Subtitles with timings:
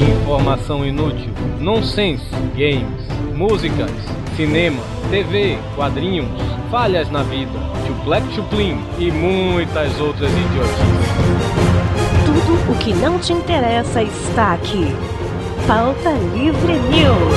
[0.00, 2.24] Informação inútil, nonsense,
[2.56, 3.90] games, músicas,
[4.36, 6.28] cinema, TV, quadrinhos,
[6.70, 11.08] falhas na vida, chuplec chuplin e muitas outras idiotices.
[12.24, 14.86] Tudo o que não te interessa está aqui.
[15.66, 17.34] Pauta Livre News.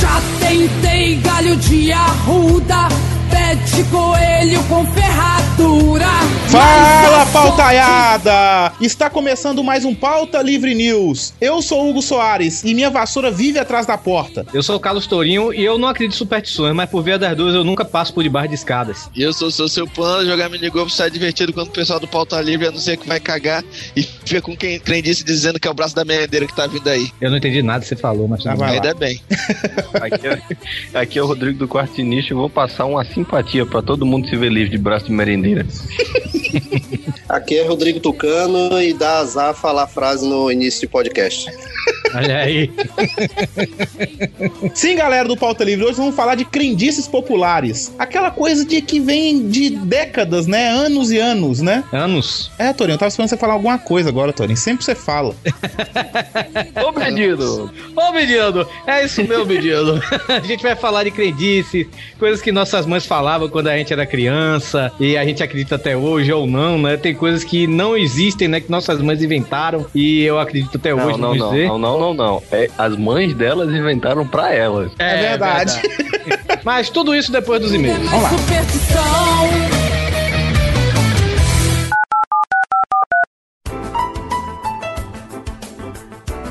[0.00, 2.88] Já tentei galho de arruda,
[3.38, 6.06] de coelho com ferradura.
[6.48, 8.72] Fala, pautaiada!
[8.80, 11.34] Está começando mais um Pauta Livre News.
[11.40, 14.46] Eu sou Hugo Soares e minha vassoura vive atrás da porta.
[14.54, 17.36] Eu sou o Carlos Tourinho e eu não acredito em superstições, mas por via das
[17.36, 19.10] duas eu nunca passo por debaixo de escadas.
[19.16, 22.40] E eu sou, sou seu plano, jogar minigolf sai divertido quando o pessoal do Pauta
[22.40, 23.64] Livre anuncia que vai cagar
[23.96, 26.88] e fica com quem disse dizendo que é o braço da merendeira que tá vindo
[26.88, 27.10] aí.
[27.20, 28.74] Eu não entendi nada que você falou, mas Ah, vai lá.
[28.74, 29.20] Ainda bem.
[30.00, 33.80] Aqui é, aqui é o Rodrigo do Quarto Nicho e vou passar uma simpatia pra
[33.80, 35.66] todo mundo se ver livre de braço de merendeira.
[37.28, 41.50] Aqui é Rodrigo Tucano e dá azar falar a frase no início de podcast.
[42.14, 42.70] Olha aí.
[44.72, 47.92] Sim, galera do Pauta Livre, hoje vamos falar de crendices populares.
[47.98, 50.68] Aquela coisa de que vem de décadas, né?
[50.68, 51.82] Anos e anos, né?
[51.92, 52.50] Anos.
[52.58, 54.56] É, Torinho, eu tava esperando você falar alguma coisa agora, Torinho.
[54.56, 55.34] Sempre você fala.
[56.86, 57.72] Ô, menino!
[57.96, 60.00] Ô, menino, é isso meu menino.
[60.28, 61.88] A gente vai falar de crendice,
[62.18, 65.96] coisas que nossas mães falavam quando a gente era criança e a gente acredita até
[65.96, 66.96] hoje ou não, né?
[66.96, 68.60] Tem coisas que não existem, né?
[68.60, 71.68] Que nossas mães inventaram e eu acredito até Não, hoje, não, vamos não, dizer.
[71.68, 72.42] não, não, não, não.
[72.52, 74.92] É, as mães delas inventaram pra elas.
[74.98, 75.80] É verdade.
[75.80, 76.60] verdade.
[76.64, 77.98] Mas tudo isso depois dos e-mails.
[78.08, 78.28] Vamos lá.
[78.30, 79.04] Superstição.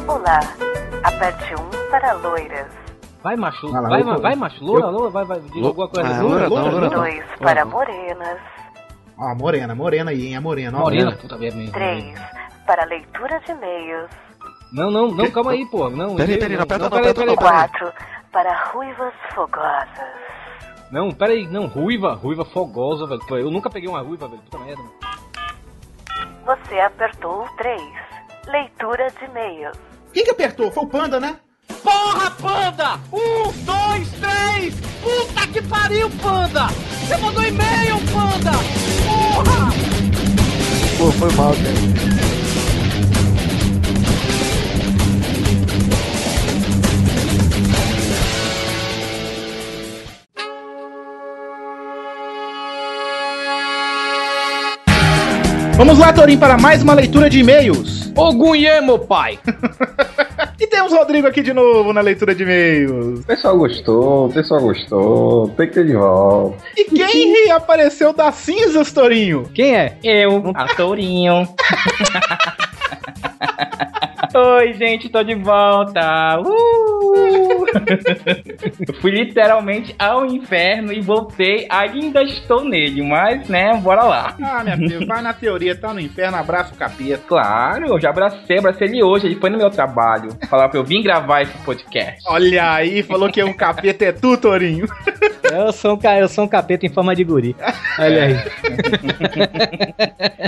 [0.08, 0.40] Olá.
[1.04, 2.68] Aperte 1 para loiras.
[3.24, 3.72] Vai, macho.
[3.72, 4.64] Vai vai, vai, macho.
[4.64, 5.40] Loura, loura, vai, vai.
[5.40, 6.10] Diga alguma coisa.
[6.10, 6.90] Ah, Loura, loura não, loura.
[6.90, 8.38] 2 para morenas.
[9.18, 10.36] Ó, morena, morena aí, hein?
[10.36, 10.82] A morena, ó.
[10.82, 11.72] Morena, puta merda.
[11.72, 12.34] 3
[12.66, 14.10] para leitura de e-mails.
[14.72, 15.90] Não, não, não, calma aí, pô.
[15.90, 17.36] Não, Peraí, peraí, não aperta não, peraí, aperta peraí.
[17.36, 17.94] 4
[18.32, 19.88] para ruivas fogosas.
[20.92, 23.22] Não, peraí, não, ruiva, ruiva fogosa, velho.
[23.38, 24.42] Eu nunca peguei uma ruiva, velho.
[24.42, 24.82] Puta merda.
[26.46, 27.82] Você apertou o 3.
[28.48, 29.78] Leitura de e-mails.
[30.12, 30.72] Quem que apertou?
[30.72, 31.38] Foi o Panda, né?
[31.82, 33.00] Porra, panda!
[33.12, 34.76] Um, dois, três!
[35.02, 36.68] Puta que pariu, panda!
[36.68, 38.52] Você mandou e-mail, panda!
[39.04, 39.74] Porra!
[40.98, 42.14] Pô, foi mal, cara.
[55.76, 58.03] Vamos lá, Torinho, para mais uma leitura de e-mails.
[58.16, 59.40] Ô, Gunhemo, pai!
[60.60, 63.20] E temos o Rodrigo aqui de novo na leitura de e-mails.
[63.20, 66.58] O pessoal gostou, o pessoal gostou, tem que ter de volta.
[66.78, 69.44] E quem reapareceu das cinzas, Torinho?
[69.54, 69.98] Quem é?
[70.02, 71.46] Eu, a Tourinho.
[74.36, 76.40] Oi, gente, tô de volta.
[76.40, 77.66] Uh!
[78.88, 81.68] Eu fui literalmente ao inferno e voltei.
[81.70, 84.36] Ainda estou nele, mas, né, bora lá.
[84.42, 87.22] Ah, minha filha, vai na teoria, tá no inferno, abraça o capeta.
[87.28, 89.28] Claro, eu já abracei, abracei ele hoje.
[89.28, 90.30] Ele foi no meu trabalho.
[90.50, 92.20] Falar pra eu vir gravar esse podcast.
[92.28, 94.88] Olha aí, falou que o capeta é tu, Torinho.
[95.52, 97.56] Eu sou um, eu sou um capeta em forma de guri.
[98.00, 98.36] Olha aí.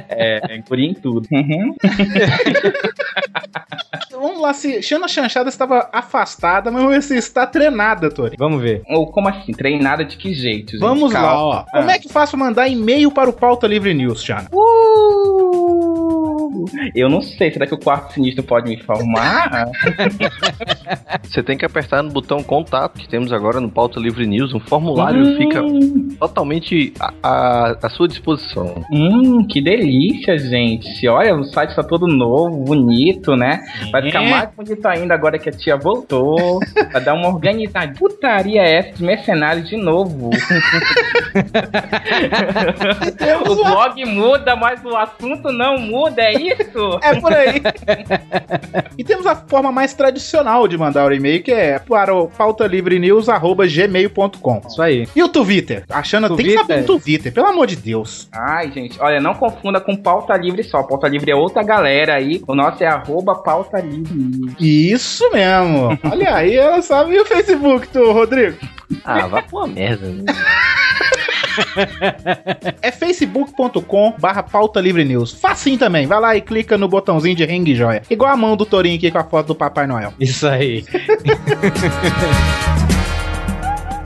[0.10, 1.28] É, guri em tudo.
[1.32, 1.76] Uhum.
[4.12, 8.38] Vamos lá, se Xana Chanchada estava afastada, mas vamos ver se está treinada, Torinho.
[8.40, 8.82] Vamos ver.
[8.90, 9.52] Ou como assim?
[9.52, 10.82] Treinada de que jeito, gente?
[10.82, 11.66] Vamos lá, Calma.
[11.74, 11.78] ó.
[11.78, 14.48] Como é que faço mandar e-mail para o Pauta Livre News, Xana?
[14.52, 16.66] Uh!
[16.96, 19.70] Eu não sei, será que o quarto sinistro pode me informar?
[21.24, 24.54] Você tem que apertar no botão contato que temos agora no Pauta Livre News.
[24.54, 25.38] Um formulário Hum.
[25.38, 25.62] fica
[26.20, 28.84] totalmente à, à- à sua disposição.
[28.92, 31.08] Hum, que delícia, gente.
[31.08, 33.62] Olha, o site tá todo novo, bonito, né?
[33.92, 34.30] Vai ficar É.
[34.30, 36.60] mais bonito ainda agora que a tia voltou.
[36.92, 37.94] Vai dar uma organizada.
[37.98, 40.30] Putaria essa de mercenários de novo.
[43.50, 47.00] o blog muda, mas o assunto não muda, é isso?
[47.02, 47.62] É por aí.
[48.98, 54.62] e temos a forma mais tradicional de mandar o e-mail, que é para o pautalivrenews.gmail.com.
[54.68, 55.08] Isso aí.
[55.16, 55.84] E o Twitter?
[55.90, 56.86] A Xana tem que saber Twitter?
[56.86, 58.30] do Twitter, pelo amor de Deus.
[58.34, 60.84] Ai, gente, olha, não confunda com pauta livre só.
[60.84, 62.42] Pauta livre é outra galera aí.
[62.48, 64.56] O nosso é arroba pauta livre.
[64.60, 65.98] Isso mesmo.
[66.04, 68.58] Olha aí, ela sabe e o Facebook, tu, Rodrigo.
[69.04, 70.08] Ah, vá pra uma merda.
[70.08, 70.24] né?
[72.82, 75.34] É facebook.com barra pauta livre news.
[75.34, 76.06] Facinho também.
[76.06, 78.02] Vai lá e clica no botãozinho de ring joia.
[78.10, 80.14] Igual a mão do Torinho aqui com a foto do Papai Noel.
[80.20, 80.84] Isso aí.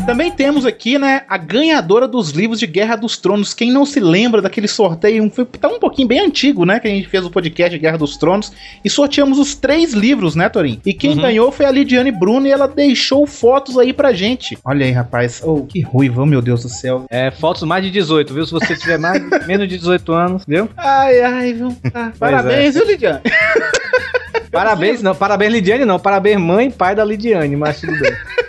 [0.10, 3.54] Também temos aqui, né, a ganhadora dos livros de Guerra dos Tronos.
[3.54, 6.90] Quem não se lembra daquele sorteio, foi tá um pouquinho bem antigo, né, que a
[6.90, 8.52] gente fez o podcast de Guerra dos Tronos
[8.84, 10.82] e sorteamos os três livros, né, Torin?
[10.84, 14.58] E quem ganhou foi a Lidiane Bruno e ela deixou fotos aí pra gente.
[14.66, 15.42] Olha aí, rapaz.
[15.44, 17.06] Oh, que ruiva, oh, meu Deus do céu.
[17.08, 18.48] É, fotos mais de 18, viu?
[18.48, 20.68] Se você tiver mais, menos de 18 anos, viu?
[20.76, 21.70] Ai, ai, viu?
[21.94, 23.22] Ah, parabéns, viu, Lidiane?
[24.52, 25.14] Parabéns, não.
[25.14, 26.00] Parabéns, Lidiane, não.
[26.00, 28.12] Parabéns, mãe e pai da Lidiane, mas tudo bem.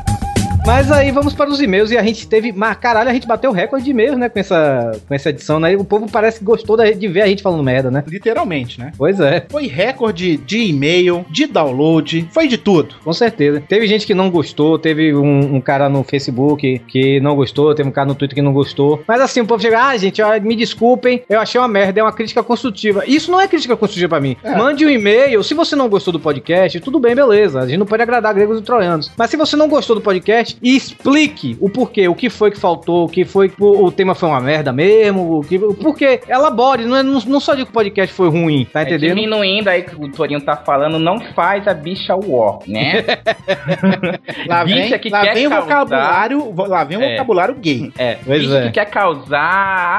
[0.65, 2.51] Mas aí vamos para os e-mails e a gente teve.
[2.51, 4.29] Mas caralho, a gente bateu o recorde de e-mails, né?
[4.29, 5.73] Com essa, com essa edição, né?
[5.73, 8.03] E o povo parece que gostou de ver a gente falando merda, né?
[8.07, 8.91] Literalmente, né?
[8.97, 12.95] Pois é, Foi recorde de e-mail, de download, foi de tudo.
[13.03, 13.61] com certeza.
[13.67, 17.89] Teve gente que não gostou, teve um, um cara no Facebook que não gostou, teve
[17.89, 19.03] um cara no Twitter que não gostou.
[19.07, 22.03] Mas assim, o povo chega, ah, gente, ó, me desculpem, eu achei uma merda, é
[22.03, 23.03] uma crítica construtiva.
[23.07, 24.37] Isso não é crítica construtiva pra mim.
[24.57, 27.59] Mande um e-mail, se você não gostou do podcast, tudo bem, beleza.
[27.61, 29.11] A gente não pode agradar gregos e troianos.
[29.17, 33.05] Mas se você não gostou do podcast, explique o porquê, o que foi que faltou,
[33.05, 36.19] o que foi que o, o tema foi uma merda mesmo, o que, o porquê.
[36.27, 39.15] Elabore, não, é, não, não só digo que o podcast foi ruim, tá É, entendendo?
[39.15, 43.03] diminuindo aí que o Torinho tá falando, não faz a bicha war, né?
[44.47, 47.11] Lá vem, Bicha que lá quer vem causar- vocabulário, vo- lá vem o É.
[47.11, 47.91] vocabulário gay.
[47.97, 48.61] É, Pois bicha é.
[48.63, 49.39] que quer causar,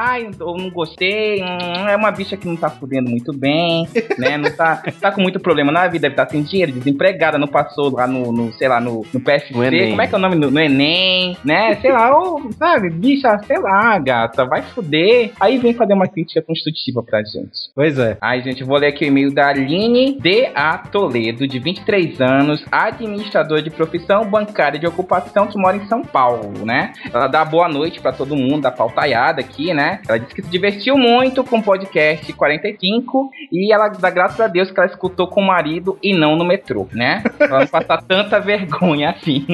[0.07, 4.37] ai, eu não gostei, hum, é uma bicha que não tá fudendo muito bem, né?
[4.37, 7.91] Não tá, tá com muito problema na vida, deve estar sem dinheiro, desempregada, não passou
[7.91, 10.35] lá no, no, sei lá, no, no como é que é o nome?
[10.43, 11.75] No, no Enem, né?
[11.75, 15.31] Sei lá, ou, sabe, bicha, sei lá, gata, vai fuder.
[15.39, 17.71] Aí vem fazer uma crítica construtiva pra gente.
[17.75, 18.17] Pois é.
[18.19, 20.77] Ai, gente, vou ler aqui o e-mail da Aline de A.
[20.77, 26.65] Toledo, de 23 anos, administradora de profissão bancária de ocupação que mora em São Paulo,
[26.65, 26.93] né?
[27.13, 29.99] Ela dá boa noite pra todo mundo da pautaiada aqui, né?
[30.07, 34.47] Ela disse que se divertiu muito com o podcast 45 e ela dá graças a
[34.47, 37.23] Deus que ela escutou com o marido e não no metrô, né?
[37.37, 39.45] Pra não passar tanta vergonha assim.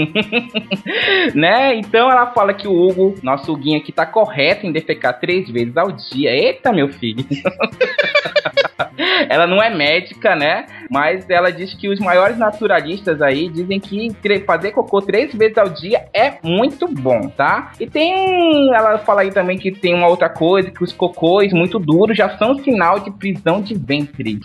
[1.36, 1.76] né?
[1.76, 5.76] Então ela fala que o Hugo, nosso Huguinho aqui, tá correto em defecar três vezes
[5.76, 6.32] ao dia.
[6.32, 7.26] Eita, meu filho.
[9.30, 10.66] ela não é médica, né?
[10.90, 14.10] Mas ela diz que os maiores naturalistas aí dizem que
[14.46, 17.72] fazer cocô três vezes ao dia é muito bom, tá?
[17.80, 18.74] E tem.
[18.74, 22.38] Ela fala aí também que tem uma outra coisa, que os cocôs muito duros já
[22.38, 24.40] são sinal de prisão de ventre.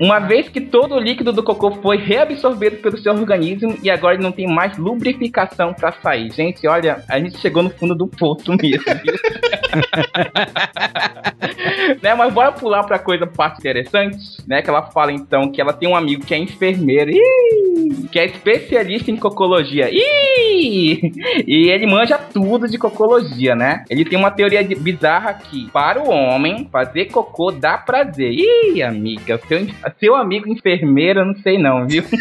[0.00, 4.18] Uma vez que todo o líquido do cocô foi reabsorvido pelo seu organismo e agora
[4.18, 6.30] não tem mais lubrificação pra sair.
[6.32, 8.84] Gente, olha, a gente chegou no fundo do poço mesmo.
[12.02, 14.62] né, mas bora pular pra coisa parte interessante, né?
[14.62, 18.26] Que ela fala então que ela tem um amigo que é enfermeiro, ih, que é
[18.26, 19.88] especialista em cocologia.
[19.90, 21.00] Ih!
[21.46, 23.84] E ele manja tudo de cocologia, né?
[23.88, 28.32] Ele tem uma teoria de- bizarra que para o homem fazer cocô dá prazer.
[28.32, 29.66] Ih, amiga, seu,
[30.00, 32.02] seu amigo enfermeiro, eu não sei não, viu?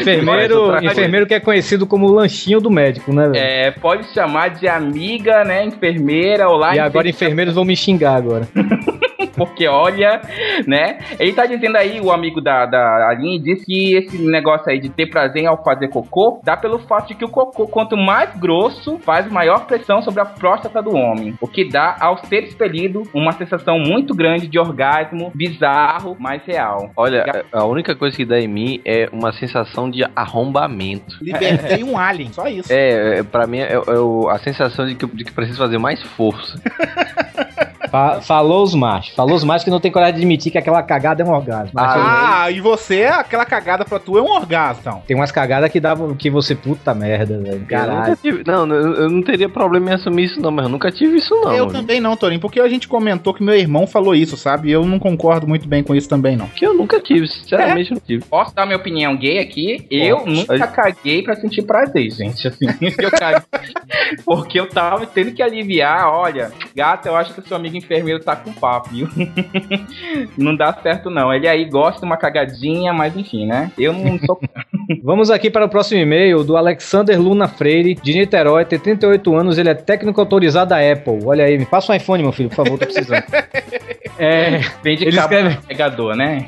[0.00, 3.36] Enfermeiro, enfermeiro que é conhecido como o lanchinho do médico, né, velho?
[3.44, 5.64] É, pode chamar de amiga, né?
[5.64, 8.48] Enfermeira, olá, E agora enfermeiros vão me xingar agora.
[9.36, 10.20] porque olha,
[10.66, 10.98] né?
[11.18, 14.88] Ele tá dizendo aí, o amigo da, da Aline, disse que esse negócio aí de
[14.88, 18.98] ter prazer ao fazer cocô dá pelo fato de que o cocô, quanto mais grosso,
[18.98, 23.32] faz maior pressão sobre a próstata do homem, o que dá, ao ser expelido, uma
[23.32, 26.90] sensação muito grande de orgasmo bizarro, mas real.
[26.96, 31.16] Olha, a única coisa que dá em mim é uma sensação de arrombamento.
[31.20, 32.72] Libertei um alien, só isso.
[32.72, 36.02] É, é pra mim é, é a sensação de que, de que preciso fazer mais
[36.02, 36.60] força.
[37.92, 39.14] Fa- falou os machos.
[39.14, 41.72] Falou os machos que não tem coragem de admitir que aquela cagada é um orgasmo.
[41.76, 45.02] Ah, e você, aquela cagada pra tu é um orgasmo, então.
[45.06, 47.52] Tem umas cagadas que davam que você puta merda, velho.
[47.52, 48.16] Eu nunca Caralho.
[48.16, 51.18] tive- não, eu, eu não teria problema em assumir isso, não, mas eu nunca tive
[51.18, 51.52] isso, não.
[51.52, 51.78] eu mano.
[51.80, 54.70] também não, Torinho, porque a gente comentou que meu irmão falou isso, sabe?
[54.70, 56.46] E eu não concordo muito bem com isso também, não.
[56.46, 58.24] Porque eu nunca tive, sinceramente eu não tive.
[58.24, 59.86] Posso dar minha opinião gay aqui?
[59.90, 62.48] Eu nunca caguei pra sentir prazer, gente.
[62.48, 62.64] Assim,
[62.98, 63.42] eu caguei
[64.24, 66.08] porque eu tava tendo que aliviar.
[66.08, 69.08] Olha, gata, eu acho que o seu amigo enfermeiro tá com papo, viu?
[70.36, 71.32] não dá certo, não.
[71.32, 73.70] Ele aí gosta de uma cagadinha, mas enfim, né?
[73.78, 74.40] Eu não sou.
[75.02, 79.58] Vamos aqui para o próximo e-mail do Alexander Luna Freire, de Niterói, tem 38 anos,
[79.58, 81.20] ele é técnico autorizado da Apple.
[81.24, 83.24] Olha aí, me passa um iPhone, meu filho, por favor, tô precisando.
[84.22, 86.46] É, Vende Ele cabo escreve- pegador, né?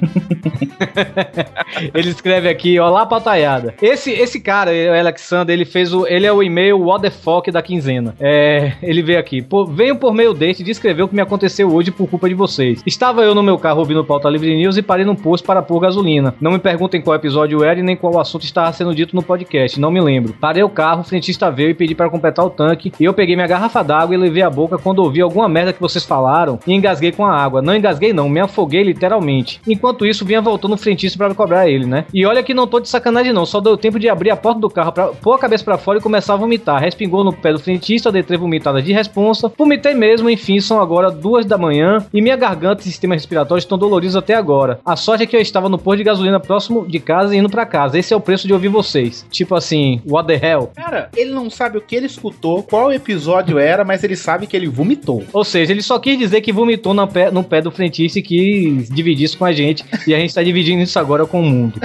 [1.93, 3.75] ele escreve aqui, olá pautaiada.
[3.83, 7.51] Esse, esse cara, o Alexander, ele fez o, ele é o e-mail what the fuck
[7.51, 8.15] da quinzena.
[8.21, 11.91] É, ele veio aqui, pô, venho por meio deste descrever o que me aconteceu hoje
[11.91, 12.81] por culpa de vocês.
[12.87, 15.61] Estava eu no meu carro ouvindo o Pauta Livre News e parei num posto para
[15.63, 16.35] pôr gasolina.
[16.41, 19.81] Não me perguntem qual episódio era e nem qual assunto estava sendo dito no podcast,
[19.81, 20.33] não me lembro.
[20.41, 23.35] Parei o carro, o frentista veio e pedi para completar o tanque e eu peguei
[23.35, 26.73] minha garrafa d'água e levei a boca quando ouvi alguma merda que vocês falaram e
[26.73, 27.64] engasguei com a água.
[27.65, 29.61] Não engasguei, não, me afoguei literalmente.
[29.67, 32.05] Enquanto isso, vinha voltando o frentista pra cobrar ele, né?
[32.13, 33.47] E olha que não tô de sacanagem, não.
[33.47, 35.99] Só deu tempo de abrir a porta do carro pra pôr a cabeça pra fora
[35.99, 36.81] e começar a vomitar.
[36.81, 39.53] Respingou no pé do frentista, dei três vomitadas de responsa.
[39.57, 43.79] Vomitei mesmo, enfim, são agora duas da manhã e minha garganta e sistema respiratório estão
[43.79, 44.81] doloridos até agora.
[44.85, 47.49] A sorte é que eu estava no posto de gasolina próximo de casa e indo
[47.49, 47.99] pra casa.
[47.99, 49.27] Esse é o preço de ouvir vocês.
[49.31, 50.71] Tipo assim, what the hell?
[50.75, 54.57] Cara, ele não sabe o que ele escutou, qual episódio era, mas ele sabe que
[54.57, 55.23] ele vomitou.
[55.33, 58.23] Ou seja, ele só quis dizer que vomitou na pé- no pé do frentista e
[58.23, 59.85] quis dividir isso com a gente.
[60.07, 61.81] E a gente tá dividindo isso agora com o mundo.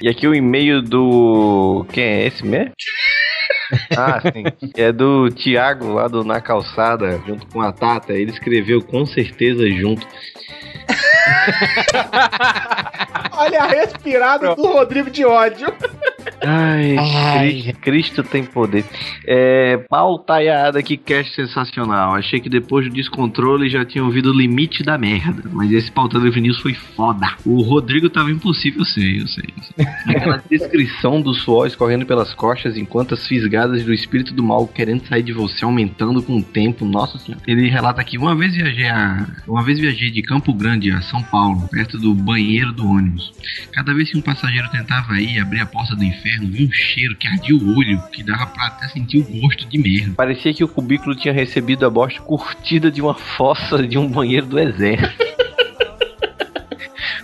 [0.00, 1.86] E aqui o e-mail do.
[1.92, 2.72] Quem é esse mesmo?
[3.94, 4.44] Ah, sim.
[4.76, 8.14] É do Thiago, lá do Na Calçada, junto com a Tata.
[8.14, 10.06] Ele escreveu com certeza junto.
[13.36, 15.66] Olha a respirada do Rodrigo de ódio.
[16.40, 17.62] Ai, Ai.
[17.62, 18.84] Cri- Cristo tem poder.
[19.26, 22.14] É, pautaiada, que cast sensacional.
[22.14, 25.42] Achei que depois do descontrole já tinha ouvido o limite da merda.
[25.52, 27.34] Mas esse pauta Livre News foi foda.
[27.44, 29.44] O Rodrigo tava impossível, eu sei, eu sei.
[29.56, 29.86] Eu sei.
[30.16, 35.06] Aquela descrição do suor escorrendo pelas costas enquanto as fisgadas do espírito do mal querendo
[35.08, 36.84] sair de você aumentando com o tempo.
[36.84, 37.42] Nossa senhora.
[37.46, 39.26] Ele relata aqui: uma vez viajei a.
[39.46, 43.32] Uma vez viajei de Campo Grande a São Paulo, perto do banheiro do ônibus.
[43.72, 47.16] Cada vez que um passageiro tentava ir abrir a porta do inferno, vinha um cheiro
[47.16, 50.14] que ardia o olho, que dava pra até sentir o gosto de merda.
[50.14, 54.46] Parecia que o cubículo tinha recebido a bosta curtida de uma fossa de um banheiro
[54.46, 55.28] do exército.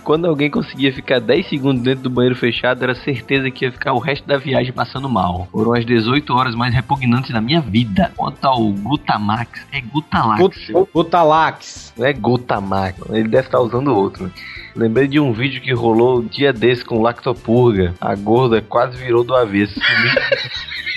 [0.05, 3.91] Quando alguém conseguia ficar 10 segundos dentro do banheiro fechado, era certeza que ia ficar
[3.91, 5.47] o resto da viagem passando mal.
[5.51, 8.11] Foram as 18 horas mais repugnantes da minha vida.
[8.15, 10.71] Quanto ao Glutamax, é Gutalax.
[10.93, 11.93] Butalax.
[11.97, 14.31] Não é Gutamax, ele deve estar usando outro.
[14.75, 17.95] Lembrei de um vídeo que rolou um dia desse com Lactopurga.
[17.99, 19.79] A gorda quase virou do avesso.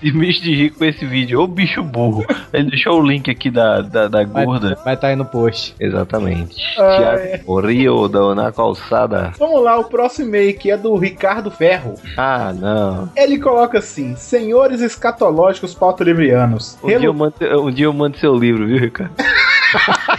[0.00, 2.24] Se bicho de rico com esse vídeo, ô bicho burro.
[2.52, 4.78] Ele deixou o link aqui da, da, da gorda.
[4.84, 5.74] Vai estar aí no post.
[5.80, 6.56] Exatamente.
[6.78, 6.98] Ai.
[6.98, 9.32] Tiago, o Rio da na calçada.
[9.38, 11.94] Vamos lá, o próximo e-mail que é do Ricardo Ferro.
[12.16, 13.10] Ah, não.
[13.16, 16.78] Ele coloca assim: Senhores escatológicos pauto-livrianos.
[16.82, 19.14] Um dia, eu mando, um dia eu mando seu livro, viu, Ricardo?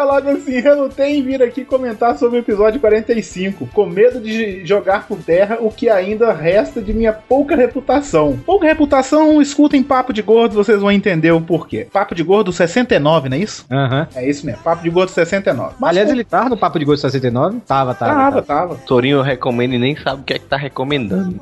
[0.00, 5.06] Coloca assim: relutei em vir aqui comentar sobre o episódio 45, com medo de jogar
[5.06, 8.38] por terra o que ainda resta de minha pouca reputação.
[8.46, 11.86] Pouca reputação, escutem Papo de Gordo, vocês vão entender o porquê.
[11.92, 13.66] Papo de Gordo 69, não é isso?
[13.70, 14.08] Aham.
[14.14, 15.74] É isso mesmo, Papo de Gordo 69.
[15.78, 17.60] Mas Aliás, ele tava no Papo de Gosto 69?
[17.66, 18.14] Tava, tava.
[18.14, 18.68] tava, tava.
[18.68, 18.80] tava.
[18.86, 21.38] Torinho recomenda e nem sabe o que é que tá recomendando.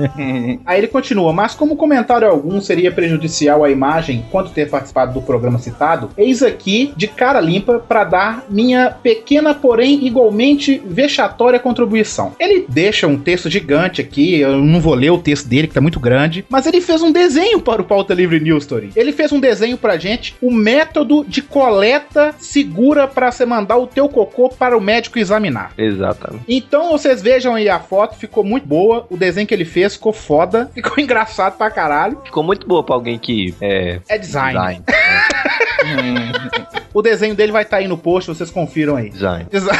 [0.64, 5.20] Aí ele continua, mas como comentário algum seria prejudicial à imagem quanto ter participado do
[5.20, 12.36] programa citado, eis aqui, de cara limpa, para dar minha pequena, porém igualmente vexatória contribuição.
[12.38, 15.80] Ele deixa um texto gigante aqui, eu não vou ler o texto dele, que tá
[15.80, 18.92] muito grande, mas ele fez um desenho para o Pauta Livre News, Tori.
[18.94, 23.88] Ele fez um desenho pra gente, o método de coleta segura para você mandar o
[23.88, 25.72] teu cocô para o médico examinar.
[25.76, 26.44] Exatamente.
[26.46, 29.04] Então vocês vejam aí a foto, ficou muito boa.
[29.10, 32.20] O desenho que ele fez ficou foda, ficou engraçado pra caralho.
[32.24, 33.98] Ficou muito boa pra alguém que é.
[34.08, 34.52] É design.
[34.52, 34.84] Design.
[36.92, 39.10] O desenho dele vai estar aí no post, vocês confiram aí.
[39.10, 39.46] Design.
[39.50, 39.78] Design.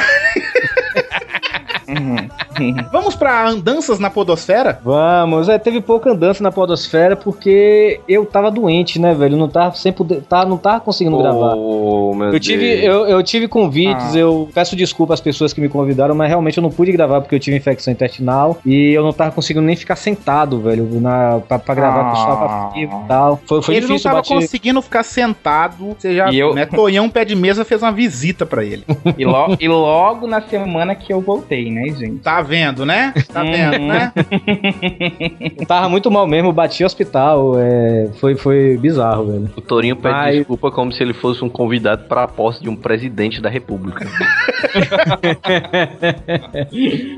[2.93, 4.79] Vamos pra andanças na podosfera?
[4.85, 9.37] Vamos, é, teve pouca andança na podosfera porque eu tava doente, né, velho?
[9.37, 11.55] Não tava sem poder, tá, não tava conseguindo gravar.
[11.57, 12.85] Oh, meu Eu tive, Deus.
[12.85, 14.19] eu, eu tive convites, Ah.
[14.19, 17.35] eu peço desculpa às pessoas que me convidaram, mas realmente eu não pude gravar porque
[17.35, 21.59] eu tive infecção intestinal e eu não tava conseguindo nem ficar sentado, velho, na, pra,
[21.59, 22.71] pra gravar com o pessoal Ah.
[22.73, 23.41] frio e tal.
[23.47, 24.35] Foi, foi ele não difícil tava bater.
[24.35, 25.95] conseguindo ficar sentado.
[25.99, 28.85] Você já E eu- né, Tonhão Pé de Mesa fez uma visita pra ele.
[29.19, 32.19] E, lo- e logo na semana que eu voltei, né, gente?
[32.21, 33.15] Tá vendo, né?
[33.33, 34.13] Tá vendo, né?
[35.57, 39.51] Eu tava muito mal mesmo, bati hospital, é, foi, foi bizarro, velho.
[39.57, 42.69] O Torinho pede Mas- desculpa como se ele fosse um convidado para a posse de
[42.69, 44.05] um presidente da república.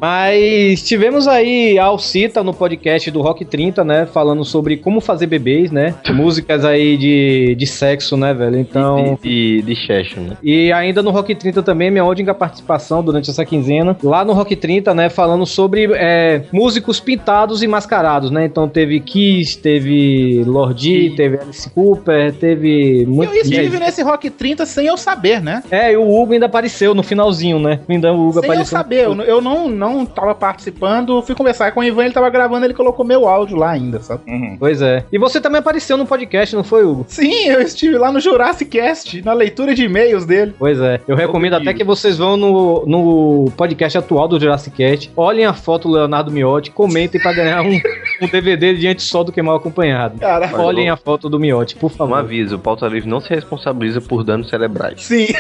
[0.01, 4.07] Mas tivemos aí a Alcita no podcast do Rock 30, né?
[4.07, 5.95] Falando sobre como fazer bebês, né?
[6.11, 8.59] Músicas aí de, de sexo, né, velho?
[8.59, 9.19] Então.
[9.23, 10.37] De, de, de Cheshire, né?
[10.43, 13.97] E ainda no Rock 30 também, minha única participação durante essa quinzena.
[14.03, 18.45] Lá no Rock 30, né, falando sobre é, músicos pintados e mascarados, né?
[18.45, 23.33] Então teve Kiss, teve Lordi, teve Alice Cooper, teve muito.
[23.33, 25.63] Eu estive nesse Rock 30 sem eu saber, né?
[25.71, 27.79] É, e o Hugo ainda apareceu no finalzinho, né?
[27.89, 28.77] Ainda o Hugo Sem eu apareceu.
[28.77, 32.67] saber, eu, eu não, não tava participando, fui conversar com o Ivan, ele tava gravando,
[32.67, 34.23] ele colocou meu áudio lá ainda, sabe?
[34.59, 35.05] Pois é.
[35.13, 37.05] E você também apareceu no podcast, não foi, Hugo?
[37.07, 40.53] Sim, eu estive lá no Jurassic Cast, na leitura de e-mails dele.
[40.59, 41.01] Pois é.
[41.07, 45.53] Eu recomendo até que vocês vão no, no podcast atual do Jurassic Cast, olhem a
[45.55, 47.81] foto do Leonardo Miotti, comentem pra ganhar um,
[48.23, 50.19] um DVD de antes só do que mal acompanhado.
[50.19, 52.15] Cara, Olhem a foto do miote, por Um favor.
[52.19, 55.03] aviso, o pauta livre não se responsabiliza por danos cerebrais.
[55.03, 55.27] sim.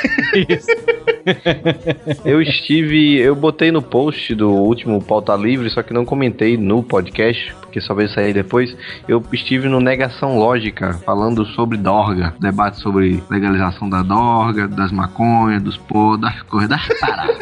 [2.24, 6.82] Eu estive, eu botei no post do último pauta livre, só que não comentei no
[6.82, 8.76] podcast, porque só veio sair depois.
[9.06, 15.62] Eu estive no Negação Lógica, falando sobre dorga, debate sobre legalização da dorga, das maconhas,
[15.62, 17.36] dos pô, das coisas, das paradas.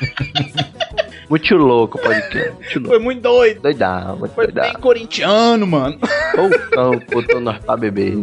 [1.30, 2.88] Muito louco o podcast, muito louco.
[2.88, 3.60] Foi muito doido.
[3.62, 4.80] Doidão, muito Foi bem doidão.
[4.80, 5.96] corintiano, mano.
[6.36, 8.16] Botou, botou nós pra beber.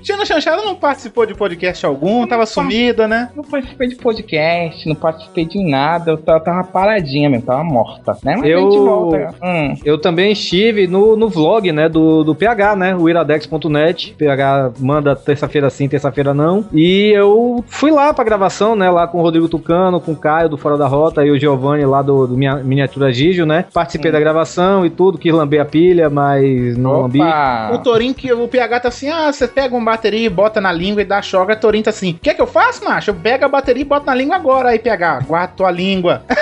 [0.00, 3.30] Tina Chanchada não participou de podcast algum, tava sumida, né?
[3.36, 8.16] Não participei de podcast, não participei de nada, eu tava, tava paradinha mesmo, tava morta,
[8.24, 8.36] né?
[8.36, 9.34] Mas Eu- a gente volta.
[9.42, 9.74] Hum.
[9.84, 14.14] Eu também estive no, no vlog, né, do, do PH, né, o iradex.net.
[14.16, 16.64] PH manda terça-feira sim, terça-feira não.
[16.72, 20.48] E eu fui lá pra gravação, né, lá com o Rodrigo Tucano, com o Caio
[20.48, 23.64] do Fora da Rota e o Giovanni lá do, do Minha- Miniatura Gigio, né.
[23.72, 27.20] Participei da gravação e tudo, quis lamber a pilha, mas não lambi.
[27.20, 27.70] Opa!
[27.74, 30.72] O Torinho, que o PH tá assim, ah, você pega uma bateria e bota na
[30.72, 31.54] língua e dá choga.
[31.54, 33.10] O Torinho tá assim, quer que eu faça, macho?
[33.10, 34.70] Eu pego a bateria e boto na língua agora.
[34.70, 36.22] Aí, PH, guarda tua língua.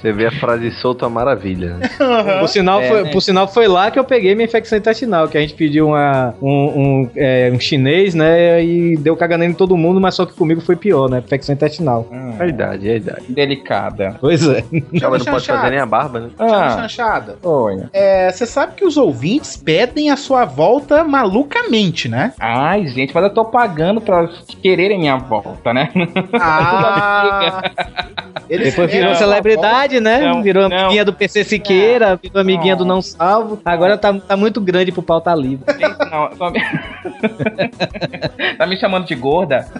[0.00, 1.74] Você vê a frase solta uma maravilha.
[1.76, 1.88] né?
[2.40, 3.10] Por sinal, É, foi, né?
[3.10, 6.34] por sinal, foi lá que eu peguei minha infecção intestinal, que a gente pediu uma,
[6.40, 10.32] um, um, é, um chinês, né, e deu caganeiro em todo mundo, mas só que
[10.34, 12.06] comigo foi pior, né, infecção intestinal.
[12.10, 13.22] Hum, É a idade, é a idade.
[13.38, 14.16] Delicada.
[14.20, 14.64] Pois é.
[15.00, 16.30] Ela não pode fazer nem a barba, né?
[16.40, 17.84] Ah, Chanchada, oi.
[17.92, 22.32] é, você sabe que os ouvintes pedem a sua volta malucamente, né?
[22.40, 24.28] Ai, gente, mas eu tô pagando pra
[24.60, 25.88] quererem minha volta, né?
[26.32, 27.62] Ah,
[28.50, 30.18] eles Depois virou celebridade, né?
[30.20, 30.76] Não, virou não.
[30.76, 32.78] amiguinha do PC Siqueira, virou amiguinha Não.
[32.78, 33.60] do Não Salvo.
[33.64, 35.64] Agora tá, tá muito grande pro pauta livre.
[35.78, 36.60] Gente, não, me-
[38.58, 39.68] tá me chamando de gorda?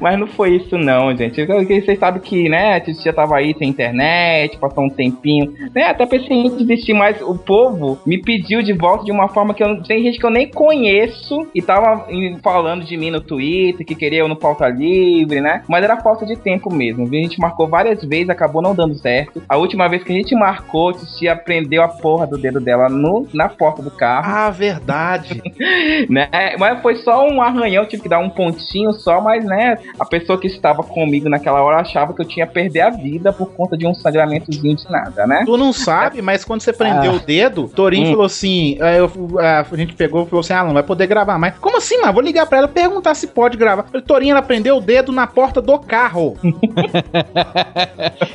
[0.00, 1.44] Mas não foi isso não, gente.
[1.44, 6.06] Vocês sabem que, né, a titia tava aí sem internet, passou um tempinho, né, até
[6.06, 9.82] pensei em desistir, mas o povo me pediu de volta de uma forma que eu.
[9.82, 12.06] Tem gente que eu nem conheço e tava
[12.42, 16.26] falando de mim no Twitter, que queria eu no pauta livre, né, mas era falta
[16.26, 17.06] de tempo mesmo.
[17.06, 19.42] A gente marcou várias vezes, acabou não dando certo.
[19.48, 22.88] A última vez que a gente marcou, a titia prendeu a porra do dedo dela
[22.88, 25.40] no, na porta do carro Ah, verdade.
[26.08, 26.28] né?
[26.58, 30.38] Mas foi só um arranhão, tive que dar um pontinho só, mas né, a pessoa
[30.38, 33.86] que estava comigo naquela hora achava que eu tinha perder a vida por conta de
[33.86, 35.44] um sangramentozinho de nada, né?
[35.46, 37.14] Tu não sabe, mas quando você prendeu Ah.
[37.14, 38.10] o dedo, Torinho Hum.
[38.12, 41.06] falou assim: é, eu- a, a gente pegou e falou assim: ah, não vai poder
[41.06, 41.56] gravar mais.
[41.58, 42.12] Como assim, mano?
[42.12, 43.82] Vou ligar pra ela perguntar se pode gravar.
[43.82, 46.36] Eu falei, Torinho, ela prendeu o dedo na porta do carro.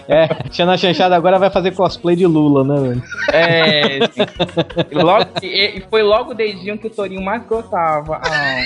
[0.08, 3.04] É, Xana Chanchada agora vai fazer cosplay de Lula, né, velho?
[3.34, 4.00] É.
[4.92, 8.22] E logo, e, e foi logo o dedinho que o Torinho mais gostava.
[8.24, 8.62] Ah,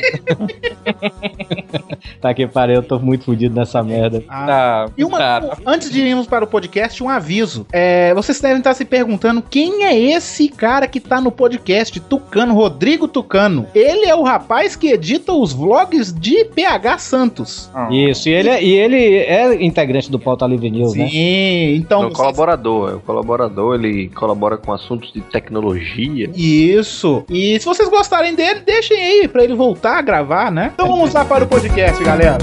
[2.21, 4.23] Tá que pariu, eu tô muito fudido nessa merda.
[4.27, 4.45] Ah.
[4.45, 7.65] tá, E uma, antes de irmos para o podcast, um aviso.
[7.71, 12.53] É, vocês devem estar se perguntando quem é esse cara que tá no podcast, Tucano,
[12.53, 13.67] Rodrigo Tucano.
[13.73, 17.69] Ele é o rapaz que edita os vlogs de PH Santos.
[17.73, 17.87] Ah.
[17.91, 21.07] Isso, e ele, é, e ele é integrante do Pauta Livre News, né?
[21.07, 22.03] Sim, então.
[22.03, 26.29] É o vocês- colaborador, é o colaborador, ele colabora com assuntos de tecnologia.
[26.35, 27.23] Isso.
[27.29, 30.71] E se vocês gostarem dele, deixem aí pra ele voltar a gravar, né?
[30.73, 32.37] Então vamos lá para o podcast, galera.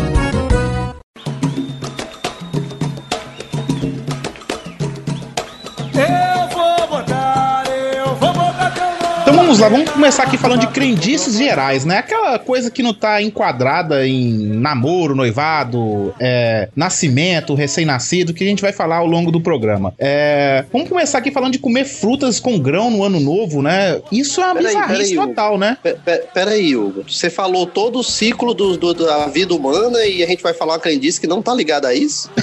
[9.46, 11.98] Vamos lá, vamos começar aqui falando de crendices gerais, né?
[11.98, 14.28] Aquela coisa que não tá enquadrada em
[14.59, 19.94] namoro, noivado, é, nascimento, recém-nascido, que a gente vai falar ao longo do programa.
[19.98, 24.00] É, vamos começar aqui falando de comer frutas com grão no ano novo, né?
[24.11, 25.78] Isso é uma Peraí, bizarrice peraí, total, né?
[25.80, 27.04] Pe- pe- Peraí, Hugo.
[27.09, 30.72] Você falou todo o ciclo do, do- da vida humana e a gente vai falar
[30.74, 32.28] uma crendice que não tá ligada a isso?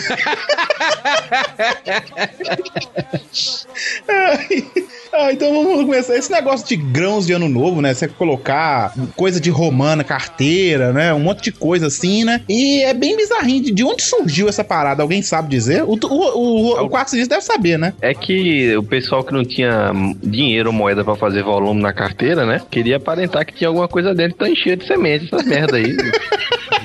[5.16, 6.16] Ah, então vamos começar.
[6.16, 7.94] Esse negócio de grãos de ano novo, né?
[7.94, 11.14] Você colocar coisa de romana, carteira, né?
[11.14, 12.42] Um monte de coisa assim, né?
[12.50, 13.64] E é bem bizarrinho.
[13.64, 15.04] De- De onde surgiu essa parada?
[15.04, 15.84] Alguém sabe dizer?
[15.84, 17.94] O, o, o, o quarto deve saber, né?
[18.02, 19.92] É que o pessoal que não tinha
[20.24, 22.60] dinheiro ou moeda pra fazer volume na carteira, né?
[22.72, 25.96] Queria aparentar que tinha alguma coisa dentro, então enchia de semente, essas merda aí.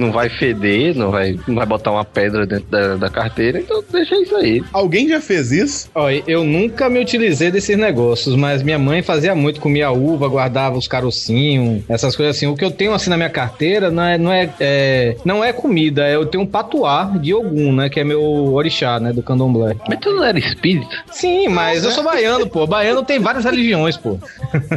[0.00, 3.82] não vai feder, não vai, não vai botar uma pedra dentro da, da carteira, então
[3.90, 4.62] deixa isso aí.
[4.72, 5.88] Alguém já fez isso?
[5.94, 10.76] Olha, eu nunca me utilizei desses negócios, mas minha mãe fazia muito, comia uva, guardava
[10.76, 12.46] os carocinhos, essas coisas assim.
[12.46, 15.52] O que eu tenho assim na minha carteira não é, não é, é- não é
[15.52, 18.22] comida, é- eu tenho um patuá de Ogum, né, que é meu
[18.54, 19.74] orixá, né, do candomblé.
[19.88, 20.88] Mas tu não era espírito?
[21.10, 22.66] Sim, mas eu sou baiano, pô.
[22.66, 24.18] Baiano tem várias religiões, pô.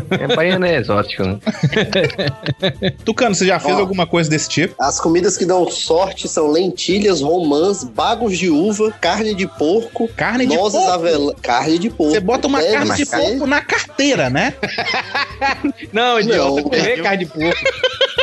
[0.10, 1.38] É baiano é exótico, né?
[3.06, 3.80] Tucano, você já fez Ó.
[3.80, 4.76] alguma coisa desse tipo?
[4.80, 10.46] As comidas que dão sorte são lentilhas, romãs, bagos de uva, carne de porco, Carne
[10.46, 10.90] de nozes porco?
[10.94, 11.34] avelã...
[11.42, 12.14] Carne de porco.
[12.14, 14.54] Você bota uma Deve carne de ser porco na carteira, né?
[15.92, 17.62] Não, idiota, Não, comer carne de porco.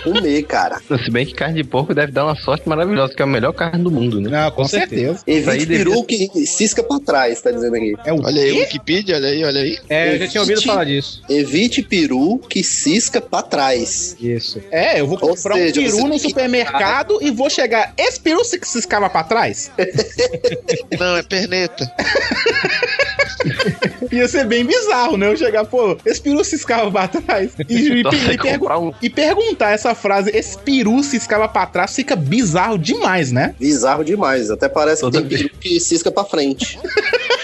[0.02, 0.80] Comer, cara.
[1.04, 3.52] Se bem que carne de porco deve dar uma sorte maravilhosa, que é a melhor
[3.52, 4.30] carne do mundo, né?
[4.30, 5.20] Não, com, Com certeza.
[5.26, 7.94] Evite aí devia- peru que cisca pra trás, tá dizendo aqui.
[8.06, 8.52] É o Olha aí?
[8.60, 9.78] Wikipedia, olha aí, olha aí.
[9.90, 11.22] É, eu já tinha ouvido Evite- falar disso.
[11.28, 14.16] Evite peru que cisca pra trás.
[14.20, 14.60] Isso.
[14.70, 16.32] É, eu vou Ou comprar seja, um peru no tem
[16.78, 17.92] que- supermercado e vou chegar.
[17.96, 19.70] Esse peru se se escava pra trás?
[20.98, 21.90] Não, é perneta.
[24.10, 25.26] Ia ser bem bizarro, né?
[25.30, 27.52] Eu chegar, pô, esse peru se escava pra trás.
[27.68, 31.94] E, e, e pergu- um- e perguntar essa frase, esse peru se escava pra trás,
[31.94, 33.54] fica bizarro demais, né?
[33.58, 34.50] Bizarro demais.
[34.50, 36.78] Até parece Toda que tem peru que cisca pra frente.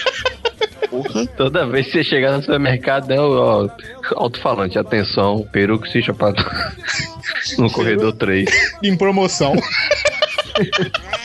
[1.37, 3.69] Toda vez que você chegar no supermercado, é o
[4.15, 4.77] alto-falante.
[4.77, 6.33] Atenção, peru que se pra
[7.57, 8.49] no corredor 3.
[8.83, 9.53] Em promoção.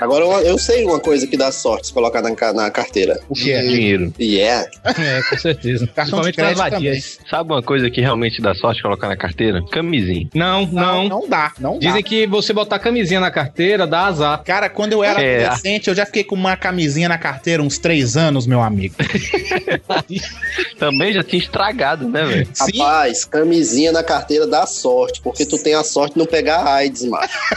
[0.00, 3.20] Agora eu, eu sei uma coisa que dá sorte se colocar na, na carteira.
[3.28, 3.62] O que é?
[3.62, 4.12] Dinheiro.
[4.18, 4.66] E é.
[4.84, 5.86] É, com certeza.
[5.86, 7.18] Principalmente nas vadias.
[7.28, 9.60] Sabe uma coisa que realmente dá sorte colocar na carteira?
[9.70, 10.28] Camisinha.
[10.34, 11.08] Não, Não, não.
[11.20, 11.86] não dá, não dá.
[11.88, 14.42] Dizem que você botar camisinha na carteira dá azar.
[14.44, 15.44] Cara, quando eu era É.
[15.44, 18.94] adolescente, eu já fiquei com uma camisinha na carteira uns três anos, meu amigo.
[20.78, 22.48] Também já tinha estragado, né, velho?
[22.54, 26.64] Sim, Rapaz, camisinha na carteira dá sorte, porque tu tem a sorte de não pegar
[26.66, 27.38] AIDS, macho.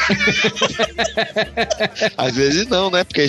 [2.33, 3.03] Às vezes não, né?
[3.03, 3.27] Porque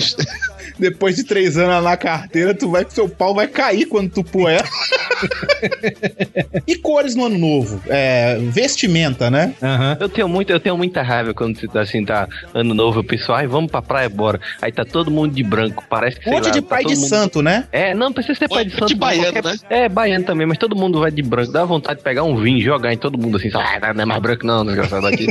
[0.77, 4.23] depois de três anos na carteira, tu vai que seu pau vai cair quando tu
[4.23, 4.63] pôr ela.
[6.67, 7.81] e cores no ano novo?
[7.87, 9.53] É, vestimenta, né?
[9.61, 9.97] Aham.
[9.99, 13.03] Eu tenho, muito, eu tenho muita raiva quando você tá assim, tá ano novo, o
[13.03, 14.39] pessoal, ai, vamos pra praia, bora.
[14.61, 16.95] Aí tá todo mundo de branco, parece que Um monte lá, de tá pai de
[16.95, 17.65] mundo- santo, né?
[17.71, 18.95] É, não precisa ser pai de De santo.
[18.97, 19.57] baiano, qualquer- né?
[19.69, 21.51] É, baiano também, mas todo mundo vai de branco.
[21.51, 24.05] Dá vontade de pegar um vinho e jogar em todo mundo assim, ah, não é
[24.05, 25.27] mais branco não, desgraçado daqui.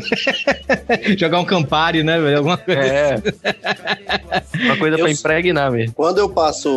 [1.19, 2.39] Jogar um Campari, né, velho?
[2.39, 2.81] Alguma coisa.
[2.81, 3.15] é.
[4.65, 5.95] Uma coisa Eu- pra mesmo.
[5.95, 6.69] Quando eu passo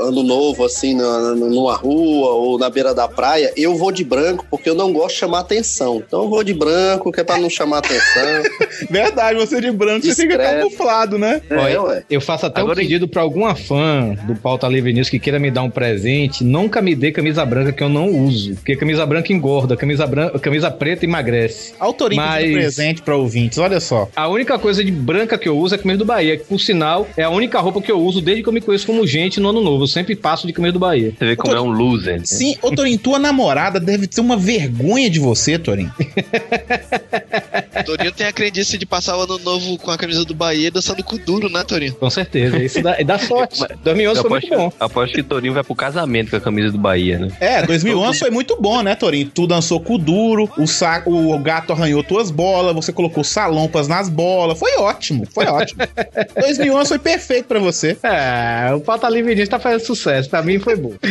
[0.00, 4.46] ano novo, assim, na- numa rua ou na beira da praia, eu vou de branco
[4.50, 6.02] porque eu não gosto de chamar atenção.
[6.06, 8.42] Então eu vou de branco, que é pra não chamar atenção.
[8.90, 10.58] Verdade, você de branco, você fica Discreto.
[10.64, 11.40] camuflado, né?
[11.50, 12.02] É, ué.
[12.10, 15.38] Eu faço até Agora- um pedido pra alguma fã do Pauta Livre News que queira
[15.38, 16.44] me dar um presente.
[16.44, 18.54] Nunca me dê camisa branca que eu não uso.
[18.54, 21.72] Porque camisa branca engorda, camisa, branca, camisa preta emagrece.
[21.78, 24.08] Autorinho Mas- presente pra ouvintes, olha só.
[24.14, 26.36] A única coisa de branca que eu uso é camisa do Bahia.
[26.36, 28.86] Que, por sinal, é a única roupa que eu uso desde que eu me conheço
[28.86, 29.84] como gente no ano novo.
[29.84, 31.12] Eu sempre passo de camisa do Bahia.
[31.18, 32.20] Você vê como é um loser.
[32.24, 35.92] Sim, ô Torinho, tua namorada deve ter uma vergonha de você, Torinho.
[37.84, 41.02] Torinho tem a crendice de passar o ano novo com a camisa do Bahia dançando
[41.02, 41.94] com duro, né, Torinho?
[41.94, 42.62] Com certeza.
[42.62, 43.62] Isso dá, dá sorte.
[43.82, 44.72] 2011 Eu foi aposto, muito bom.
[44.84, 47.28] aposto que Torinho vai pro casamento com a camisa do Bahia, né?
[47.40, 49.30] É, 2011 foi muito bom, né, Torinho?
[49.34, 53.88] Tu dançou com o duro, o, saco, o gato arranhou tuas bolas, você colocou salompas
[53.88, 54.58] nas bolas.
[54.58, 55.82] Foi ótimo, foi ótimo.
[56.40, 57.96] 2011 foi perfeito pra você.
[58.02, 60.28] É, o Pauta Livre News tá fazendo sucesso.
[60.30, 60.92] Pra mim foi bom.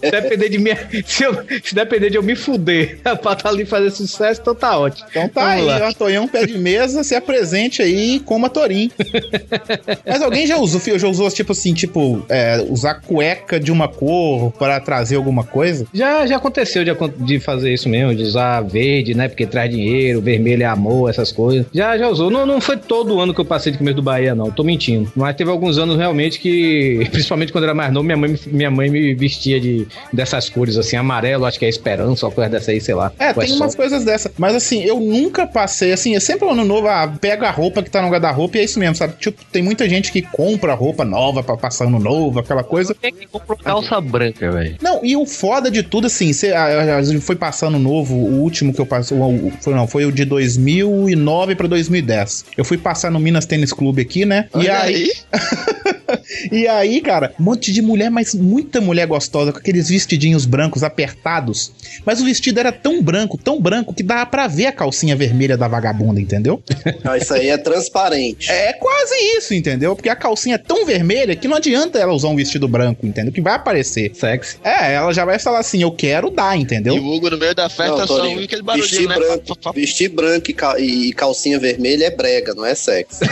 [0.00, 0.70] se depender de mim,
[1.06, 4.78] se, eu- se depender de eu me fuder, a Pauta Livre fazer sucesso, então tá
[4.78, 5.06] ótimo.
[5.10, 5.88] Então tá Vamos aí, lá.
[5.88, 8.90] ó, Tonhão pé de mesa, se apresente aí e coma Torinho.
[10.06, 14.52] Mas alguém já usou, já usou, tipo assim, tipo, é, usar cueca de uma cor
[14.52, 15.86] para trazer alguma coisa?
[15.92, 16.90] Já, já aconteceu de,
[17.24, 19.28] de fazer isso mesmo, de usar verde, né?
[19.28, 21.66] Porque traz dinheiro, vermelho é amor, essas coisas.
[21.72, 22.30] Já, já usou.
[22.30, 24.50] Não, não foi todo ano que eu passei de camisa do Bahia, não.
[24.50, 25.10] Tô mentindo.
[25.16, 28.40] Mas teve alguns anos realmente que, principalmente quando eu era mais novo, minha mãe, me-
[28.46, 32.50] minha mãe me vestia de, dessas cores, assim, amarelo, acho que é esperança, ou coisa
[32.50, 33.12] dessa aí, sei lá.
[33.18, 34.30] É, Ou tem umas coisas dessa.
[34.36, 37.82] Mas assim, eu nunca passei, assim, é sempre o ano novo, ah, pega a roupa
[37.82, 39.14] que tá no guarda-roupa e é isso mesmo, sabe?
[39.18, 42.94] Tipo, tem muita gente que compra roupa nova pra passar ano novo, aquela coisa.
[42.94, 44.76] Tem que comprar calça branca, velho.
[44.80, 48.40] Não, e o foda de tudo, assim, você a, a gente foi passando novo, o
[48.40, 49.16] último que eu passei,
[49.60, 52.46] foi, não, foi o de 2009 pra 2010.
[52.56, 54.48] Eu fui passar no Minas Tênis Clube aqui, né?
[54.54, 55.12] e Olha aí,
[56.50, 60.82] e aí, cara, um monte de mulher, mas muita mulher gostosa, com aqueles vestidinhos brancos
[60.82, 61.72] apertados.
[62.04, 65.56] Mas o vestido era tão branco, tão branco, que dava pra ver a calcinha vermelha
[65.56, 66.62] da vagabunda, entendeu?
[67.04, 68.50] Ah, isso aí é transparente.
[68.50, 69.94] É quase isso, entendeu?
[69.94, 73.30] Porque a calcinha é tão vermelha que não adianta ela usar um vestido branco, entendeu?
[73.32, 74.12] Que vai aparecer.
[74.14, 74.56] Sexy.
[74.64, 76.96] É, ela já vai falar assim, eu quero dar, entendeu?
[76.96, 79.14] E o Hugo no meio da festa Não, só aquele vestir barulhinho, né?
[79.16, 80.76] branco, vestir branco e, cal-
[81.16, 83.20] calcinha vermelha é brega, não é sexo.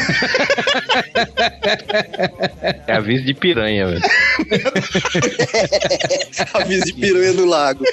[2.87, 4.03] É aviso de piranha, velho.
[6.55, 7.85] Aviso de piranha do lago.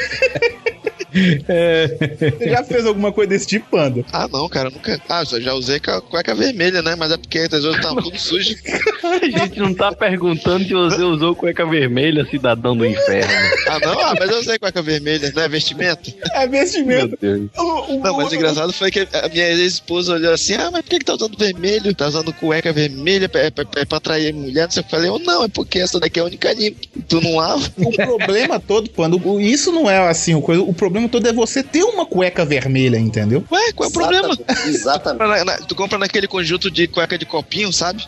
[1.14, 4.04] Você já fez alguma coisa desse tipo, Panda?
[4.12, 5.00] Ah, não, cara, nunca.
[5.10, 6.96] Ah, eu já usei cueca vermelha, né?
[6.96, 8.56] Mas é porque as outras estavam tudo sujas.
[9.04, 13.32] A gente não tá perguntando se você usou cueca vermelha, cidadão do inferno.
[13.68, 14.00] Ah, não?
[14.00, 16.14] Ah, mas eu usei cueca vermelha, não é vestimento?
[16.34, 17.18] É vestimento.
[17.20, 17.50] Deus.
[17.58, 20.82] O- o- Não, mas o engraçado foi que a minha ex-esposa olhou assim: ah, mas
[20.84, 21.94] por que, que tá usando vermelho?
[21.96, 24.66] Tá usando cueca vermelha pra, é, pra, é pra atrair mulher?
[24.66, 26.80] Não sei eu falei, eu não, é porque essa daqui é a única limpa.
[27.08, 27.70] Tu não lava?
[27.78, 31.62] O problema todo, quando isso não é assim, o, coisa, o problema todo é você
[31.64, 33.44] ter uma cueca vermelha, entendeu?
[33.52, 34.38] Ué, qual é o problema?
[34.66, 35.28] Exatamente.
[35.28, 38.06] Na- na- tu compra naquele conjunto de cueca de copinho, sabe?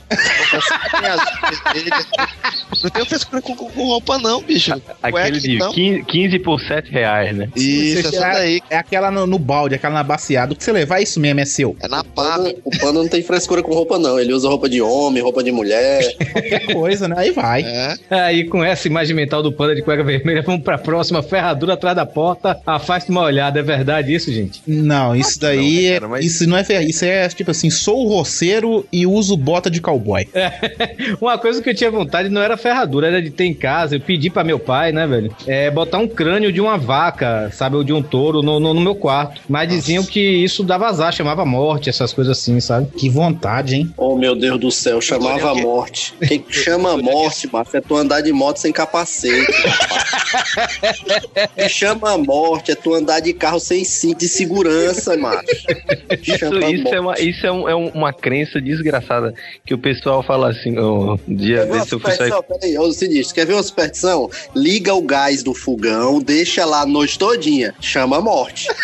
[2.83, 4.73] Não tem frescura com, com, com roupa, não, bicho.
[5.01, 5.71] Aquele Cueca, de então.
[5.73, 7.49] 15, 15 por 7 reais, né?
[7.55, 8.61] Isso, Você- essa daí.
[8.69, 10.53] É aquela no, no balde, aquela na baciada.
[10.53, 11.75] O que você levar, isso mesmo, é seu.
[11.81, 12.39] É na pá.
[12.63, 14.19] o pano não tem frescura com roupa, não.
[14.19, 16.01] Ele usa roupa de homem, roupa de mulher.
[16.31, 17.15] Qualquer coisa, né?
[17.17, 17.63] Aí vai.
[17.63, 17.95] É.
[18.09, 21.21] Aí, com essa imagem mental do panda de cueca vermelha, vamos pra próxima.
[21.21, 22.59] Ferradura atrás da porta.
[22.81, 23.59] Afaste uma olhada.
[23.59, 24.61] É verdade isso, gente?
[24.67, 25.93] Não, isso daí né, é.
[25.99, 29.69] cara, mas- Isso não é fer- Isso é tipo assim, sou roceiro e uso bota
[29.69, 30.27] de cowboy.
[31.21, 33.95] Uma coisa que eu tinha vontade não era ferradura, era de ter em casa.
[33.95, 35.33] Eu pedi pra meu pai, né, velho?
[35.45, 37.75] É botar um crânio de uma vaca, sabe?
[37.75, 39.41] Ou de um touro no, no, no meu quarto.
[39.47, 42.87] Mas diziam que isso dava azar, chamava morte, essas coisas assim, sabe?
[42.97, 43.93] Que vontade, hein?
[43.97, 46.13] Oh, meu Deus do céu, chamava a morte.
[46.27, 49.51] Quem chama a morte, macho, é tu andar de moto sem capacete.
[49.51, 51.01] rapaz.
[51.55, 52.17] Quem chama a
[52.71, 55.45] é tu andar de carro sem cinto de segurança, macho.
[56.21, 59.33] Isso, isso, é, uma, isso é, um- é um- uma crença desgraçada
[59.65, 60.77] que o pessoal fala assim.
[60.77, 62.31] um dia desse eu fui sair.
[62.43, 64.29] Peraí, ô Sinistro, quer ver uma superstição?
[64.55, 67.73] Liga o gás do fogão, deixa lá a noite todinha.
[67.79, 68.67] Chama a morte.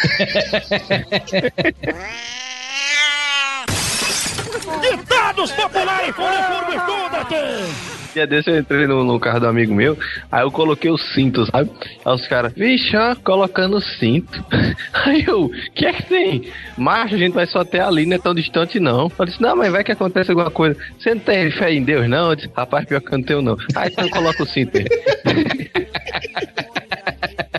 [7.18, 9.96] Um dia desse eu entrei no, no carro do amigo meu,
[10.32, 11.70] aí eu coloquei o cinto, sabe?
[12.04, 14.44] Aí os caras, vixe, colocando cinto.
[15.06, 16.50] Aí eu, que é que tem?
[16.78, 19.12] Macho, a gente vai só até ali, não é tão distante não.
[19.18, 20.78] Eu disse, não, mas vai que acontece alguma coisa.
[20.98, 22.30] Você não tem fé em Deus, não?
[22.30, 23.58] Eu disse, rapaz, pior que eu não tenho, não.
[23.76, 24.78] Aí então coloca o cinto.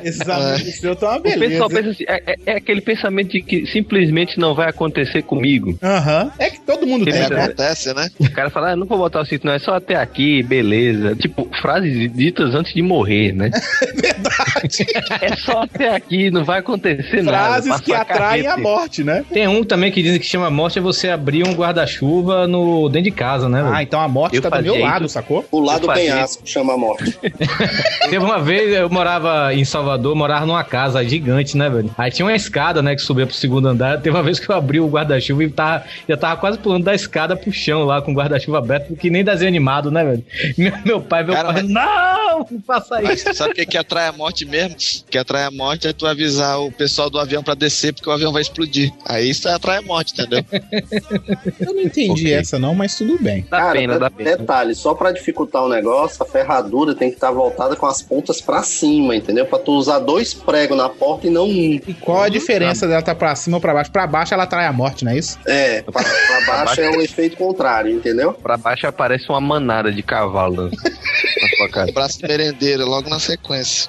[0.08, 1.68] Esses amigos seus estão uma O pessoal beleza.
[1.68, 5.78] pensa assim, é, é- é aquele pensamento de que simplesmente não vai acontecer comigo.
[5.82, 6.30] Aham.
[6.38, 7.44] É que todo mundo tem, É, né?
[7.44, 8.08] Acontece, né?
[8.18, 11.14] O cara fala, ah, não vou botar o cinto, não, é só até aqui, beleza.
[11.16, 13.50] Tipo, frases ditas antes de morrer, né?
[13.94, 14.86] Verdade.
[15.20, 17.62] É só até aqui, não vai acontecer nada.
[17.62, 19.24] Frases que atraem a morte, né?
[19.32, 23.10] Tem um também que dizem que chama morte é você abrir um guarda-chuva no dentro
[23.10, 23.74] de casa, né, velho?
[23.74, 25.44] Ah, então a morte Eu tá do meu lado, sacou?
[25.50, 27.18] O lado do penhasco chama a morte.
[28.08, 31.90] Teve uma vez, eu morava em Salvador, morava numa casa gigante, né, velho?
[31.96, 34.00] Aí tinha uma escada, né, que subia pro segundo andar.
[34.00, 36.94] Teve uma vez que eu abri o guarda-chuva e tava, já tava quase pulando da
[36.94, 40.24] escada pro chão lá, com o guarda-chuva aberto, porque nem desenho animado, né, velho?
[40.58, 43.34] Meu, meu pai, meu Cara, pai, mas- não, não faça Mas isso.
[43.34, 44.74] sabe o que, que atrai a morte mesmo?
[44.76, 48.08] O que atrai a morte é tu avisar o pessoal do avião pra descer, porque
[48.08, 48.92] o avião vai explodir.
[49.06, 50.44] Aí isso atrai a morte, entendeu?
[51.60, 52.32] Eu não entendi Ok.
[52.32, 53.44] essa não, mas tudo bem.
[53.50, 54.36] Dá Cara, pena, dá pena.
[54.36, 58.40] detalhe, só pra dificultar o negócio, a ferradura tem que estar voltada com as pontas
[58.40, 59.46] pra cima, entendeu?
[59.46, 61.80] Pra tu usar dois pregos na porta e não um.
[61.86, 63.92] E qual a diferença dela tá pra cima ou pra baixo?
[63.92, 65.38] Pra baixo ela atrai a morte, não é isso?
[65.46, 68.32] É, pra, pra baixo é o efeito contrário, entendeu?
[68.32, 71.92] Pra baixo aparece uma manada de cavalo na sua casa.
[71.92, 73.88] Braço de merendeira, logo na sequência.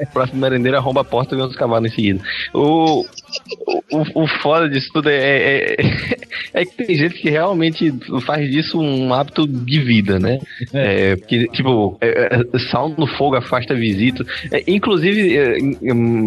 [0.00, 2.24] O próximo merendeiro arromba a porta e vem os cavalos em seguida.
[2.52, 3.06] O,
[3.92, 6.18] o, o foda disso tudo é, é, é-
[6.54, 7.92] é que tem gente que realmente
[8.24, 10.38] faz disso um hábito de vida, né?
[10.72, 14.24] É, porque, tipo, é, é, sal no fogo afasta visita.
[14.50, 15.58] É, inclusive, é,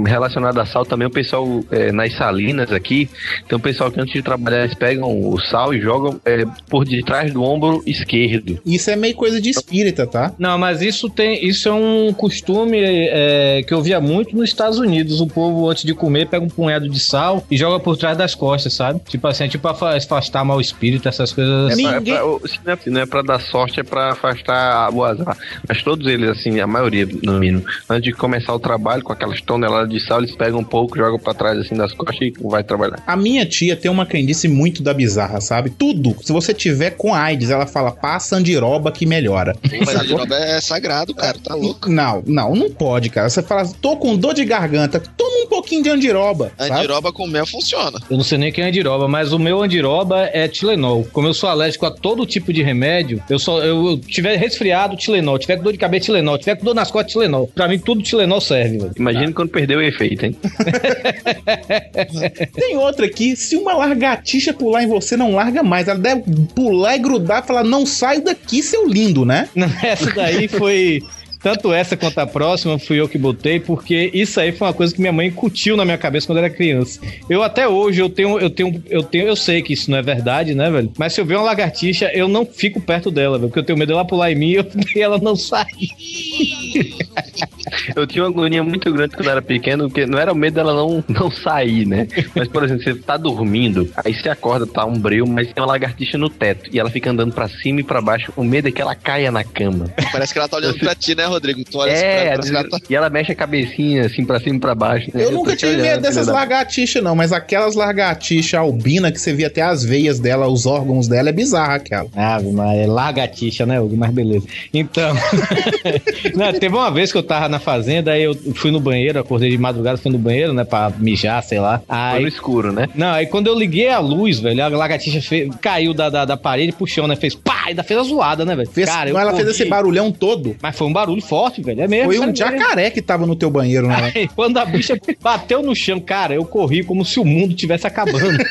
[0.08, 3.10] relacionado a sal também, o pessoal é, nas salinas aqui,
[3.48, 6.86] tem um pessoal que antes de trabalhar eles pegam o sal e jogam é, por
[6.86, 8.60] detrás do ombro esquerdo.
[8.66, 10.34] Isso é meio coisa de espírita, tá?
[10.38, 14.78] Não, mas isso tem, isso é um costume é, que eu via muito nos Estados
[14.80, 15.20] Unidos.
[15.22, 18.36] O povo, antes de comer, pega um punhado de sal e joga por trás das
[18.36, 19.00] costas, sabe?
[19.08, 21.84] Tipo assim, é tipo pra fa- afastar mal espírito, essas coisas É assim.
[21.84, 23.84] pra- é Ninguém- pra- o- se, não é, se não é pra dar sorte, é
[23.84, 25.38] pra afastar o azar.
[25.68, 29.42] Mas todos eles, assim, a maioria, no mínimo, antes de começar o trabalho, com aquelas
[29.42, 32.64] toneladas de sal, eles pegam um pouco, jogam pra trás, assim, das costas e vai
[32.64, 33.02] trabalhar.
[33.06, 35.70] A minha tia tem uma crendice muito da bizarra, sabe?
[35.70, 36.16] Tudo.
[36.22, 39.56] Se você tiver com AIDS, ela fala, passa andiroba que melhora.
[39.80, 40.08] Mas a Sacou?
[40.08, 41.90] giroba é sagrado, cara, tá louco.
[41.90, 43.30] Não, não, não pode, cara.
[43.30, 46.52] Você fala, tô com dor de garganta, toma um pouquinho de andiroba.
[46.58, 46.81] sabe?
[46.82, 48.00] Andiroba com mel funciona.
[48.10, 51.08] Eu não sei nem quem é andiroba, mas o meu andiroba é Tilenol.
[51.12, 54.96] Como eu sou alérgico a todo tipo de remédio, eu só eu, eu tiver resfriado,
[54.96, 57.50] Tilenol, tiver com dor de cabeça, Tilenol, tiver com dor nas costas, Tilenol.
[57.54, 58.92] Pra mim tudo Tilenol serve, velho.
[58.98, 60.36] Imagina quando perdeu o efeito, hein?
[62.54, 65.88] Tem outra aqui, se uma largatixa pular em você, não larga mais.
[65.88, 66.24] Ela deve
[66.56, 69.50] pular e grudar e falar, não saio daqui, seu lindo, né?
[69.84, 71.02] Essa daí foi
[71.42, 74.94] Tanto essa quanto a próxima fui eu que botei, porque isso aí foi uma coisa
[74.94, 77.00] que minha mãe incutiu na minha cabeça quando eu era criança.
[77.30, 80.02] Eu até hoje eu tenho, eu tenho, eu tenho, eu sei que isso não é
[80.02, 80.92] verdade, né, velho?
[80.98, 83.80] Mas se eu ver uma lagartixa, eu não fico perto dela, velho, porque eu tenho
[83.80, 84.56] medo dela pular em mim
[84.96, 85.90] e ela não sair.
[87.96, 90.56] Eu tinha uma agonia muito grande quando eu era pequeno, porque não era o medo
[90.56, 92.08] dela não, não sair, né?
[92.36, 95.68] Mas, por exemplo, você tá dormindo, aí você acorda, tá um breu, mas tem uma
[95.68, 98.32] lagartixa no teto e ela fica andando pra cima e pra baixo.
[98.36, 99.90] O medo é que ela caia na cama.
[100.12, 101.64] Parece que ela tá olhando pra ti, né, Rodrigo?
[101.64, 102.80] Tu olha assim pra É, ela tá...
[102.90, 105.10] e ela mexe a cabecinha assim pra cima e pra baixo.
[105.14, 105.24] né?
[105.24, 109.34] Eu tô nunca tive medo dessas da- lagartixas, não, mas aquelas lagartixas albina que você
[109.34, 112.08] via até as veias dela, os órgãos dela, é bizarra aquela.
[112.16, 113.96] Ave Maria, largatixa, né, Hugo?
[113.98, 114.46] Mas beleza.
[114.74, 115.14] Então,
[116.36, 119.50] não, teve uma vez que eu tava na fazenda, aí eu fui no banheiro, acordei
[119.50, 121.80] de madrugada, fui no banheiro, né, pra mijar, sei lá.
[121.80, 122.88] Foi Aí, no escuro, né?
[122.96, 126.38] não, aí quando eu liguei a luz, velho, a lagartixa fe- caiu da, da, da
[126.38, 128.70] parede pro chão, né, fez pá, ainda fez a zoada, né, velho?
[128.70, 130.56] Fez, Cara, eu ela fez corri, esse barulhão todo.
[130.62, 132.06] Mas foi um barulho forte, velho, é mesmo.
[132.06, 132.36] Foi um mesmo.
[132.36, 134.12] jacaré que tava no teu banheiro, né?
[134.16, 137.88] Aí, quando a bicha bateu no chão, cara, eu corri como se o mundo tivesse
[137.88, 138.38] acabando.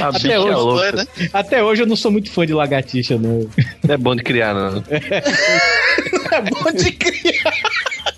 [0.00, 0.92] A Até bicha hoje, louca.
[0.92, 1.06] né?
[1.32, 3.48] Até hoje eu não sou muito fã de lagartixa, não.
[3.82, 4.82] Não é bom de criar, não.
[6.32, 7.51] É bom de criar.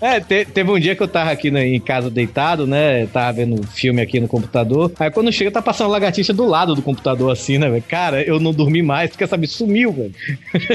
[0.05, 3.07] É, te- teve um dia que eu tava aqui né, em casa deitado, né?
[3.07, 4.91] Tava vendo filme aqui no computador.
[4.99, 7.83] Aí quando chega, tá passando lagartixa do lado do computador, assim, né, velho?
[7.87, 10.13] Cara, eu não dormi mais, porque sabe, sumiu, velho.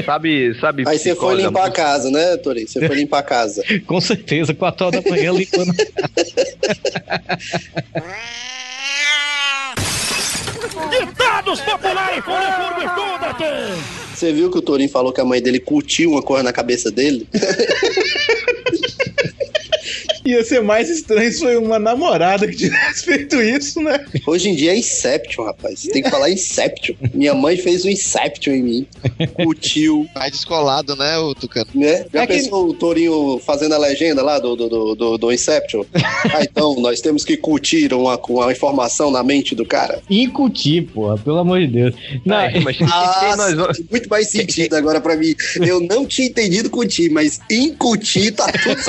[0.05, 0.83] Sabe, sabe.
[0.85, 2.67] Aí você foi limpar a casa, né, Torinho?
[2.67, 3.63] Você foi limpar a casa.
[3.87, 5.71] Com certeza, 4 horas da manhã limpando.
[14.13, 16.91] Você viu que o Torinho falou que a mãe dele curtiu uma cor na cabeça
[16.91, 17.27] dele?
[20.25, 24.05] Ia ser mais estranho se foi uma namorada que tivesse feito isso, né?
[24.27, 25.79] Hoje em dia é Inception, rapaz.
[25.79, 26.95] Você tem que falar Inception.
[27.13, 28.87] Minha mãe fez um Inception em mim.
[29.33, 31.67] Curtiu, Mais descolado, né, o Tucano?
[31.73, 32.05] né?
[32.13, 35.83] Já É que- pensou o Torinho fazendo a legenda lá do, do, do, do, Inception?
[36.33, 40.01] Ah, então, nós temos que curtir uma, uma informação na mente do cara.
[40.09, 41.95] Incutir, porra, pelo amor de Deus.
[42.25, 45.33] Não, Ai, mas Ah, nós vamos- sim, muito mais sentido agora pra mim.
[45.65, 48.81] Eu não tinha entendido curtir, mas incutir tá tudo.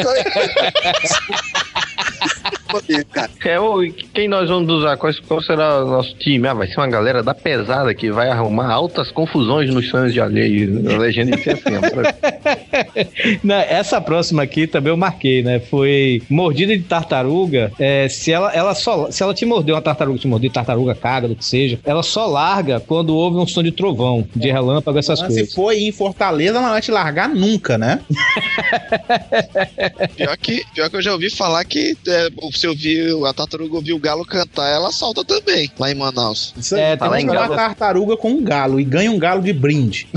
[3.45, 3.81] É, ô,
[4.15, 4.97] quem nós vamos usar?
[4.97, 6.47] Qual, qual será o nosso time?
[6.49, 10.21] Ah, vai ser uma galera da pesada que vai arrumar altas confusões nos sonhos de
[10.21, 10.83] alheio.
[10.91, 11.77] A legenda de ser assim.
[11.77, 11.83] ó.
[13.45, 15.61] Não, essa próxima aqui também eu marquei, né?
[15.61, 17.71] Foi mordida de tartaruga.
[17.79, 20.95] É, se ela, ela só, se ela te mordeu uma tartaruga, te mordeu de tartaruga,
[20.95, 24.99] caga, do que seja, ela só larga quando houve um som de trovão, de relâmpago,
[24.99, 25.55] essas Mas se coisas.
[25.55, 28.01] for em Fortaleza, ela não vai te largar nunca, né?
[30.17, 33.77] Pior que, pior que eu já ouvi falar que é, se eu vi a tartaruga
[33.77, 36.53] ouvir o galo cantar, ela solta também, lá em Manaus.
[36.57, 39.53] Isso É, falar tem em uma tartaruga com um galo e ganha um galo de
[39.53, 40.09] brinde.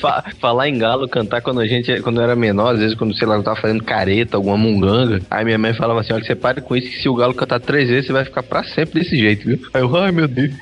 [0.00, 3.16] Fa- falar em galo, cantar quando a gente, quando eu era menor, às vezes quando,
[3.16, 6.34] sei lá, eu tava fazendo careta, alguma munganga, aí minha mãe falava assim, olha, você
[6.34, 9.00] pare com isso que se o galo cantar três vezes, você vai ficar pra sempre
[9.00, 9.58] desse jeito, viu?
[9.72, 10.52] Aí eu, ai meu Deus.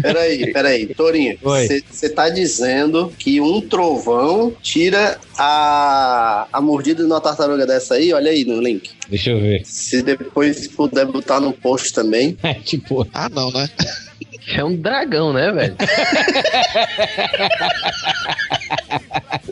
[0.00, 0.86] Peraí, peraí.
[0.94, 1.36] Torinho,
[1.90, 8.12] você tá dizendo que um trovão tira a, a mordida de uma tartaruga dessa aí?
[8.12, 8.90] Olha aí no link.
[9.08, 9.62] Deixa eu ver.
[9.64, 12.36] Se depois puder botar no post também.
[12.44, 13.68] É, tipo, Ah, não, né?
[14.54, 15.76] É um dragão, né, velho?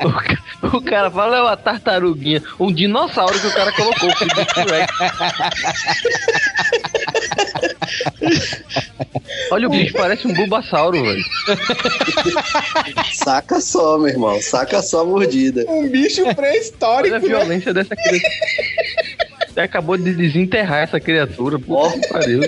[0.05, 0.43] o, ca-
[0.77, 4.11] o cara fala, é uma tartaruguinha, um dinossauro que o cara colocou.
[9.51, 11.25] Olha o bicho, parece um bulbasauro, velho.
[13.13, 14.41] Saca só, meu irmão.
[14.41, 15.65] Saca só a mordida.
[15.69, 17.21] Um bicho Olha a pré-histórico, né?
[17.21, 18.31] violência dessa criatura.
[19.49, 22.41] Você acabou de desenterrar essa criatura, puta que pariu.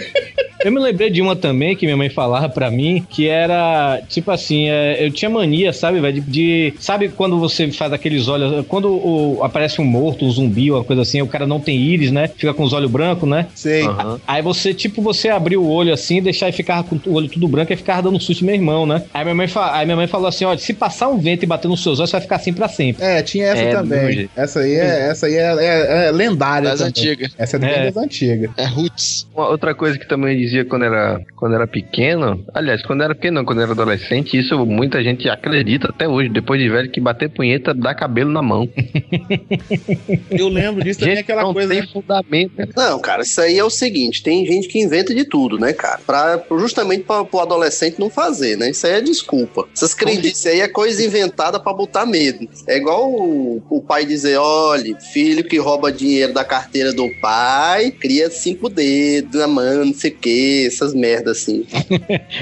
[0.65, 4.31] Eu me lembrei de uma também que minha mãe falava pra mim, que era tipo
[4.31, 8.65] assim, é, eu tinha mania, sabe, velho, de, de- Sabe quando você faz aqueles olhos.
[8.67, 12.11] Quando o- aparece um morto, um zumbi, uma coisa assim, o cara não tem íris,
[12.13, 12.29] né?
[12.29, 13.47] Fica com os olhos brancos, né?
[13.55, 13.83] Sei.
[13.83, 14.21] Aham.
[14.27, 17.47] Aí você, tipo, você abriu o olho assim, deixar e ficava com o olho tudo
[17.49, 19.03] branco e ficava dando susto meu irmão, né?
[19.13, 21.47] Aí minha mãe, fa- aí minha mãe falou assim: olha, se passar um vento e
[21.47, 23.05] bater nos seus olhos, você vai ficar assim pra sempre.
[23.05, 24.29] É, tinha essa É, também.
[24.37, 26.71] Essa aí é, essa aí é, é- é lendária.
[26.71, 27.33] Das antigas.
[27.39, 27.85] Essa é, É.
[27.91, 28.51] das antigas.
[28.57, 29.27] É Roots.
[29.35, 33.39] Uma outra coisa que também dizia quando era, quando era pequeno, aliás, quando era pequeno,
[33.39, 37.31] não, quando era adolescente, isso muita gente acredita até hoje, depois de velho, que bater
[37.31, 38.69] punheta dá cabelo na mão.
[40.31, 41.73] Eu lembro disso também, Gente, aquela não coisa.
[41.73, 42.53] tem fundamento.
[42.57, 42.69] né?
[42.77, 46.01] Não, cara, isso aí é o seguinte: tem gente que inventa de tudo, né, cara?
[46.07, 48.71] Pra, justamente para o adolescente não fazer, né?
[48.71, 49.67] Isso aí é desculpa.
[49.75, 52.49] Essas crendices aí é coisa inventada pra botar medo.
[52.67, 57.91] É igual o, o pai dizer: olha, filho que rouba dinheiro da carteira do pai,
[57.91, 60.42] cria cinco dedos na mão, não sei o quê.
[60.43, 61.65] Comer, essas merdas assim.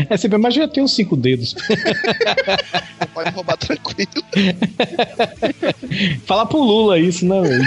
[0.09, 1.55] É sempre, mas já tem uns cinco dedos.
[3.15, 4.11] Pode roubar tranquilo.
[6.27, 7.65] Fala pro Lula isso, né, velho?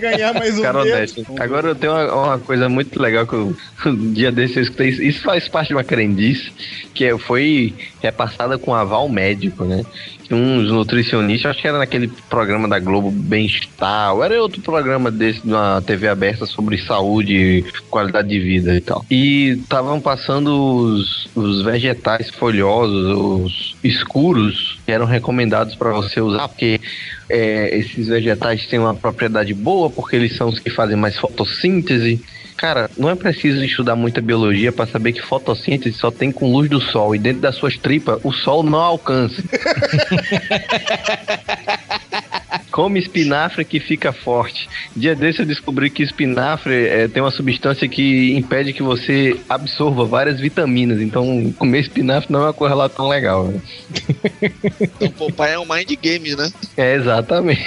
[0.00, 1.24] Ganhar mais um Cara honesto.
[1.38, 3.56] Agora eu tenho uma, uma coisa muito legal que eu,
[3.86, 4.88] um dia desse eu escutei.
[4.88, 6.52] Isso, isso faz parte de uma crendice
[6.94, 9.84] que é- foi repassada com aval médico, né?
[10.30, 15.84] Uns nutricionistas, acho que era naquele programa da Globo Bem-Estar, era outro programa desse, de
[15.86, 19.04] TV aberta sobre saúde, qualidade de vida e tal.
[19.10, 26.48] E estavam passando os, os vegetais folhosos, os escuros, que eram recomendados para você usar,
[26.48, 26.80] porque
[27.28, 32.20] é, esses vegetais têm uma propriedade boa, porque eles são os que fazem mais fotossíntese.
[32.56, 36.70] Cara, não é preciso estudar muita biologia para saber que fotossíntese só tem com luz
[36.70, 39.42] do sol e dentro das suas tripas o sol não alcança.
[42.76, 44.68] Come espinafre que fica forte.
[44.94, 50.04] Dia desse eu descobri que espinafre é, tem uma substância que impede que você absorva
[50.04, 51.00] várias vitaminas.
[51.00, 53.44] Então, comer espinafre não é uma coisa lá tão legal.
[53.44, 53.60] Né?
[54.78, 56.50] Então, Popeye é um mind games, né?
[56.76, 57.64] É, exatamente.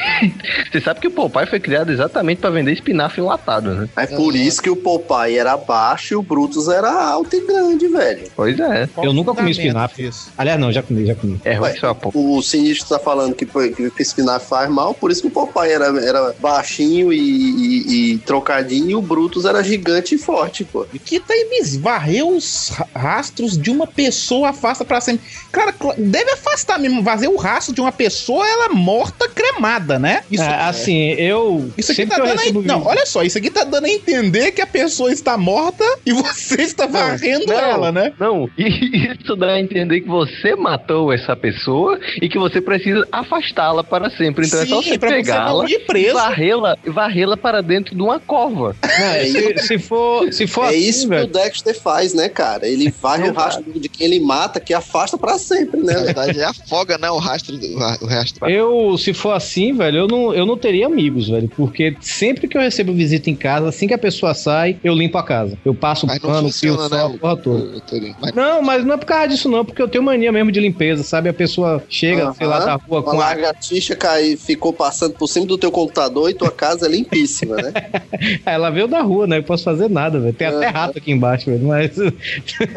[0.71, 3.89] Você sabe que o Popeye foi criado exatamente para vender espinafre enlatado, né?
[3.95, 7.87] É por isso que o Popeye era baixo e o Brutus era alto e grande,
[7.87, 8.27] velho.
[8.35, 8.87] Pois é.
[9.01, 10.09] Eu nunca comi espinafre.
[10.37, 11.39] Aliás, não, já comi, já comi.
[11.43, 11.97] É Ué, só.
[12.13, 15.71] O Sinistro tá falando que, que, que espinafre faz mal, por isso que o Popeye
[15.71, 20.85] era, era baixinho e, e- e trocadinho e o Brutus era gigante e forte, pô.
[21.05, 25.25] Que tá eles varreu os ra- rastros de uma pessoa, afasta pra sempre.
[25.51, 30.23] Cara, deve afastar mesmo, fazer o rastro de uma pessoa, ela morta, cremada, né?
[30.31, 31.71] Isso, É, assim, eu.
[31.77, 34.61] isso aqui tá dando a, Não, olha só, isso aqui tá dando a entender que
[34.61, 38.13] a pessoa está morta e você está varrendo Não, ela, né?
[38.19, 43.07] Não, e isso dá a entender que você matou essa pessoa e que você precisa
[43.11, 44.45] afastá-la para sempre.
[44.45, 46.13] Então é só Sim, pra você pegá-la não ir e preso.
[46.13, 48.75] varrê-la, varrê-la para dentro de uma cova.
[48.83, 51.23] Não, se, se for, se for é assim, isso que velho.
[51.25, 52.67] o Dexter faz, né, cara?
[52.67, 55.99] Ele varre o rastro de quem ele mata, que afasta pra sempre, Na né?
[56.03, 57.09] verdade, é afoga, né?
[57.09, 57.65] O rastro do
[58.01, 58.49] o rastro.
[58.49, 61.49] Eu, se for assim, velho, eu não, eu não teria amigos, velho.
[61.55, 65.17] Porque sempre que eu recebo visita em casa, assim que a pessoa sai, eu limpo
[65.17, 65.57] a casa.
[65.63, 67.15] Eu passo Mas pano, fio, funciona, sol, né?
[67.15, 67.79] a porra toda.
[68.21, 70.59] Mas Não, mas não é por causa disso, não, porque eu tenho mania mesmo de
[70.59, 71.29] limpeza, sabe?
[71.29, 73.25] A pessoa chega, sei lá, da rua Uma com a.
[73.25, 77.73] lagartixa caiu, ficou passando por cima do teu computador e tua casa é limpíssima, né?
[78.45, 79.37] Ela veio da rua, né?
[79.39, 80.33] Eu posso fazer nada, velho.
[80.33, 81.67] Tem até rato aqui embaixo, velho.
[81.67, 81.91] Mas.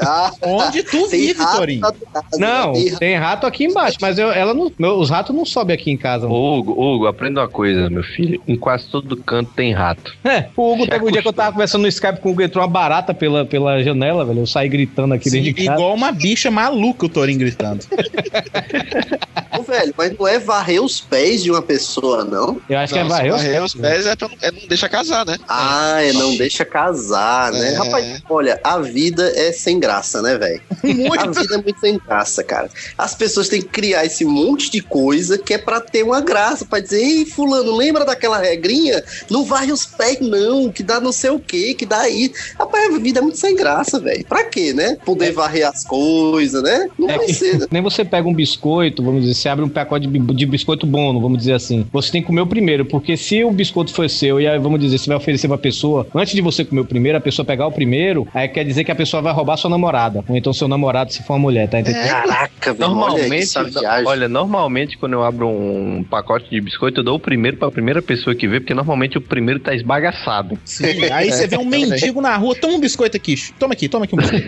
[0.01, 1.81] Ah, Onde tu vive, Torinho?
[1.81, 1.97] casa,
[2.39, 2.81] Não, né?
[2.99, 5.93] Tem tem rato aqui embaixo, mas eu, ela não, meu- os ratos não sobem aqui
[5.93, 6.27] em casa.
[6.27, 6.33] não.
[6.35, 8.43] Ô, Hugo, Hugo, aprenda uma coisa, meu filho.
[8.49, 10.13] Em quase todo canto tem rato.
[10.25, 12.43] É, o Hugo teve um dia que eu tava conversando no Skype com o Hugo,
[12.43, 14.41] entrou uma barata pela, pela janela, velho.
[14.41, 15.79] Eu saí gritando aqui Sim, dentro de casa.
[15.79, 17.85] igual uma bicha maluca o Torinho gritando.
[19.59, 21.82] Ô, velho, mas não é varrer os pés de uma pessoa,
[22.25, 22.61] não?
[22.69, 23.37] Eu acho que é não, varreu.
[23.37, 25.37] varrer os pés é, pra não, é não deixa casar, né?
[25.49, 27.73] Ah, é não deixa casar, né?
[27.73, 27.77] É.
[27.77, 30.61] Rapaz, olha, a vida é sem graça, né, velho?
[31.23, 32.69] A vida é muito sem graça, cara.
[32.99, 36.65] As pessoas têm que criar esse monte de coisa que é pra ter uma graça,
[36.65, 39.03] pra dizer, ei, fulano, lembra daquela regrinha?
[39.31, 42.35] Não varre os pés, não, que dá não sei o quê, que dá isso.
[42.59, 44.25] Rapaz, a vida é muito sem graça, velho.
[44.27, 44.97] Pra quê, né?
[45.05, 46.89] Poder varrer as coisas, né?
[46.99, 47.67] Não É vai que- ser, né?
[47.71, 51.39] Nem você pega um biscoito, vamos dizer, você abre um pacote de biscoito bom, vamos
[51.39, 51.72] dizer assim.
[51.93, 54.81] Você tem que comer o primeiro, porque se o biscoito for seu e aí, vamos
[54.81, 57.67] dizer, você vai oferecer pra pessoa, antes de você comer o primeiro, a pessoa pegar
[57.67, 60.25] o primeiro, aí quer dizer que a pessoa vai roubar sua namorada.
[60.29, 62.07] Ou então seu namorado, se for uma mulher, tá entendendo?
[62.09, 62.91] Caraca, velho.
[62.91, 64.07] Olha Normalmente, isso, a viagem.
[64.07, 68.01] olha, normalmente quando eu abro um pacote de biscoito, eu dou o primeiro pra primeira
[68.03, 70.59] pessoa que vê, porque normalmente o primeiro tá esbagaçado.
[70.65, 73.35] Sim, Aí você vê um mendigo na rua, toma um biscoito aqui.
[73.59, 74.47] Toma aqui, toma aqui um biscoito.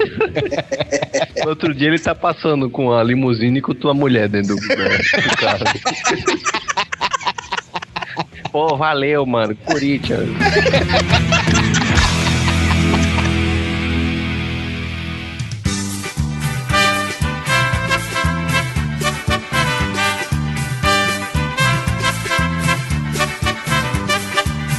[1.42, 4.60] No outro dia ele tá passando com a limusine e com tua mulher dentro do,
[4.60, 5.64] do carro.
[8.54, 9.56] Pô, valeu, mano.
[9.64, 10.28] Corinthians.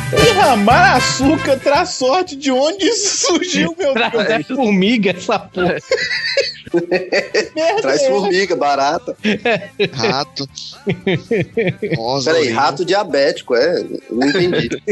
[0.10, 4.10] Derramar açúcar traz sorte de onde isso surgiu, meu Deus.
[4.10, 5.76] Traz é formiga essa porra.
[7.82, 9.16] Traz é formiga, barata.
[9.94, 10.48] Rato.
[11.98, 12.60] Nossa, Peraí, horrível.
[12.60, 13.80] rato diabético, é?
[13.80, 14.70] Eu Não entendi.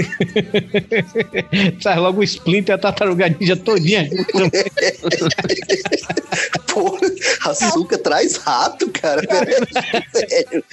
[1.81, 4.09] Traz logo o Splinter e a tartaruga ninja todinha.
[6.73, 6.97] Pô,
[7.45, 9.21] açúcar traz rato, cara.
[10.11, 10.63] Sério.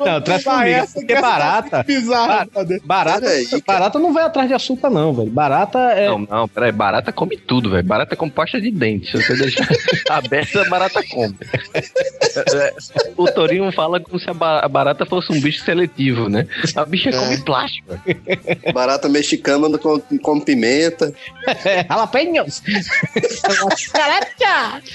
[0.00, 0.84] Não, traz formiga.
[0.92, 1.84] Porque que é barata.
[1.84, 2.50] Bizarro.
[2.82, 3.62] Barata, cara.
[3.66, 5.30] barata não vai atrás de açúcar, não, velho.
[5.30, 6.08] Barata é.
[6.08, 6.72] Não, não, peraí.
[6.72, 7.86] Barata come tudo, velho.
[7.86, 9.12] Barata come pasta de dente.
[9.12, 9.68] Se você deixar
[10.10, 11.36] aberto a barata come.
[12.54, 12.74] É,
[13.16, 16.46] o Torinho fala como se a ba- a barata fosse um bicho seletivo, né?
[16.74, 17.98] A bicha come plástico.
[18.72, 21.12] Barata mexicana com, com pimenta.
[21.88, 22.62] Jalapenos.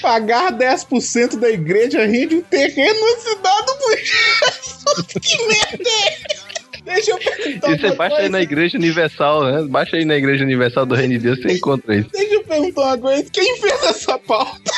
[0.00, 5.06] Pagar 10% da igreja rende um terreno na cidade do Jesus.
[5.22, 6.50] Que merda é?
[6.82, 8.28] Deixa eu perguntar E você baixa aí coisa.
[8.30, 9.62] na Igreja Universal, né?
[9.68, 12.08] Baixa aí na Igreja Universal do Reino de Deus, você encontra isso.
[12.10, 13.24] Deixa eu perguntar uma coisa.
[13.30, 14.72] Quem fez essa pauta?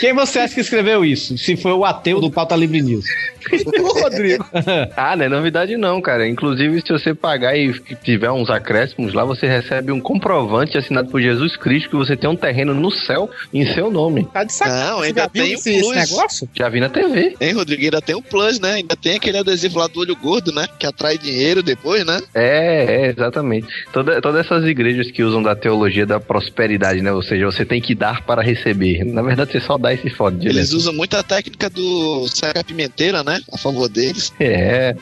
[0.00, 1.36] Quem você acha que escreveu isso?
[1.36, 3.04] Se foi o ateu do Pauta Livre News.
[3.78, 4.44] O Rodrigo.
[4.96, 6.26] Ah, não é novidade não, cara.
[6.28, 7.72] Inclusive, se você pagar e
[8.02, 12.28] tiver uns acréscimos lá, você recebe um comprovante assinado por Jesus Cristo que você tem
[12.28, 14.24] um terreno no céu em seu nome.
[14.32, 14.90] Tá de sacanagem.
[14.90, 16.10] Não, ainda tem esse, um esse plus.
[16.10, 16.48] negócio?
[16.54, 17.36] Já vi na TV.
[17.40, 17.82] Hein, Rodrigo?
[17.84, 18.74] Ainda tem o plus, né?
[18.74, 20.66] Ainda tem aquele adesivo lá do olho gordo, né?
[20.78, 22.20] Que atrai dinheiro depois, né?
[22.34, 23.66] É, é, exatamente.
[23.92, 27.12] Toda, todas essas igrejas que usam da teologia da prosperidade, né?
[27.12, 29.04] Ou seja, você tem que dar para receber.
[29.04, 30.72] Na verdade, você só dá esse foda Eles direto.
[30.76, 33.37] usam muito a técnica do saca pimenteira, né?
[33.52, 34.32] A favor deles.
[34.40, 34.94] É,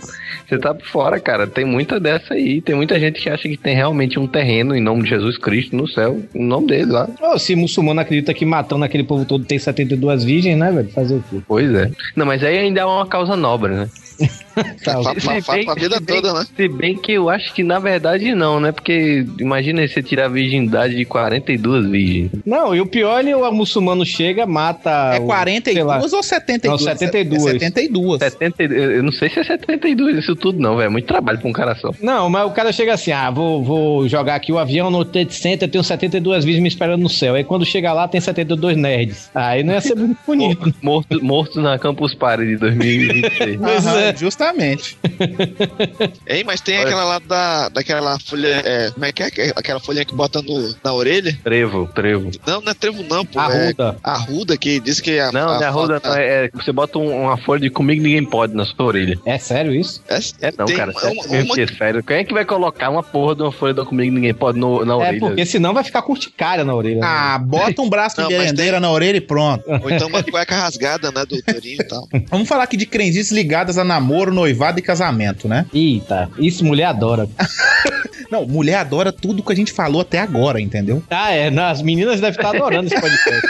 [0.46, 1.46] você tá por fora, cara.
[1.46, 2.60] Tem muita dessa aí.
[2.60, 5.76] Tem muita gente que acha que tem realmente um terreno em nome de Jesus Cristo
[5.76, 7.08] no céu, em nome dele lá.
[7.22, 10.88] Ô, se muçulmano acredita que matando aquele povo todo tem 72 virgens, né, velho?
[10.90, 11.36] Fazer o quê?
[11.46, 11.90] Pois é.
[12.14, 13.88] Não, mas aí ainda é uma causa nobre, né?
[14.82, 16.46] Tá, É, fa- bem- fa- pra vida se bem- toda, né?
[16.56, 18.72] Se bem que eu acho que na verdade não, né?
[18.72, 22.30] Porque imagina você tirar a virgindade de 42 virgens.
[22.46, 25.12] Não, e o pior, ele, o muçulmano chega, mata.
[25.14, 25.98] É o- 42 sei lá.
[26.16, 26.80] ou 72?
[26.80, 27.44] Não, 72.
[27.44, 28.18] É 72.
[28.20, 30.86] 70, eu eu não sei se é 72 isso tudo, não, velho.
[30.86, 31.90] É muito trabalho pra um cara só.
[32.00, 35.34] Não, mas o cara chega assim: ah, vou, vou jogar aqui o avião no Trade
[35.34, 37.34] Center, tenho 72 virgens me esperando no céu.
[37.34, 39.28] Aí quando chega lá, tem 72 nerds.
[39.34, 40.74] Aí não ia ser muito bonito.
[40.82, 43.56] Morto, morto na Campus Party de 2026.
[43.60, 44.05] Pois é.
[44.16, 44.96] Justamente.
[46.26, 48.48] Hein, mas tem aquela lá da, daquela folha.
[48.64, 49.52] É, como é que é?
[49.54, 51.36] Aquela folhinha que bota no, na orelha?
[51.42, 52.30] trevo, trevo.
[52.46, 53.40] Não, não é trevo, não, pô.
[53.40, 53.96] É Arruda.
[54.02, 55.30] arruda que diz que a.
[55.32, 56.14] Não, a, não é arruda, não.
[56.14, 59.18] É, é- você bota um- uma folha de comigo ninguém pode na sua orelha.
[59.24, 60.02] É sério isso?
[60.08, 60.90] É, É não, tem cara.
[60.90, 62.02] uma- sério uma- uma- é sério.
[62.02, 64.84] Quem é que vai colocar uma porra de uma folha da comigo ninguém pode no-
[64.84, 65.20] na É orelha?
[65.20, 67.00] porque senão vai ficar curticária na orelha.
[67.00, 67.06] né?
[67.06, 69.64] Ah, bota um braço de Não, merendeira na orelha e pronto.
[69.68, 72.08] Ou então uma cueca rasgada, né, do Torinho e tal.
[72.30, 75.66] Vamos falar aqui de crendices ligadas a namoro, noivado e casamento, né?
[75.72, 77.28] Eita, isso mulher adora.
[78.30, 81.02] Não, mulher adora tudo que a gente falou até agora, entendeu?
[81.08, 81.48] Ah, é.
[81.48, 83.46] Não, as meninas devem estar adorando esse podcast.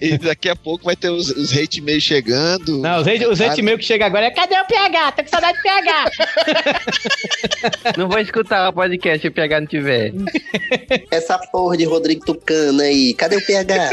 [0.00, 2.78] E daqui a pouco vai ter os, os hate mail chegando.
[2.78, 5.12] Não, os hate, os hate meio que chega agora é cadê o PH?
[5.12, 6.10] Tô com saudade do PH.
[7.98, 10.12] Não vou escutar o podcast se o PH não tiver.
[11.10, 13.12] Essa porra de Rodrigo Tucano aí.
[13.14, 13.90] Cadê o PH?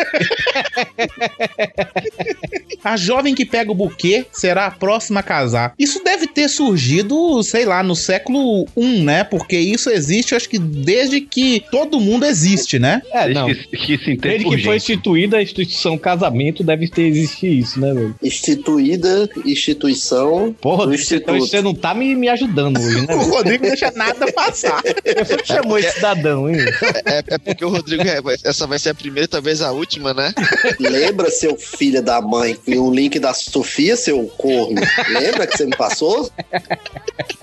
[2.84, 5.73] A jovem que pega o buquê será a próxima a casar.
[5.77, 9.23] Isso deve ter surgido, sei lá, no século I, né?
[9.23, 13.01] Porque isso existe, acho que desde que todo mundo existe, né?
[13.11, 13.47] É, Desde não.
[13.47, 18.15] que, que Desde que foi instituída a instituição casamento, deve ter existido isso, né, velho?
[18.21, 20.55] Instituída, instituição.
[20.59, 21.39] Porra, do você, Instituto.
[21.39, 23.15] você não tá me, me ajudando hoje, né?
[23.21, 23.29] O?
[23.32, 24.82] Rodrigo não deixa nada passar.
[25.25, 26.57] Foi que chamou esse cidadão, hein?
[27.05, 30.34] É, é porque o Rodrigo, é, essa vai ser a primeira, talvez a última, né?
[30.79, 34.82] Lembra, seu filho da mãe, que o link da Sofia, seu corno?
[35.09, 36.30] Lembra que você me passou?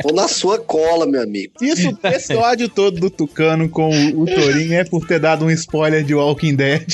[0.03, 1.53] Tô na sua cola, meu amigo.
[1.61, 5.51] Isso, esse ódio todo do Tucano com o, o Torinho é por ter dado um
[5.51, 6.85] spoiler de Walking Dead.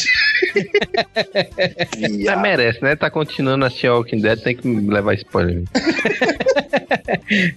[2.01, 2.41] Mas Viado.
[2.41, 2.97] merece, né?
[2.97, 5.63] Tá continuando a assistir Walking Dead, tem que levar spoiler.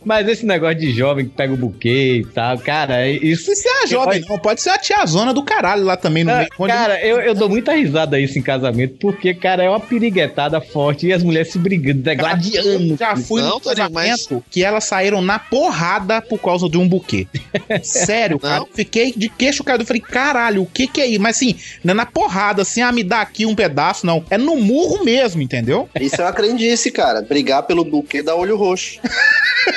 [0.03, 3.45] Mas esse negócio de jovem que pega o buquê e tal, cara, é Não isso.
[3.45, 4.37] precisa ser a jovem, não.
[4.39, 6.49] Pode ser a tiazona do caralho lá também no Ah, meio.
[6.71, 10.59] cara, eu, eu dou muita risada a isso em casamento, porque, cara, é uma piriguetada
[10.71, 12.95] forte e as mulheres se brigando, degladiando.
[12.97, 17.27] Já fui Não, no casamento que elas saíram na porrada por causa de um buquê.
[17.83, 18.59] Sério, cara.
[18.59, 18.67] Não.
[18.73, 19.83] Fiquei de queixo caído.
[19.83, 21.21] Eu falei, caralho, o que que é isso?
[21.21, 24.23] Mas assim, não é na porrada, assim, ah, me dá aqui um pedaço, não.
[24.29, 25.89] É no murro mesmo, entendeu?
[25.99, 27.21] Isso é uma crendice, cara.
[27.21, 28.99] Brigar pelo buquê dá olho roxo.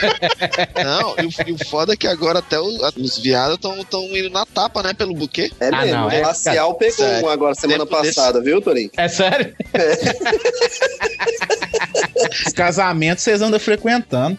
[0.85, 4.05] Não, e o, e o foda é que agora até o- a- os viados estão
[4.17, 5.51] indo na tapa, né, pelo buquê.
[5.59, 5.97] É Ah, mesmo.
[5.97, 7.27] não, o é, Racial pegou sério.
[7.27, 8.91] um agora semana Tempo desse- passada, viu, Torinho?
[8.97, 9.53] É sério?
[9.75, 10.79] Os
[12.55, 14.37] casamentos vocês andam frequentando.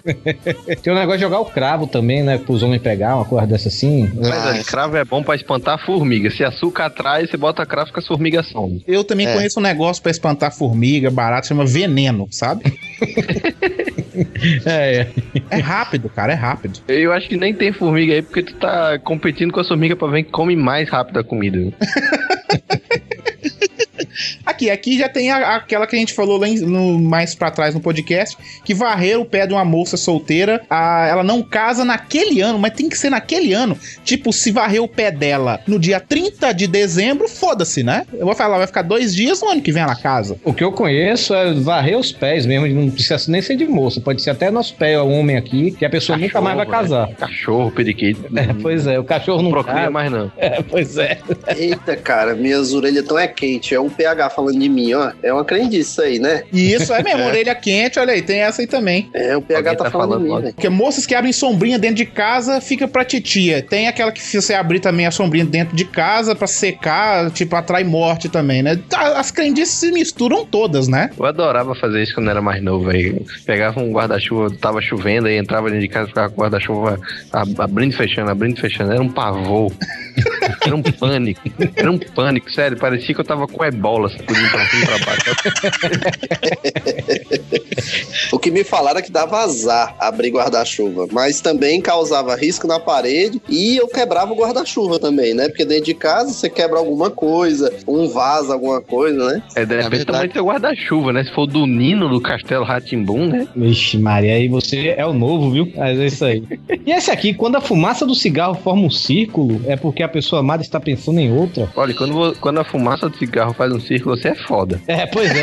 [0.83, 2.37] Tem um negócio de jogar o cravo também, né?
[2.37, 4.11] Pros homens pegar, uma coisa dessa assim.
[4.15, 6.29] Mas Ah, olha, cravo é bom pra espantar a formiga.
[6.29, 8.83] Se açúcar atrai, você bota cravo que as formigas somem.
[8.87, 9.33] Eu também É.
[9.33, 12.63] conheço um negócio pra espantar formiga, barato, chama veneno, sabe?
[14.65, 15.07] É, é.
[15.49, 16.79] É rápido, cara, é rápido.
[16.87, 20.07] Eu acho que nem tem formiga aí, porque tu tá competindo com as formigas pra
[20.09, 21.57] ver quem come mais rápido a comida.
[24.69, 24.97] Aqui aqui.
[24.99, 27.79] Já tem a- aquela que a gente falou lá em- no- mais pra trás no
[27.79, 32.59] podcast, que varrer o pé de uma moça solteira, a- ela não casa naquele ano,
[32.59, 33.77] mas tem que ser naquele ano.
[34.03, 38.05] Tipo, se varrer o pé dela no dia 30 de dezembro, foda-se, né?
[38.13, 40.37] Eu vou falar, vai ficar dois dias no ano que vem ela casa.
[40.43, 43.99] O que eu conheço é varrer os pés mesmo, não precisa nem ser de moça,
[44.01, 47.07] pode ser até nosso pé, o homem aqui, que a pessoa nunca mais vai casar.
[47.15, 48.25] Cachorro, periquito.
[48.35, 49.89] É, pois é, o cachorro não procria casa.
[49.91, 50.31] mais não.
[50.37, 51.19] É, pois é.
[51.55, 53.73] Eita, cara, minhas orelhas tão é quente.
[53.75, 55.11] É um PH falando de mim, ó.
[55.23, 56.43] É uma crendice isso aí, né?
[56.51, 59.09] E isso é mesmo, orelha quente, olha aí, tem essa aí também.
[59.13, 60.53] É, o PH tá, tá falando, falando de mim, velho.
[60.53, 63.61] Porque moças que abrem sombrinha dentro de casa fica pra titia.
[63.61, 67.55] Tem aquela que se você abrir também a sombrinha dentro de casa pra secar, tipo,
[67.55, 68.79] atrai morte também, né?
[69.15, 71.09] As crendices se misturam todas, né?
[71.17, 73.25] Eu adorava fazer isso quando eu era mais novo, velho.
[73.45, 76.99] Pegava um guarda-chuva, tava chovendo, aí entrava dentro de casa, ficava com o guarda-chuva
[77.31, 78.91] ab- abrindo e fechando, abrindo e fechando.
[78.91, 79.71] Era um pavor.
[80.65, 81.41] Era um pânico.
[81.75, 82.77] Era um pânico, sério.
[82.77, 84.09] Parecia que eu tava com ebola,
[84.49, 85.35] pra cima e pra baixo.
[88.31, 92.79] O que me falaram é que dava azar abrir guarda-chuva, mas também causava risco na
[92.79, 95.49] parede e eu quebrava o guarda-chuva também, né?
[95.49, 99.43] Porque dentro de casa você quebra alguma coisa, um vaso, alguma coisa, né?
[99.55, 101.23] É, de repente também tem o guarda-chuva, né?
[101.23, 103.47] Se for do Nino do Castelo Ratimbum, né?
[103.55, 105.71] Vixe, Maria, aí você é o novo, viu?
[105.75, 106.43] Mas é isso aí.
[106.85, 110.39] E esse aqui, quando a fumaça do cigarro forma um círculo, é porque a pessoa
[110.39, 111.69] amada está pensando em outra.
[111.75, 114.81] Olha, quando, quando a fumaça do cigarro faz um círculo, você é foda.
[114.87, 115.41] É, pois é.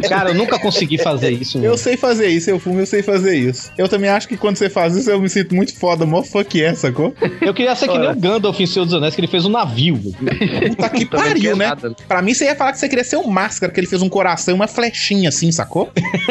[0.08, 1.58] Cara, eu nunca consegui fazer isso.
[1.58, 1.78] Eu mano.
[1.78, 3.70] sei fazer isso, eu fumo, eu sei fazer isso.
[3.76, 6.62] Eu também acho que quando você faz isso, eu me sinto muito foda, mó fuck
[6.62, 7.14] é, sacou?
[7.40, 9.50] Eu queria ser que nem o Gandalf em Senhor dos Anéis, que ele fez um
[9.50, 9.98] navio.
[10.68, 11.68] Puta que pariu, né?
[11.68, 11.94] nada.
[12.06, 14.08] Pra mim, você ia falar que você queria ser o Máscara, que ele fez um
[14.08, 15.90] coração e uma flechinha assim, sacou?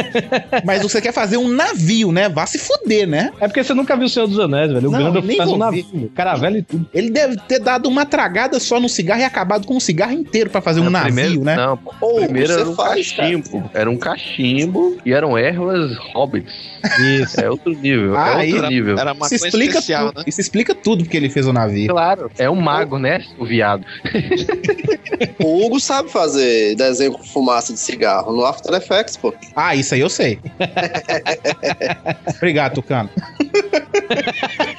[0.66, 2.30] Mas você quer fazer um navio, né?
[2.30, 3.32] Vá se fuder, né?
[3.40, 4.90] É porque você nunca viu o Senhor dos Anéis, velho.
[4.90, 6.12] O Não, Gandalf faz um navio.
[6.16, 6.88] Caravela e tudo.
[6.94, 10.50] Ele deve ter dado uma tragada só no cigarro e acabado com um cigarro inteiro
[10.50, 11.56] pra fazer um Não, navio, primeiro, né?
[11.60, 11.94] Não, pô.
[12.02, 13.24] Ou primeiro era um faz, cara.
[13.28, 13.72] cachimbo.
[13.74, 16.54] Era um cachimbo e eram ervas hobbits.
[17.00, 17.40] Isso.
[17.42, 18.16] É outro nível.
[18.18, 18.98] Ah, é aí- outro nível.
[18.98, 20.24] Era uma Isso coisa explica, especial, tudo, né?
[20.28, 21.90] isso explica tudo porque ele fez o navio.
[21.90, 22.32] Claro.
[22.38, 23.26] É um mago, né?
[23.38, 23.86] O viado.
[25.44, 29.34] O Hugo sabe fazer desenho com fumaça de cigarro no After Effects, pô.
[29.56, 30.40] Ah, isso aí eu sei.
[32.38, 33.10] Obrigado, Tucano.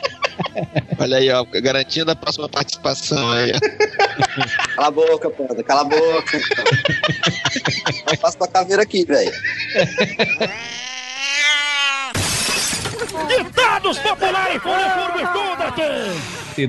[1.00, 3.52] Olha aí, ó, garantindo a próxima participação aí.
[4.76, 6.40] Cala a boca, panda, cala a boca.
[8.12, 9.32] Eu faço tua caveira aqui, velho.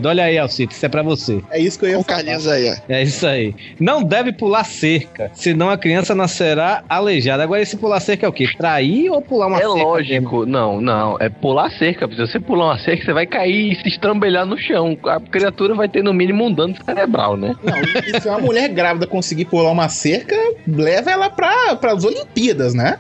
[0.04, 1.42] Olha aí, Alcito, isso é pra você.
[1.50, 2.06] É isso que eu ia falar.
[2.06, 2.76] Carlinhos aí, ó.
[2.90, 3.56] É isso aí.
[3.80, 7.44] Não deve pular cerca, senão a criança nascerá aleijada.
[7.44, 8.48] Agora, esse pular cerca é o quê?
[8.58, 9.74] Trair ou pular uma é cerca?
[9.74, 10.46] lógico.
[10.46, 11.18] Não, não.
[11.20, 12.08] É pular cerca.
[12.08, 14.98] Se você pular uma cerca, você vai cair e se estrambelhar no chão.
[15.06, 17.56] A criatura vai ter, no mínimo, um dano cerebral, né?
[17.64, 20.36] Não, e se uma mulher grávida conseguir pular uma cerca,
[20.68, 22.98] leva ela pra, pras Olimpíadas, né?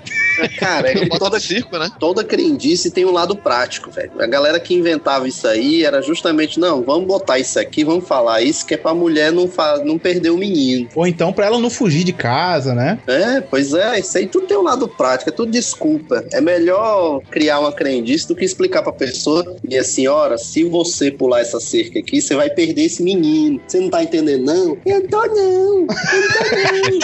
[0.57, 1.89] Cara, é toda, circo, né?
[1.99, 4.11] toda crendice tem um lado prático, velho.
[4.19, 8.41] A galera que inventava isso aí era justamente, não, vamos botar isso aqui, vamos falar
[8.41, 9.49] isso, que é pra mulher não,
[9.84, 10.88] não perder o menino.
[10.95, 12.99] Ou então pra ela não fugir de casa, né?
[13.07, 16.23] É, pois é, isso aí tudo tem um lado prático, é tudo desculpa.
[16.32, 21.41] É melhor criar uma crendice do que explicar pra pessoa, minha senhora, se você pular
[21.41, 23.61] essa cerca aqui, você vai perder esse menino.
[23.67, 24.77] Você não tá entendendo, não?
[24.86, 26.99] Eu tô não, eu tô não.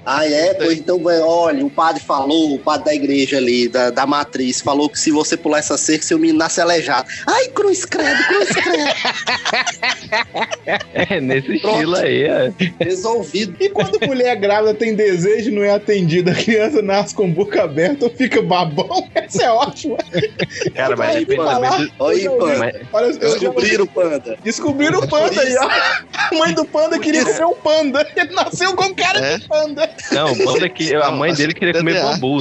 [0.04, 0.54] ah, é?
[0.54, 4.88] Pois então, olha, o padre falou, o padre da igreja ali, da, da matriz, falou
[4.88, 7.08] que se você pular essa cerca, seu menino nasce aleijado.
[7.26, 8.90] Ai, cruz credo, cruz credo.
[10.94, 12.22] É nesse estilo aí.
[12.24, 12.52] É.
[12.80, 13.56] Resolvido.
[13.60, 17.62] E quando mulher grávida tem desejo e não é atendida, a criança nasce com boca
[17.62, 19.08] aberta ou fica babão?
[19.14, 19.96] Essa é ótima.
[20.74, 22.58] Cara, mas Olha aí, panda.
[22.58, 24.38] Mas- Olha, eu já Descobriram, panda.
[24.42, 25.68] Descobriram o panda aí, ó.
[26.12, 28.06] A mãe do panda queria comer um panda.
[28.16, 29.38] Ele nasceu com cara É?
[29.38, 29.90] de panda.
[30.12, 32.40] Não, o panda que a mãe dele queria comer bambu.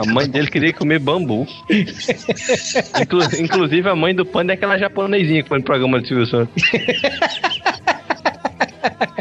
[0.00, 1.46] A mãe dele queria comer bambu.
[3.00, 6.26] Inclu- inclusive, a mãe do panda é aquela japonesinha que foi no programa do Silvio
[6.26, 6.62] Santos.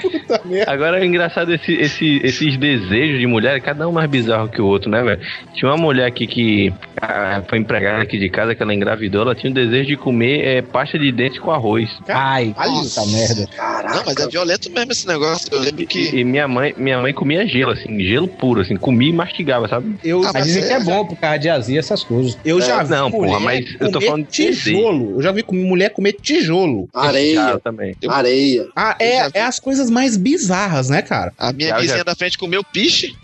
[0.01, 0.71] Puta merda.
[0.71, 4.65] Agora é engraçado esse, esse- esses desejos de mulher, cada um mais bizarro que o
[4.65, 5.19] outro, né, velho?
[5.53, 9.35] Tinha uma mulher aqui que ah, foi empregada aqui de casa, que ela engravidou, ela
[9.35, 11.89] tinha o desejo de comer eh, pasta de dente com arroz.
[12.07, 13.47] Ai, Olha puta merda.
[13.55, 13.95] Caraca.
[13.95, 15.47] Não, mas é violento mesmo esse negócio.
[15.51, 15.99] Eu lembro que.
[15.99, 19.67] E, e minha mãe, minha mãe comia gelo, assim, gelo puro, assim, comia e mastigava,
[19.67, 19.95] sabe?
[20.03, 22.37] Eu, Ah, Mas dizem é, que é já- bom por causa de azia, essas coisas.
[22.45, 25.15] eu já É, vi não, porra, mas eu tô falando de tijolo.
[25.17, 26.87] Eu já vi mulher comer tijolo.
[26.93, 27.95] Areia, Já, também.
[28.07, 28.65] areia.
[28.75, 29.37] Ah, Eu já é, vi.
[29.53, 31.31] É as coisas mais bizarras, né, cara?
[31.37, 32.03] A minha Já, vizinha já.
[32.03, 33.15] da frente comeu piche.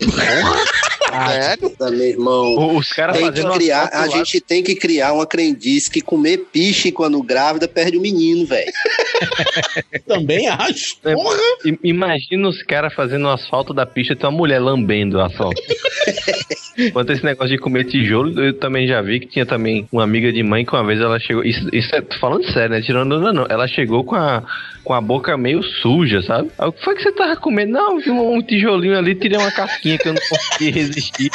[1.76, 2.76] Tá, meu irmão.
[2.76, 6.92] Os caras Tem que criar, a gente tem que criar uma crendice que comer piche
[6.92, 8.72] quando grávida perde o menino, velho.
[10.06, 10.96] Também acho.
[11.04, 11.14] É.
[11.82, 15.60] Imagina os caras fazendo o asfalto da pista e tem uma mulher lambendo o asfalto.
[16.92, 20.32] Quanto esse negócio de comer tijolo, eu também já vi que tinha também uma amiga
[20.32, 21.44] de mãe que uma vez ela chegou.
[21.44, 22.80] Isso, isso é tô falando sério, né?
[22.80, 23.46] Tirando onda, não.
[23.48, 24.42] Ela chegou com a,
[24.82, 26.50] com a boca meio suja, sabe?
[26.58, 27.72] Aí, o que foi que você tava comendo?
[27.72, 31.30] Não, vi um, tijolinho ali, tirei uma casquinha que eu não consegui resistir.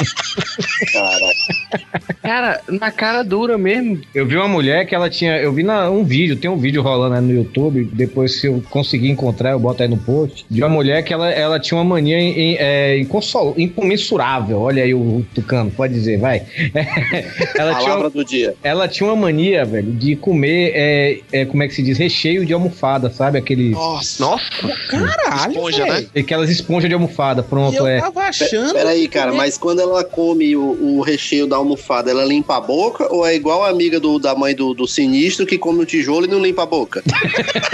[0.91, 4.01] Cara, Cara, na cara dura mesmo.
[4.13, 5.37] Eu vi uma mulher que ela tinha.
[5.37, 7.74] Eu vi na, um vídeo, tem um vídeo rolando aí no YouTube.
[7.83, 10.45] Depois, se eu conseguir encontrar, eu boto aí no post.
[10.49, 14.59] De uma mulher que ela, ela tinha uma mania em, em, é, inconsol- incomensurável.
[14.61, 16.43] Olha aí o Tucano, pode dizer, vai.
[17.57, 18.55] ela, tinha, palavra do dia.
[18.63, 20.71] ela tinha uma mania, velho, de comer.
[20.75, 21.97] É, é, como é que se diz?
[21.97, 23.37] Recheio de almofada, sabe?
[23.37, 23.69] Aquele.
[23.69, 24.23] Nossa.
[24.23, 24.45] Nossa!
[24.89, 26.09] Caralho, Esponja, velho.
[26.15, 27.99] Aquelas esponjas de almofada, E pronto, eu é.
[27.99, 28.73] tava achando.
[28.73, 32.61] Peraí, cara, que- mas quando ela come o, o recheio da almofada, ela limpa a
[32.61, 35.85] boca ou é igual a amiga do, da mãe do, do sinistro que come o
[35.85, 37.03] tijolo e não limpa a boca?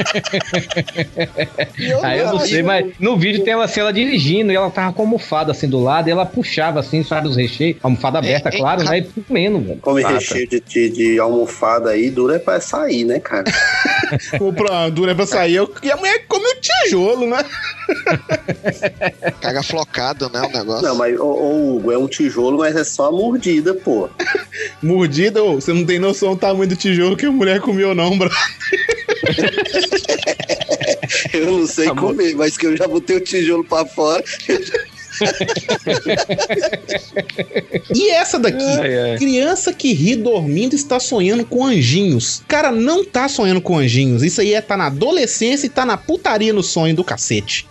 [2.03, 4.93] Aí eu não sei, mas no vídeo tem ela assim, ela dirigindo e ela tava
[4.93, 7.77] com a almofada assim do lado e ela puxava assim, sabe, os recheios.
[7.83, 8.99] Almofada aberta, é, claro, ca- né?
[8.99, 9.79] E comendo, velho.
[9.81, 10.13] Come Pata.
[10.15, 13.45] recheio de, de, de almofada aí, dura é pra sair, né, cara?
[14.41, 15.55] O pra, dura pra sair.
[15.55, 17.37] Eu, e a mulher come o tijolo, né?
[19.39, 20.41] Caga flocado, né?
[20.41, 20.85] O negócio.
[20.85, 24.09] Não, mas, ô, ô, Hugo, é um tijolo, mas é só a mordida, pô.
[24.83, 28.17] Mordida, ô, você não tem noção do tamanho do tijolo que a mulher comeu, não,
[28.17, 28.29] bro.
[31.33, 34.23] Eu não sei comer, mas que eu já botei o tijolo pra fora.
[37.93, 38.63] E essa daqui?
[38.63, 39.17] Ai, ai.
[39.17, 42.41] Criança que ri dormindo está sonhando com anjinhos.
[42.47, 44.23] Cara, não tá sonhando com anjinhos.
[44.23, 47.67] Isso aí é tá na adolescência e tá na putaria no sonho do cacete.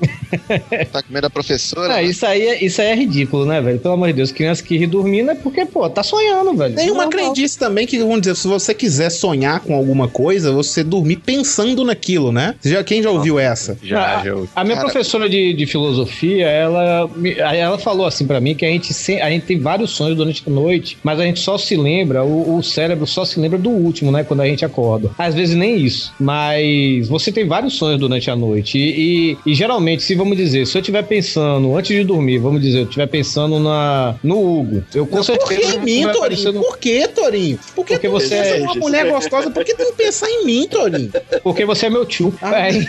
[0.93, 1.95] Tá comendo a professora.
[1.95, 2.05] Ah, né?
[2.05, 3.79] isso aí, é, isso aí é ridículo, né, velho?
[3.79, 6.75] Pelo amor de Deus, criança que ri dormindo é porque, pô, tá sonhando, velho.
[6.75, 10.83] Tem uma crendice também que, vamos dizer, se você quiser sonhar com alguma coisa, você
[10.85, 12.55] dormir pensando naquilo, né?
[12.63, 13.77] Já, quem já ouviu essa?
[13.83, 14.35] Já, já.
[14.55, 18.65] A minha Cara- professora de, de filosofia, ela, me- ela falou assim pra mim que
[18.65, 21.57] a gente, se- a gente tem vários sonhos durante a noite, mas a gente só
[21.59, 24.25] se lembra, o, o cérebro só se lembra do último, né?
[24.25, 25.11] Quando a gente acorda.
[25.19, 28.79] Às vezes nem isso, mas você tem vários sonhos durante a noite.
[28.79, 32.61] E, e- e geralmente, se vamos dizer, se eu estiver pensando, antes de dormir, vamos
[32.61, 35.77] dizer, eu estiver pensando na, no Hugo, eu com Por que certeza.
[35.77, 36.53] em mim, Torinho?
[36.55, 37.59] Por que, Torinho?
[37.75, 39.51] Por que Porque tu você pensa é- numa mulher gostosa?
[39.51, 41.13] Por que tu não pensar em mim, Torinho?
[41.43, 42.35] Porque você é meu tio.
[42.43, 42.69] Ah.
[42.69, 42.71] É.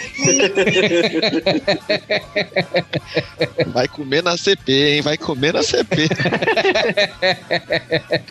[3.68, 5.02] Vai comer na CP, hein?
[5.02, 6.08] Vai comer na CP.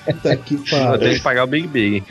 [0.06, 0.98] Puta que pariu.
[0.98, 2.02] ter que pagar o Big Big.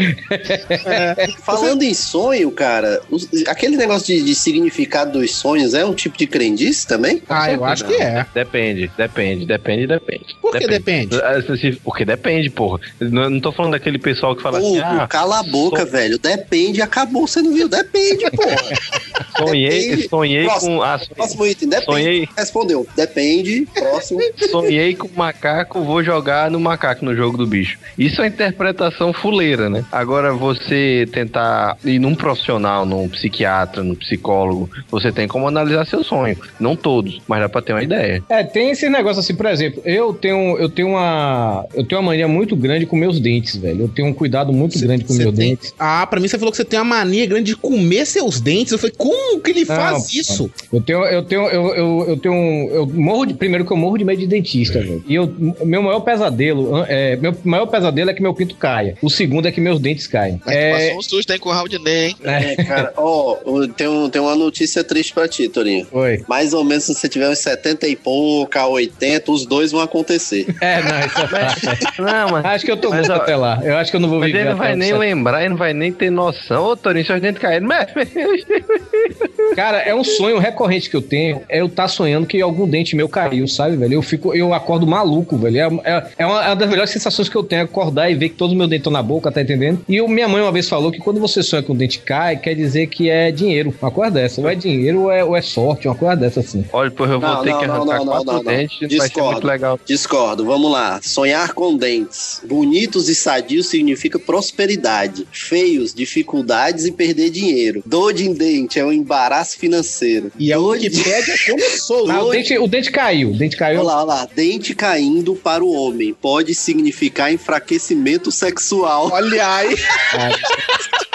[1.44, 6.18] Falando em sonho, cara, os- aquele negócio de, de significado dos sonhos é um tipo
[6.18, 7.22] de crendice também?
[7.30, 8.26] Ah, eu acho que é.
[8.34, 10.26] Depende, depende, depende, depende.
[10.42, 11.20] Por que depende?
[11.22, 12.80] Ah, se- se- Porque depende, porra.
[13.00, 16.20] Não, não tô falando daquele pessoal que fala Hugo, assim, ah, cala a boca, velho.
[16.20, 17.26] Depende, acabou.
[17.26, 17.68] Você não viu?
[17.68, 18.58] Depende, porra.
[19.38, 20.10] sonhei, depende.
[20.10, 20.78] sonhei Próximo.
[20.78, 20.84] com.
[20.84, 21.86] Ah, Próximo item, depende.
[21.92, 22.88] sonhei, Respondeu.
[22.96, 23.68] Depende.
[23.74, 24.20] Próximo.
[24.52, 27.80] sonhei com macaco, vou jogar no macaco no jogo do bicho.
[27.98, 29.86] Isso é interpretação fuleira, né?
[29.92, 36.04] Agora você tentar ir num profissional, num psiquiatra, num psicólogo, você tem como analisar seu
[36.04, 36.38] sonho.
[36.60, 38.24] Não todos, mas dá pra ter uma ideia.
[38.30, 41.66] É, tem esse negócio assim, por exemplo, eu tenho, eu tenho uma.
[41.74, 43.69] Eu tenho uma mania muito grande com meus dentes, velho.
[43.78, 45.74] Eu tenho um cuidado muito grande com meus tem- dentes.
[45.78, 48.72] Ah, pra mim você falou que você tem uma mania grande de comer seus dentes.
[48.72, 50.50] Eu falei, como que ele Não, faz isso?
[50.72, 52.34] Eu tenho, eu tenho, eu, eu, eu tenho.
[52.34, 53.34] um- Eu morro de.
[53.34, 55.04] Primeiro que eu morro de medo de dentista, velho.
[55.08, 55.32] E eu,
[55.66, 58.98] meu maior pesadelo, é, meu maior pesadelo é que meu pinto caia.
[59.02, 60.42] O segundo é que meus dentes caem.
[60.46, 62.16] Mas tu É, passou um susto aí com o Raudinei, hein?
[62.24, 63.38] É, cara, ó,
[63.76, 65.86] tem, um, tem uma notícia triste pra ti, Torinho.
[65.86, 66.24] Foi.
[66.28, 69.82] Mais ou menos se você tiver uns 70 e pouco, a 80, os dois vão
[69.82, 70.46] acontecer.
[70.62, 72.02] É, não, isso é fato.
[72.02, 72.46] Não, mas.
[72.46, 73.59] Acho que eu tô Mas, ó, até lá.
[73.64, 75.00] Eu acho que eu não vou Mas viver ele não vai nem 70.
[75.00, 76.66] lembrar, ele não vai nem ter noção.
[76.66, 77.68] Ô, Torinho, seus dentes caíram.
[77.68, 77.88] Mas-
[79.56, 81.42] Cara, é um sonho recorrente que eu tenho.
[81.50, 83.94] É eu estar sonhando que algum dente meu caiu, sabe, velho?
[83.96, 85.58] Eu fico, eu acordo maluco, velho.
[85.58, 88.30] É, é, é uma, é uma das melhores sensações que eu tenho, acordar e ver
[88.30, 89.80] que todos os meus dentes estão na boca, tá entendendo?
[89.88, 92.38] E o- minha mãe uma vez falou que quando você sonha que um dente cai,
[92.38, 93.74] quer dizer que é dinheiro.
[93.82, 94.40] Uma coisa dessa.
[94.42, 96.64] Ou é dinheiro ou é, ou é sorte, uma coisa dessa assim.
[96.72, 98.44] Olha, porra, eu vou Não, ter não, que arrancar não, não, quatro não, não.
[98.44, 98.80] dentes.
[98.80, 99.32] Vai ser Discordo.
[99.32, 99.80] muito legal.
[99.86, 101.00] Discordo, vamos lá.
[101.02, 102.42] Sonhar com dentes.
[102.48, 105.28] Bonitos e sadios significa prosperidade.
[105.32, 107.84] Feios, dificuldades e perder dinheiro.
[107.86, 110.32] Dor de dente é um embaraço financeiro.
[110.38, 110.88] E a Dor de...
[110.88, 112.10] Wikipédia começou.
[112.10, 113.32] Ah, o, dente, o dente caiu.
[113.32, 113.80] O dente caiu.
[113.80, 114.30] Olha lá, olha lá.
[114.34, 119.10] Dente caindo para o homem pode significar enfraquecimento sexual.
[119.12, 119.76] Olha aí.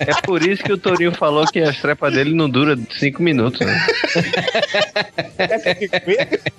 [0.00, 3.60] É por isso que o Torinho falou que a estrepa dele não dura cinco minutos.
[3.60, 3.86] Né?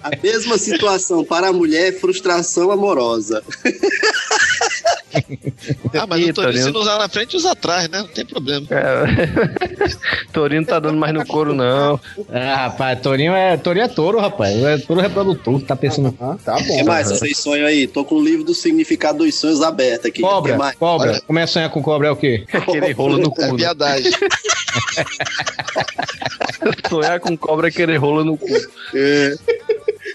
[0.04, 3.44] A mesma situação para a mulher é frustração amorosa.
[5.94, 6.72] Ah, mas Ih, o Torinho, se Torino.
[6.74, 8.00] não usar na frente, usa atrás, né?
[8.00, 8.68] Não tem problema.
[8.70, 9.06] É.
[10.32, 12.00] Torino tá dando mais no couro, não.
[12.32, 14.56] Ah, rapaz, Torinho é, Torinho é touro, rapaz.
[14.64, 16.16] É touro reprodutor, tá pensando.
[16.20, 16.86] Ah, tá O que bom.
[16.86, 17.88] mais vocês sonham aí?
[17.88, 20.22] Tô com o livro do significado dos sonhos aberto aqui.
[20.22, 20.76] Cobra, mais?
[20.76, 21.12] cobra.
[21.12, 21.22] Olha.
[21.22, 22.46] Como é sonhar com cobra é o quê?
[22.54, 23.42] Aquele rolo no cu.
[23.42, 23.58] É né?
[23.58, 24.12] viadagem.
[26.90, 28.48] Sonhar com cobra é querer rolo no cu.
[28.94, 29.36] É.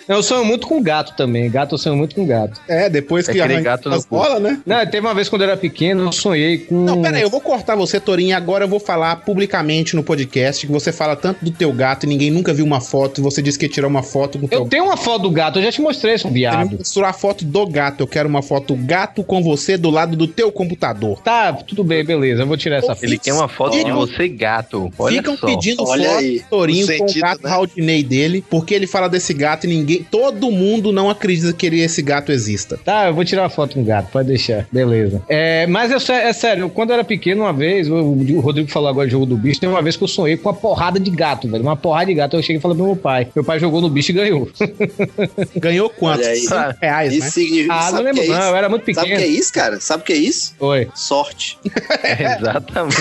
[0.08, 1.50] Eu sonho muito com gato também.
[1.50, 2.60] Gato eu sonho muito com gato.
[2.68, 4.60] É, depois É que arranca gato as bolas, né?
[4.66, 6.74] Não, teve uma vez quando eu era pequeno, eu sonhei com.
[6.84, 10.02] Não, pera aí, eu vou cortar você, Torinho, e agora eu vou falar publicamente no
[10.02, 13.22] podcast que você fala tanto do teu gato e ninguém nunca viu uma foto e
[13.22, 15.58] você disse que ia tirar uma foto do teu Eu tenho uma foto do gato,
[15.58, 16.78] eu já te mostrei, seu Quero viado.
[16.78, 18.00] misturar a foto do gato.
[18.00, 21.20] Eu quero uma foto gato com você do lado do teu computador.
[21.22, 22.42] Tá, tudo bem, beleza.
[22.42, 23.04] Eu vou tirar essa foto.
[23.04, 24.92] Ele quer uma foto de você, gato.
[24.98, 25.46] Olha Ficam só.
[25.46, 27.50] pedindo Olha foto aí, do Torinho com o gato né?
[27.50, 29.93] Haldinei dele, porque ele fala desse gato e ninguém.
[30.10, 32.78] Todo mundo não acredita que ele, esse gato exista.
[32.84, 34.66] Tá, eu vou tirar uma foto com o gato, pode deixar.
[34.72, 35.22] Beleza.
[35.28, 38.88] É, mas eu, é sério, quando eu era pequeno, uma vez, o, o Rodrigo falou
[38.88, 41.10] agora de jogo do bicho, tem uma vez que eu sonhei com uma porrada de
[41.10, 41.62] gato, velho.
[41.62, 42.36] Uma porrada de gato.
[42.36, 43.28] Eu cheguei e falei pro meu pai.
[43.34, 44.48] Meu pai jogou no bicho e ganhou.
[45.56, 46.24] Ganhou quanto?
[46.24, 46.36] Aí.
[46.40, 47.30] Cinco reais, Isso né?
[47.30, 47.74] significa.
[47.74, 48.36] Ah, não lembro, é não.
[48.48, 49.38] Eu era muito Sabe o que é pequeno.
[49.38, 49.80] isso, cara?
[49.80, 50.54] Sabe o que é isso?
[50.60, 50.88] Oi.
[50.94, 51.58] Sorte.
[52.04, 52.96] Exatamente.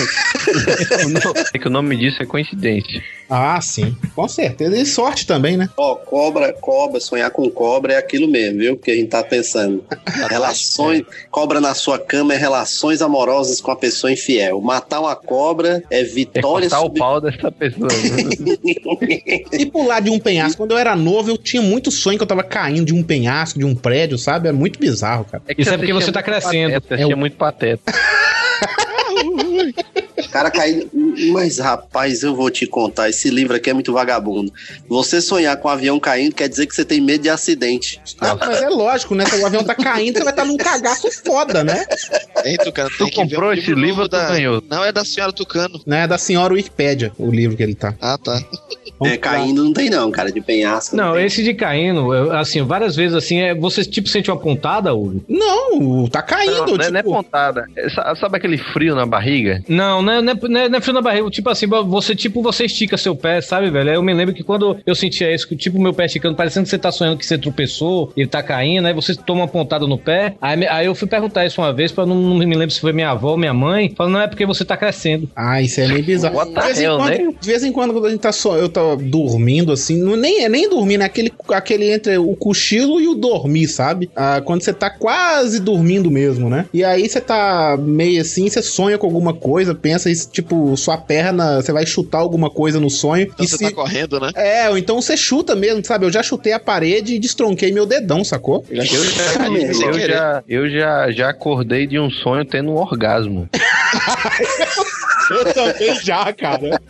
[1.04, 3.02] O no- é que o nome disso é coincidência.
[3.28, 3.96] Ah, sim.
[4.14, 4.76] Com certeza.
[4.76, 5.68] E sorte também, né?
[5.76, 8.76] Ó, cobra, cobra, sonhar com cobra é aquilo mesmo, viu?
[8.76, 9.84] Que a gente tá pensando.
[10.28, 14.60] Relações, cobra na sua cama é relações amorosas com a pessoa infiel.
[14.60, 16.98] Matar uma cobra é É vitória cortar o sobre...
[16.98, 17.88] pau dessa pessoa.
[19.52, 20.58] E pular de um penhasco.
[20.58, 23.58] Quando eu era novo, eu tinha muito sonho que eu tava caindo de um penhasco,
[23.58, 24.48] de um prédio, sabe?
[24.48, 25.42] É muito bizarro, cara.
[25.48, 26.72] É Isso é porque você tá crescendo.
[26.72, 27.92] Pateta, Você assistia muito pateta.
[30.34, 30.90] cara caindo.
[31.32, 33.08] Mas, rapaz, eu vou te contar.
[33.08, 34.52] Esse livro aqui é muito vagabundo.
[34.88, 38.00] Você sonhar com um avião caindo quer dizer que você tem medo de acidente.
[38.20, 39.24] Ah, mas é lógico, né?
[39.26, 41.86] Se o avião tá caindo, você vai estar num cagaço foda, né?
[42.44, 42.90] Hein, Tucano?
[42.98, 44.26] Tem Tu comprou um esse livro tu da...
[44.28, 44.60] ganhou?
[44.68, 45.80] Não, é da senhora Tucano.
[45.86, 46.02] né?
[46.02, 47.94] É da senhora Wikipédia, o livro que ele tá.
[48.00, 48.42] Ah, tá.
[49.06, 50.30] É, caindo não tem, não, cara.
[50.32, 50.96] De penhasco.
[50.96, 51.24] Não, tem.
[51.26, 55.24] esse de caindo, assim, várias vezes assim, é, você tipo sente uma pontada, Hugo?
[55.28, 56.66] Não, tá caindo.
[56.66, 57.64] Não, não, é, não é tipo, pontada.
[57.76, 59.62] É, sa- Sabe aquele frio na barriga?
[59.68, 61.28] Não, não é, não, é, não é- não é frio na barriga.
[61.30, 63.90] Tipo assim, você tipo você estica seu pé, sabe, velho?
[63.90, 66.64] Aí Eu me lembro que quando eu sentia isso, que tipo meu pé esticando, parecendo
[66.64, 69.86] que você tá sonhando que você tropeçou, ele tá caindo, aí você toma uma pontada
[69.86, 70.34] no pé.
[70.40, 72.92] Aí, aí eu fui perguntar isso uma vez, pra não, não me lembro se foi
[72.92, 75.28] minha avó ou minha mãe, falando, não é porque você tá crescendo.
[75.34, 76.44] Ah, isso é meio bizarro.
[76.44, 77.34] De, vez em hell, quando, né?
[77.40, 80.44] de vez em quando, quando a gente tá só, eu tô dormindo assim, não, nem
[80.44, 84.10] é nem dormindo, é aquele, aquele entre o cochilo e o dormir, sabe?
[84.14, 86.66] Ah, quando você tá quase dormindo mesmo, né?
[86.72, 90.96] E aí você tá meio assim, você sonha com alguma coisa, pensa isso, tipo, sua
[90.96, 93.24] perna, você vai chutar alguma coisa no sonho.
[93.24, 94.30] Então e você se- tá correndo, né?
[94.34, 96.06] É, ou então você chuta mesmo, sabe?
[96.06, 98.64] Eu já chutei a parede e destronquei meu dedão, sacou?
[98.70, 98.96] Eu já,
[99.86, 103.48] eu já, eu já, já acordei de um sonho tendo um orgasmo.
[105.30, 106.80] Eu também já, cara.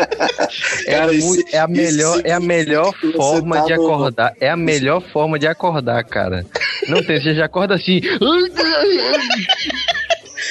[0.86, 4.32] É, Cara, isso- muito- é a melhor, é a melhor forma tá de no- acordar.
[4.40, 6.44] É a melhor forma de acordar, cara.
[6.88, 8.00] Não tem, você já acorda assim.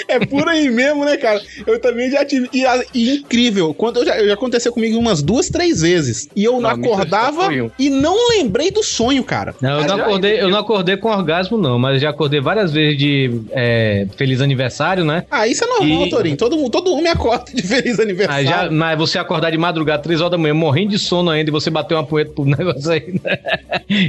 [0.07, 1.41] É por aí mesmo, né, cara?
[1.65, 2.49] Eu também já tive.
[2.53, 6.27] E, a- e incrível, quando eu já, eu já aconteceu comigo umas duas, três vezes.
[6.35, 7.49] E eu não, Não, acordava
[7.79, 9.55] e não lembrei do sonho, cara.
[9.61, 12.71] Não, eu Ah, não, acordei, eu não acordei com orgasmo, não, mas já acordei várias
[12.71, 15.25] vezes de é, feliz aniversário, né?
[15.29, 16.37] Ah, isso é normal, E- Torinho.
[16.37, 18.47] Todo, mundo- todo homem acorda de feliz Mas, aniversário.
[18.47, 21.51] já, mas você acordar de madrugada, três horas da manhã, morrendo de sono ainda, e
[21.51, 23.39] você bater uma poeta pro negócio aí, né?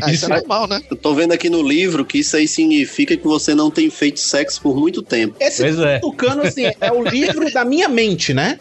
[0.03, 0.81] Ah, isso é normal, né?
[0.91, 4.21] Eu tô vendo aqui no livro que isso aí significa que você não tem feito
[4.21, 5.35] sexo por muito tempo.
[5.41, 5.99] Esse Pois é.
[5.99, 8.59] Tucano, assim, é o livro da minha mente, né?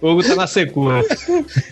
[0.00, 1.00] O Hugo tá na secura.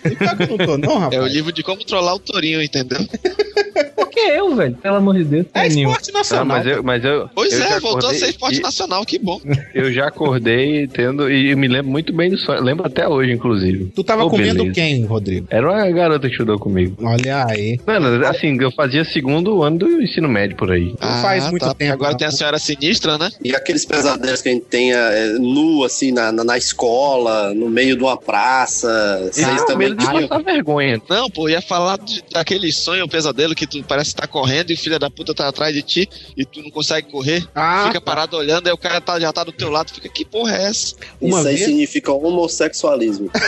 [0.05, 1.20] E pior que eu não tô, não, rapaz.
[1.20, 2.99] É o livro de como trollar o Torinho, entendeu?
[4.29, 4.75] Eu, velho?
[4.77, 5.47] Pelo amor de Deus.
[5.55, 6.47] É esporte Não, nacional.
[6.47, 7.29] mas eu, mas eu.
[7.35, 9.41] Pois eu é, voltou a ser esporte e- nacional, que bom.
[9.75, 11.31] Eu já acordei tendo.
[11.31, 12.62] E eu me lembro muito bem do sonho.
[12.62, 13.87] Lembro até hoje, inclusive.
[13.95, 14.75] Tu tava Ô, comendo beleza.
[14.75, 15.47] quem, Rodrigo?
[15.51, 16.97] Era uma garota que estudou comigo.
[17.03, 17.79] Olha aí.
[17.87, 20.95] Mano, assim, eu fazia segundo ano do ensino médio por aí.
[21.01, 23.31] Não faz muito tá, tempo, Agora tem a senhora sinistra, né?
[23.43, 27.68] E aqueles pesadelos que a gente tenha é, nu, assim, na, na, na escola, no
[27.68, 29.29] meio de uma praça.
[29.33, 31.01] Vocês é o também medo de passar vergonha.
[31.09, 34.75] Não, pô, ia falar de- daquele sonho, pesadelo que tu parece que tá correndo e
[34.75, 37.47] o filho da puta tá atrás de ti e tu não consegue correr.
[37.55, 40.25] Ah, fica parado olhando, aí o cara tá- já tá do teu lado, fica, que
[40.25, 40.95] porra é essa?
[41.21, 43.31] Uma Isso aí vez- significa homossexualismo.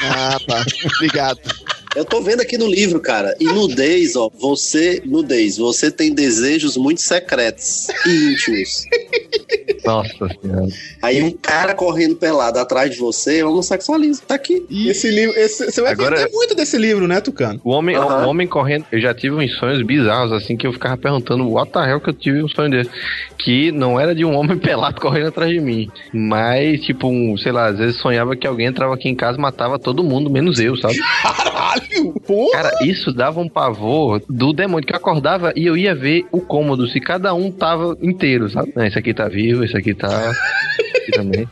[0.00, 0.64] Ah, tá.
[0.96, 1.40] Obrigado.
[1.96, 3.34] Eu tô vendo aqui no livro, cara.
[3.40, 8.84] E nudez, ó, você, nudez, você tem desejos muito secretos e íntimos.
[9.84, 10.68] Nossa senhora.
[11.02, 14.24] Aí um cara correndo pelado atrás de você é homossexualismo.
[14.26, 14.64] Tá aqui.
[14.70, 17.60] Esse livro, esse- você vai Agora- aprender muito desse livro, né, Tucano?
[17.64, 18.26] O homem, Aham.
[18.26, 18.84] o homem correndo.
[18.92, 22.10] Eu já tive uns sonhos bizarros, assim, que eu ficava perguntando, what the hell que
[22.10, 22.90] eu tive um sonho desse.
[23.38, 25.88] Que não era de um homem pelado correndo atrás de mim.
[26.12, 29.40] Mas, tipo, um, sei lá, às vezes sonhava que alguém entrava aqui em casa e
[29.40, 30.96] matava todo mundo, menos eu, sabe?
[31.22, 31.77] Caralho!
[32.26, 32.50] Pô!
[32.52, 36.40] Cara, isso dava um pavor do demônio, que eu acordava e eu ia ver o
[36.40, 38.72] cômodo, se cada um tava inteiro, sabe?
[38.76, 40.32] Esse aqui tá vivo, esse aqui tá.
[40.78, 41.46] esse aqui também.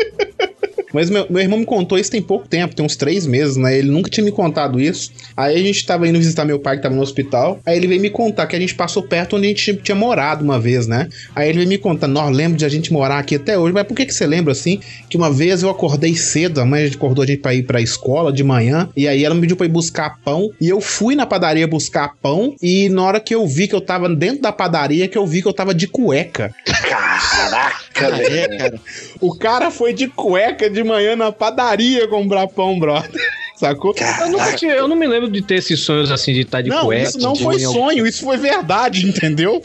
[0.97, 3.77] Mas meu, meu irmão me contou isso tem pouco tempo, tem uns três meses, né?
[3.77, 5.13] Ele nunca tinha me contado isso.
[5.37, 7.61] Aí a gente tava indo visitar meu pai que tava no hospital.
[7.67, 10.43] Aí ele veio me contar que a gente passou perto onde a gente tinha morado
[10.43, 11.11] uma vez, né?
[11.35, 13.75] Aí ele veio me contar, nós lembro de a gente morar aqui até hoje.
[13.75, 14.81] Mas por que que você lembra assim?
[15.11, 18.33] Que uma vez eu acordei cedo, a mãe acordou a gente pra ir pra escola
[18.33, 18.89] de manhã.
[18.97, 20.51] E aí ela me pediu pra ir buscar pão.
[20.59, 22.55] E eu fui na padaria buscar pão.
[22.63, 25.43] E na hora que eu vi que eu tava dentro da padaria, que eu vi
[25.43, 26.55] que eu tava de cueca.
[26.65, 28.81] Caraca, velho.
[29.21, 33.11] O cara foi de cueca de manhã na padaria comprar pão, brother.
[33.57, 33.95] Sacou?
[34.21, 36.69] Eu, nunca tive- eu não me lembro de ter esses sonhos assim de estar de
[36.69, 37.09] não, cueca.
[37.09, 39.63] isso não foi sonho, isso foi verdade, entendeu?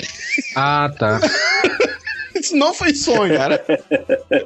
[0.56, 1.20] Ah, tá.
[2.36, 3.36] Isso não foi sonho.
[3.36, 3.64] Cara,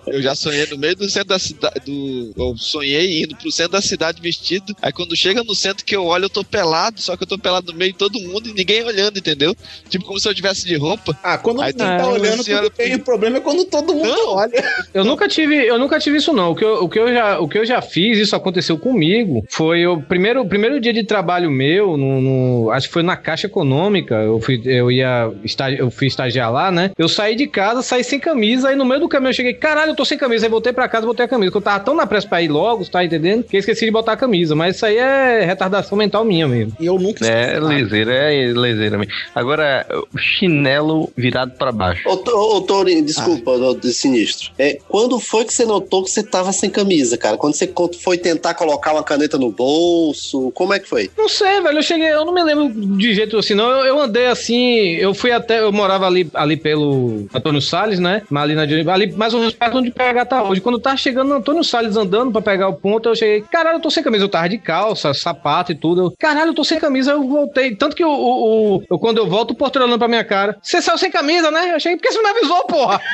[0.07, 1.75] eu já sonhei no meio do centro da cidade.
[1.85, 4.75] Do, eu sonhei indo pro centro da cidade vestido.
[4.81, 7.37] Aí quando chega no centro que eu olho, eu tô pelado, só que eu tô
[7.37, 9.55] pelado no meio de todo mundo e ninguém olhando, entendeu?
[9.89, 11.17] Tipo como se eu tivesse de roupa.
[11.23, 12.95] Ah, quando Aí tem- tá olhando, senhora- bem.
[12.95, 14.29] O problema é quando todo mundo Não.
[14.35, 14.63] olha.
[14.93, 16.51] Eu nunca tive, eu nunca tive isso não.
[16.51, 19.45] O que eu, o que eu já, o que eu já fiz, isso aconteceu comigo,
[19.49, 23.15] foi o primeiro, o primeiro dia de trabalho meu, no, no- acho que foi na
[23.15, 24.15] Caixa Econômica.
[24.15, 25.31] Eu fui, eu ia,
[25.77, 26.91] eu fui estagiar lá, né?
[26.97, 29.91] Eu saí de casa, saí sem camisa, aí no meio do caminho eu cheguei, caralho,
[29.91, 31.95] eu tô sem camisa, aí voltei pra casa, botei a camisa, porque eu tava tão
[31.95, 33.43] na pressa pra ir logo, tá entendendo?
[33.43, 36.73] Que eu esqueci de botar a camisa, mas isso aí é retardação mental minha mesmo.
[36.79, 39.13] E eu nunca É leseira, é leseira mesmo.
[39.33, 42.07] Agora, o chinelo virado pra baixo.
[42.07, 44.51] Ô, Tô- ô, Torinho, desculpa, ô, de sinistro.
[44.57, 47.37] É, quando foi que você notou que você tava sem camisa, cara?
[47.37, 47.71] Quando você
[48.01, 50.51] foi tentar colocar uma caneta no bolso?
[50.51, 51.09] Como é que foi?
[51.17, 51.77] Não sei, velho.
[51.77, 53.69] Eu cheguei, eu não me lembro de jeito assim, não.
[53.69, 58.21] Eu, eu andei assim, eu fui até, eu morava ali, ali pelo Antônio Salles, né?
[58.35, 58.63] Ali, na,
[58.93, 60.61] ali mais ou menos perto onde o PH tá hoje.
[60.61, 63.81] Quando tava chegando no Antônio Salles andando pra pegar o ponto, eu cheguei, caralho, eu
[63.81, 64.23] tô sem camisa.
[64.23, 66.01] Eu tava de calça, sapato e tudo.
[66.01, 67.11] Eu, caralho, eu tô sem camisa.
[67.11, 67.75] Eu voltei.
[67.75, 70.57] Tanto que o, o, o- quando eu volto, o porteiro olhando pra minha cara.
[70.61, 71.73] Você saiu sem camisa, né?
[71.75, 73.01] Eu cheguei, por que você não me avisou, porra?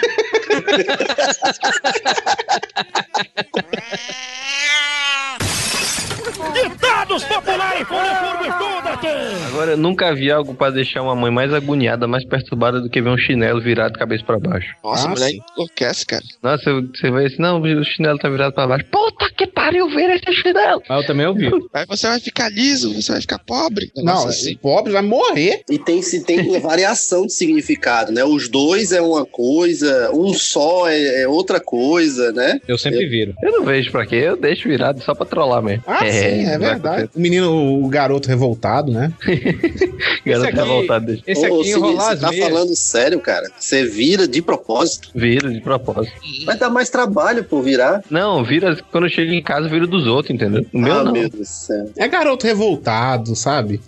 [9.47, 13.02] Agora, eu nunca vi algo pra deixar uma mãe mais agoniada, mais perturbada do que
[13.02, 14.68] ver um chinelo virado de cabeça pra baixo.
[14.84, 15.39] Nossa, Ah, a mulher sim.
[15.56, 16.24] enlouquece, cara.
[16.41, 18.86] Nossa, eu- você vai assim, não, o chinelo tá virado pra baixo.
[18.91, 20.82] Puta que pariu, vira esse chinelo!
[20.88, 21.49] Aí eu também ouvi.
[21.74, 23.91] Aí você vai ficar liso, você vai ficar pobre.
[23.97, 24.56] Não, assim.
[24.58, 25.62] pobre vai morrer.
[25.70, 28.24] E tem, se tem uma variação de significado, né?
[28.24, 32.60] Os dois é uma coisa, um só é, é outra coisa, né?
[32.68, 33.34] Eu sempre viro.
[33.43, 35.84] Eu não vejo pra quê, eu deixo virado só pra trollar mesmo.
[35.88, 37.10] Ah, sim, é vai verdade.
[37.16, 39.14] O menino, o garoto revoltado, né?
[40.26, 41.24] Garoto aqui- revoltado deixa.
[41.26, 42.46] Esse aqui enrolar você as tá meias.
[42.48, 43.50] falando sério, cara?
[43.58, 45.10] Você vira de propósito.
[45.16, 46.14] Vira de propósito.
[46.46, 48.04] Vai dar mais trabalho por virar.
[48.10, 50.66] Não, vira quando eu chego em casa, vira dos outros, entendeu?
[50.74, 51.12] O meu ah, não.
[51.12, 51.89] meu Deus do céu.
[51.98, 53.82] É garoto revoltado, sabe?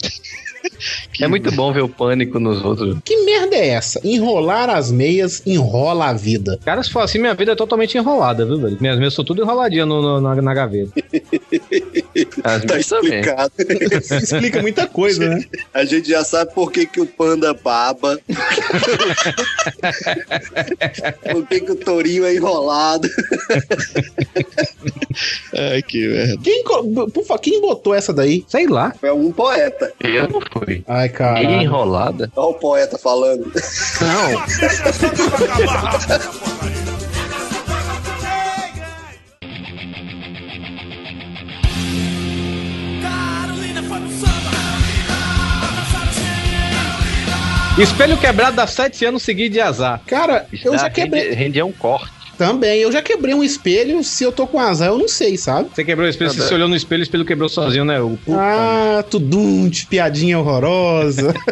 [1.19, 2.97] É muito bom ver o pânico nos outros.
[3.05, 4.01] Que merda é essa?
[4.03, 6.59] Enrolar as meias enrola a vida.
[6.65, 8.77] Cara, se for assim, minha vida é totalmente enrolada, viu, velho?
[8.81, 10.91] Minhas meias são tudo enroladinhas no, no- na, na gaveta.
[12.43, 13.51] As Tá explicado.
[13.59, 15.43] Isso explica muita coisa, né?
[15.73, 18.19] A gente já sabe por que, que o panda baba.
[21.31, 23.09] por que, que o tourinho é enrolado.
[25.55, 26.37] Ai, que merda.
[26.43, 28.43] Quem, por favor, quem botou essa daí?
[28.47, 28.93] Sei lá.
[29.01, 29.91] É um poeta.
[29.99, 30.83] Eu não fui.
[30.87, 31.41] Ai, cara.
[31.43, 32.31] Enrolada?
[32.35, 33.51] Olha o poeta falando.
[34.01, 34.43] Não.
[47.77, 49.99] Espelho quebrado dá sete anos seguidos de azar.
[50.05, 51.23] Cara, Isso eu já quebrei.
[51.29, 52.11] rende- Rendia um corte.
[52.37, 54.03] Também, eu já quebrei um espelho.
[54.03, 55.69] Se eu tô com azar, eu não sei, sabe?
[55.73, 58.01] Você quebrou o espelho, você se olhou no espelho, o espelho quebrou sozinho, né?
[58.01, 58.37] O puta.
[58.39, 61.33] Ah, tudum, de piadinha horrorosa.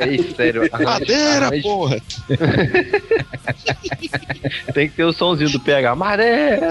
[0.00, 0.68] É sério.
[0.72, 2.00] arranja- Madeira, arranja- porra.
[4.74, 5.94] Tem que ter o somzinho do PH.
[5.96, 6.68] Madeira!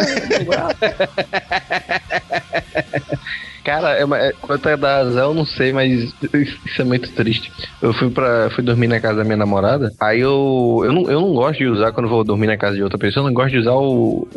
[3.64, 5.92] Cara, é, uma- é, quanto é da eu não sei, mas
[6.34, 7.52] isso é muito triste.
[7.82, 11.20] Eu fui para fui dormir na casa da minha namorada, aí eu, eu, não, eu
[11.22, 13.52] não gosto de usar, quando vou dormir na casa de outra pessoa, eu não gosto
[13.52, 14.30] de usar o,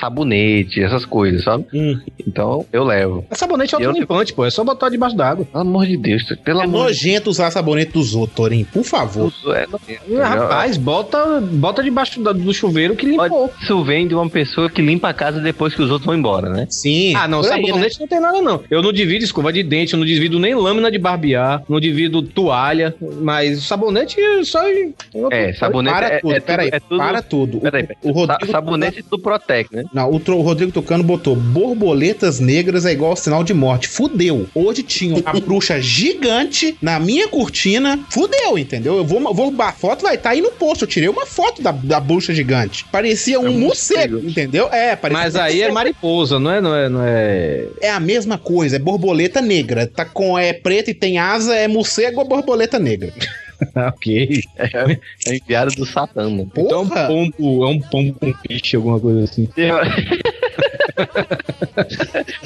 [0.00, 1.64] sabonete, essas coisas, sabe?
[1.74, 2.00] Hum.
[2.26, 3.24] Então eu levo.
[3.30, 4.44] É sabonete Eu- autolimpante, pô.
[4.44, 5.44] É só botar debaixo d'água.
[5.44, 8.66] Pelo amor de Deus, pelo É amor nojento usar sabonete dos outros, Torinho.
[8.72, 9.32] Por favor.
[9.54, 10.02] É, nojento.
[10.08, 13.50] Hum, Rapaz, bota, bota debaixo do chuveiro que limpou.
[13.60, 16.48] Isso vem de uma pessoa que limpa a casa depois que os outros vão embora,
[16.50, 16.66] né?
[16.70, 17.14] Sim.
[17.16, 17.66] Ah, não, por aí, né?
[17.68, 18.62] sabonete não tem nada, não.
[18.70, 22.22] Eu não divido escova de dente, eu não divido nem lâmina de barbear, não divido
[22.22, 24.68] toalha, mas sabonete só.
[24.70, 24.94] em-
[25.30, 27.58] É, sabonete Para é, tudo, é peraí, tudo, é tudo para tudo.
[27.58, 29.84] O- Peraí, o, Rodrigo Sa- sabonete do Protec, né?
[29.92, 33.88] Não, o, o Rodrigo Tocano botou borboletas negras é igual sinal de morte.
[33.88, 34.46] Fudeu.
[34.54, 37.98] Hoje tinha uma bruxa gigante na minha cortina.
[38.08, 38.96] Fudeu, entendeu?
[38.96, 40.82] Eu vou, vou a foto vai estar aí no post.
[40.82, 42.84] Eu tirei uma foto da, da bruxa gigante.
[42.90, 44.68] Parecia um morcego, entendeu?
[44.72, 46.60] É, parecia Mas aí é mariposa, não é?
[46.60, 47.66] Não é, não é...
[47.80, 49.86] É a mesma coisa, é borboleta negra.
[49.86, 53.12] Tá com é preta e tem asa, é morcego ou borboleta negra.
[53.88, 54.40] ok.
[54.56, 56.46] É, é enviado do Satã, né?
[56.56, 59.48] Então é um pombo, é um pombo com piche, alguma coisa assim.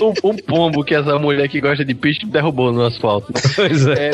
[0.01, 3.33] um, um pombo que essa mulher que gosta de peixe derrubou no asfalto.
[3.55, 4.11] Pois é.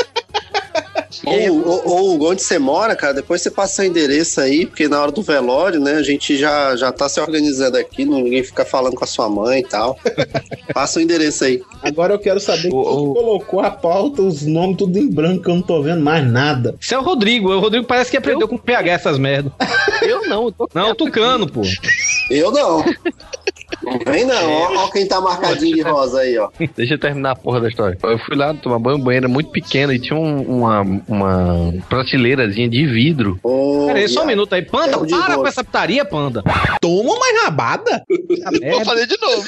[1.25, 1.89] Ou, ou,
[2.21, 5.23] ou onde você mora, cara, depois você passa o endereço aí, porque na hora do
[5.23, 9.05] velório, né, a gente já, já tá se organizando aqui, não ninguém fica falando com
[9.05, 9.99] a sua mãe e tal.
[10.75, 11.62] passa o endereço aí.
[11.83, 15.45] Agora eu quero saber quem O- o- colocou a pauta, os nomes tudo em branco,
[15.45, 16.75] que eu não tô vendo mais nada.
[16.81, 17.51] Isso é o Rodrigo.
[17.53, 19.53] O Rodrigo parece que aprendeu com PH essas merda.
[20.03, 21.62] Eu não, eu tô Não, o Tucano, pô.
[22.31, 22.85] Eu não.
[23.83, 26.49] Não vem não, ó, ó quem tá marcadinho de rosa aí, ó.
[26.77, 27.99] Deixa eu terminar a porra da história.
[28.03, 32.87] Eu fui lá tomar banho, banheiro muito pequeno e tinha um- uma, uma prateleirazinha de
[32.87, 33.39] vidro.
[33.43, 34.62] Ô, Pera aí, só um minuto aí.
[34.62, 36.43] Panda, É para com essa putaria, Panda.
[36.81, 38.03] Toma uma rabada!
[38.70, 39.45] Vou fazer de novo.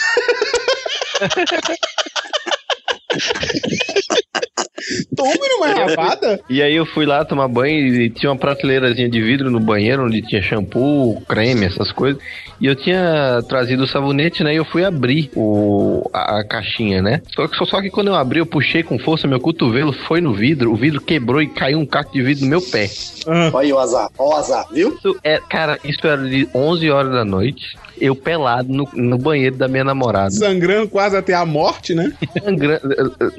[5.16, 6.40] Toma uma rabada!
[6.48, 10.04] E aí eu fui lá tomar banho e tinha uma prateleirazinha de vidro no banheiro
[10.04, 12.22] onde tinha shampoo, creme, essas coisas.
[12.60, 14.52] E eu tinha trazido o sabonete, né?
[14.54, 17.20] E eu fui abrir o, a, a caixinha, né?
[17.34, 20.32] Só que, só que quando eu abri, eu puxei com força, meu cotovelo foi no
[20.32, 22.88] vidro, o vidro quebrou e caiu um caco de vidro no meu pé.
[23.26, 24.94] Olha aí o azar, ó o azar, viu?
[24.94, 27.76] Isso é, cara, isso era de 11 horas da noite.
[27.98, 30.30] Eu pelado no, no banheiro da minha namorada.
[30.30, 32.12] Sangrando quase até a morte, né?
[32.44, 32.78] Sangra-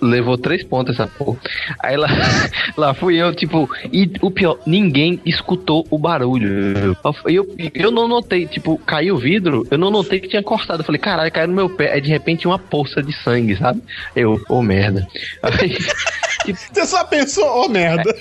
[0.02, 1.38] Levou três pontos essa porra.
[1.80, 2.08] Aí lá,
[2.76, 6.76] lá fui eu, tipo, e o pior, ninguém escutou o barulho.
[6.76, 6.96] Eu,
[7.28, 10.82] eu, eu não notei, tipo, caiu o vidro, eu não notei que tinha cortado.
[10.82, 11.94] Eu falei, caralho, caiu no meu pé.
[11.94, 13.82] Aí de repente uma poça de sangue, sabe?
[14.16, 15.08] Eu, ô merda.
[15.44, 15.76] Aí,
[16.72, 18.14] Você só pensou, ô merda.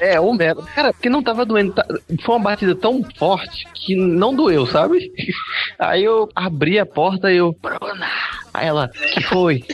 [0.00, 0.62] é, ô merda.
[0.74, 1.72] Cara, porque não tava doendo.
[1.72, 1.86] tá-
[2.22, 5.10] Foi uma batida tão forte que não doeu, sabe?
[5.78, 7.56] Aí eu abri a porta e eu.
[7.62, 8.06] Bruna!
[8.54, 9.64] Aí ela, que foi?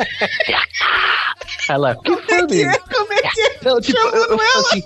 [1.68, 2.78] Ela, que foi, menino?
[2.92, 3.58] Como é que é?
[3.62, 4.82] Não, tipo, eu, eu falo assim.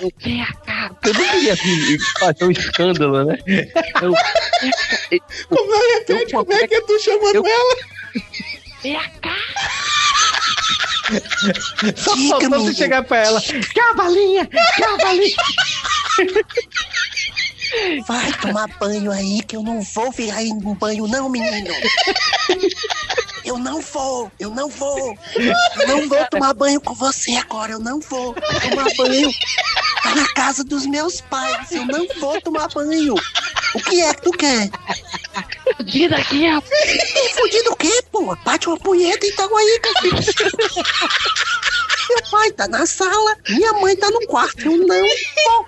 [0.00, 3.38] Eu, vem cá, eu não queria assim, fazer um escândalo, né?
[4.02, 4.12] Eu,
[5.48, 7.76] Como é que, Eu- como é que tu chamando eu- ela?
[11.96, 13.40] Só faltou você chegar pra ela.
[13.40, 14.46] Quer uma balinha?
[14.46, 15.36] Quer uma balinha?
[18.06, 21.68] Vai tomar banho aí, que eu não vou vir aí no banho, não, menino.
[23.44, 25.16] Eu não vou, eu não vou.
[25.36, 29.30] Eu não vou tomar banho com você agora, eu não vou tomar banho.
[30.02, 33.14] Tá na casa dos meus pais, eu não vou tomar banho.
[33.74, 34.70] O que é que tu quer?
[35.76, 37.32] Fudido aqui, rapaz.
[37.34, 38.36] Fudido o quê, pô?
[38.44, 40.08] Bate uma punheta então aí, cara.
[42.08, 45.66] Meu pai tá na sala, minha mãe tá no quarto, eu não vou.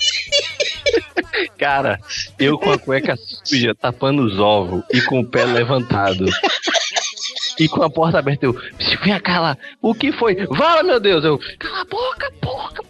[1.59, 2.01] Cara,
[2.39, 6.25] eu com a cueca suja, tapando os ovos e com o pé levantado.
[7.59, 8.55] E com a porta aberta, eu.
[8.55, 9.59] "Psiu, Vem cá lá.
[9.83, 10.35] O que foi?
[10.47, 11.23] Vala, meu Deus!
[11.25, 11.39] Eu.
[11.59, 12.83] Cala a boca, porca!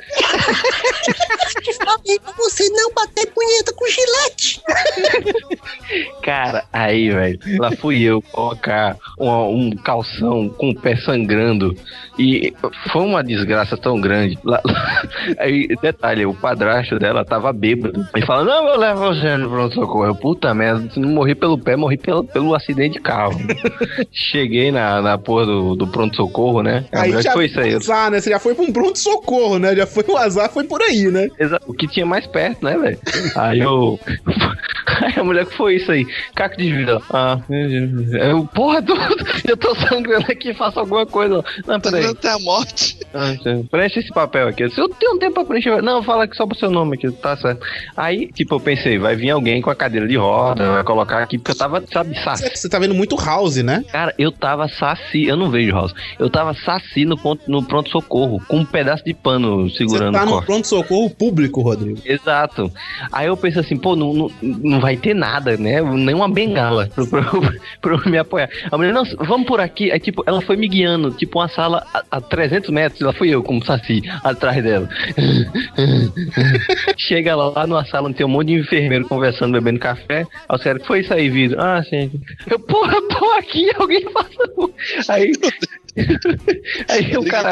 [2.22, 4.62] Pra você não bater punheta com gilete.
[6.30, 9.28] Cara, aí, velho, lá fui eu colocar um,
[9.66, 11.74] um calção com o pé sangrando.
[12.16, 12.52] E
[12.92, 14.38] foi uma desgraça tão grande.
[14.44, 15.02] Lá- lá-
[15.38, 18.06] aí, detalhe, o padrasto dela tava bêbado.
[18.16, 20.04] E fala: Não, eu levo você no pronto-socorro.
[20.06, 23.36] Eu, puta merda, se não morri pelo pé, morri pelo, pelo acidente de carro.
[24.12, 26.84] Cheguei na, na porra do, do pronto-socorro, né?
[26.92, 27.74] A Aí mulher, já foi isso aí.
[27.74, 28.20] Azar, né?
[28.20, 29.74] Você já foi pra um pronto-socorro, né?
[29.74, 31.28] Já foi o azar, foi por aí, né?
[31.40, 32.98] Exa- O que tinha mais perto, né, velho?
[33.34, 33.98] Aí eu.
[35.02, 36.04] Aí a mulher que foi isso aí?
[36.34, 37.00] Caco de vida.
[37.12, 37.38] Ah,
[38.30, 38.94] eu, porra, tu-
[39.48, 41.44] eu tô sangrando aqui, faça alguma coisa.
[41.66, 42.06] Não, Tá peraí.
[42.06, 42.98] até a morte.
[43.14, 43.32] Ah,
[43.70, 44.68] Preenche esse papel aqui.
[44.70, 45.82] Se eu tenho um tempo pra preencher.
[45.82, 47.64] Não, fala aqui só pro seu nome aqui, tá certo.
[47.96, 51.38] Aí, tipo, eu pensei, vai vir alguém com a cadeira de roda, vai colocar aqui,
[51.38, 52.50] porque eu tava, sabe, saci.
[52.54, 53.84] Você tá vendo muito House, né?
[53.90, 55.94] Cara, eu tava saci, eu não vejo House.
[56.18, 60.24] Eu tava saci no, ponto, no pronto-socorro, com um pedaço de pano Você segurando tá
[60.24, 61.98] o no pronto-socorro público, Rodrigo.
[62.04, 62.70] Exato.
[63.12, 65.80] Aí eu pensei assim, pô, não, não, não vai ter nada, né?
[66.04, 67.30] Nem uma bengala pra, pra-
[67.80, 68.48] pra me apoiar.
[68.70, 69.90] A mulher, não, vamos por aqui.
[69.90, 73.28] Aí, tipo, ela foi me guiando, tipo, uma sala a, a 300 metros, lá fui
[73.30, 74.88] eu, como saci, atrás dela.
[76.96, 80.26] Chega lá, lá numa sala tem um monte de enfermeiro conversando, bebendo café.
[80.48, 81.30] Aí que foi isso aí?
[81.58, 82.10] Ah, sim.
[82.50, 84.74] Eu, porra, tô aqui, alguém passou.
[85.08, 85.32] Aí...
[86.88, 87.50] Aí o cara.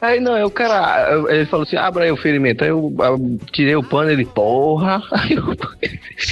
[0.00, 1.08] Aí não, aí o cara.
[1.28, 2.64] Ele falou assim: abra aí o ferimento.
[2.64, 3.16] Aí eu ah,
[3.52, 5.02] tirei o pano, ele, porra.
[5.12, 5.56] Aí eu-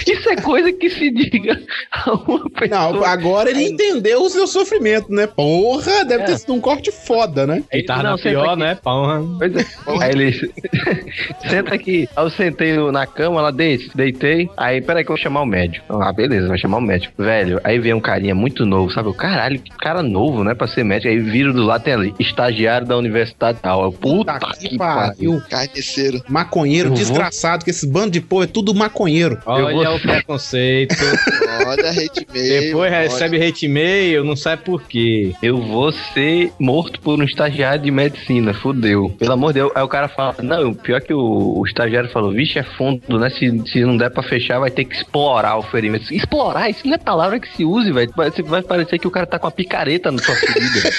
[0.07, 1.61] isso é coisa que se diga
[1.93, 2.93] a uma pessoa.
[2.93, 5.27] Não, agora ele entendeu o seu sofrimento, né?
[5.27, 7.63] Porra, deve ter sido um corte foda, né?
[7.71, 8.61] Ele tava Não, pior, aqui.
[8.61, 8.75] né?
[8.83, 9.23] Porra.
[9.39, 9.65] Pois é.
[10.03, 10.33] Aí ele.
[11.49, 12.09] Senta aqui.
[12.17, 14.49] Aí eu sentei na cama, ela deite, deitei.
[14.57, 15.85] Aí, peraí que eu vou chamar o médico.
[16.01, 17.23] Ah, beleza, vai chamar o médico.
[17.23, 19.09] Velho, aí vem um carinha muito novo, sabe?
[19.09, 20.55] O caralho, que cara novo, né?
[20.55, 21.09] Pra ser médico.
[21.09, 23.85] Aí vira do lado, tem ali, estagiário da universidade tal.
[23.85, 25.41] Eu, Puta, que pariu.
[25.49, 26.23] Carniceiro.
[26.29, 29.39] Maconheiro, Eu vou- desgraçado, que esse bando de porra é tudo maconheiro.
[29.47, 30.95] Olha vou- o preconceito.
[31.67, 32.61] Olha, hate mail.
[32.63, 33.01] Depois olha.
[33.03, 35.33] recebe hate mail, não sabe por quê.
[35.43, 39.11] Eu vou ser morto por um estagiário de medicina, fudeu.
[39.19, 39.73] Pelo amor de Deus.
[39.75, 43.31] Aí o cara fala, não, pior que o, o estagiário falou, vixe, é fundo, né?
[43.31, 46.13] Se, se não der pra fechar, vai ter que explorar o ferimento.
[46.13, 48.13] Explorar, isso não é palavra que se use, velho.
[48.17, 50.91] Vai, vai parecer que o cara tá com uma picareta na sua ferida.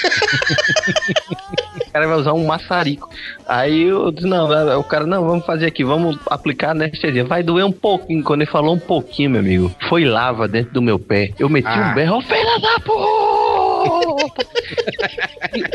[1.88, 3.08] o cara vai usar um maçarico.
[3.46, 7.24] Aí eu disse, não, o cara, não, vamos fazer aqui, vamos aplicar anestesia.
[7.24, 8.22] Vai doer um pouquinho.
[8.22, 11.32] Quando ele falou um pouquinho, meu amigo, foi lava dentro do meu pé.
[11.38, 11.90] Eu meti Ah.
[11.90, 14.48] um berro, ô filha da puta!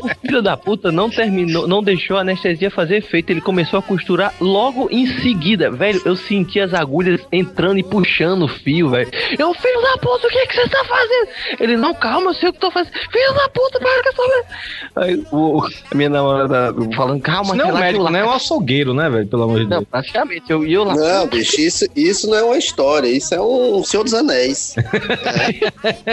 [0.03, 3.31] O filho da puta não terminou, não deixou a anestesia fazer efeito.
[3.31, 5.72] Ele começou a costurar logo em seguida.
[5.72, 9.10] Velho, eu senti as agulhas entrando e puxando o fio, velho.
[9.38, 11.27] Eu, filho da puta, o que, que você tá fazendo?
[11.60, 12.94] Ele, não, calma, eu sei o que tô fazendo.
[12.94, 14.48] Filho da puta, para com essa.
[14.95, 15.61] Aí o,
[15.91, 18.19] a minha namorada falando, calma, Isso não é um médico, né?
[18.19, 19.27] É um açougueiro, né, velho?
[19.27, 19.88] Pelo amor de Não, Deus.
[19.89, 20.43] praticamente.
[20.49, 20.95] Eu, e eu lá.
[20.95, 24.75] Não, bicho, isso, isso não é uma história, isso é um Senhor dos Anéis.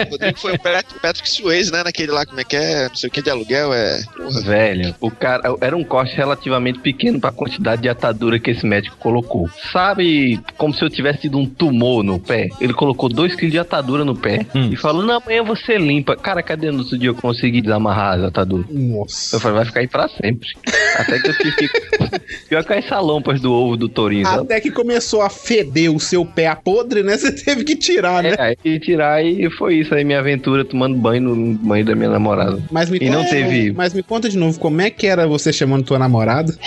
[0.07, 1.83] O Rodrigo foi o Pat- Patrick Swayze, né?
[1.83, 2.87] Naquele lá, como é que é?
[2.89, 4.01] Não sei o que de aluguel, é.
[4.15, 4.41] Porra.
[4.41, 8.97] Velho, o cara era um corte relativamente pequeno pra quantidade de atadura que esse médico
[8.97, 9.49] colocou.
[9.71, 12.49] Sabe, como se eu tivesse tido um tumor no pé?
[12.59, 14.69] Ele colocou 2 kg de atadura no pé Hum.
[14.71, 16.15] e falou: Não, amanhã você limpa.
[16.15, 18.65] Cara, cadê no outro dia eu consegui desamarrar as ataduras?
[18.69, 19.35] Nossa.
[19.35, 20.47] Eu falei, vai ficar aí pra sempre.
[20.95, 21.69] Até que eu tive que.
[22.49, 24.43] Pior que as salompas do ovo do tourinho, sabe?
[24.43, 27.17] Até que começou a feder o seu pé a podre, né?
[27.17, 28.33] Você teve que tirar, né?
[28.37, 31.95] É, aí que tirar e foi isso aí, minha aventura tomando banho no banho da
[31.95, 32.61] minha namorada.
[32.71, 35.27] Mas me E não conta- teve- Mas me conta de novo, como é que era
[35.27, 36.53] você chamando tua namorada?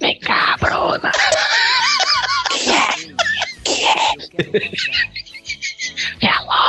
[0.00, 1.10] Vem cá, Bruna.
[4.52, 4.70] Vem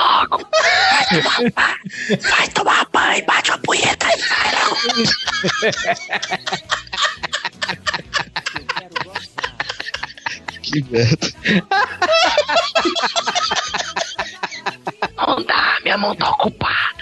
[0.08, 0.48] logo.
[2.30, 4.78] Vai tomar banho, bate uma punheta aí, sai logo.
[10.62, 11.28] Que merda.
[15.18, 16.98] Não dá, minha mão tá ocupada.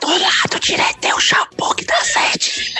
[0.00, 2.74] Do lado direito tem o shampoo que dá sete.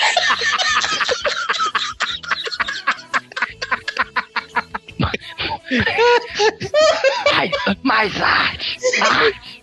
[7.35, 7.51] Ai,
[7.83, 8.79] mais arte.
[9.01, 9.63] arte.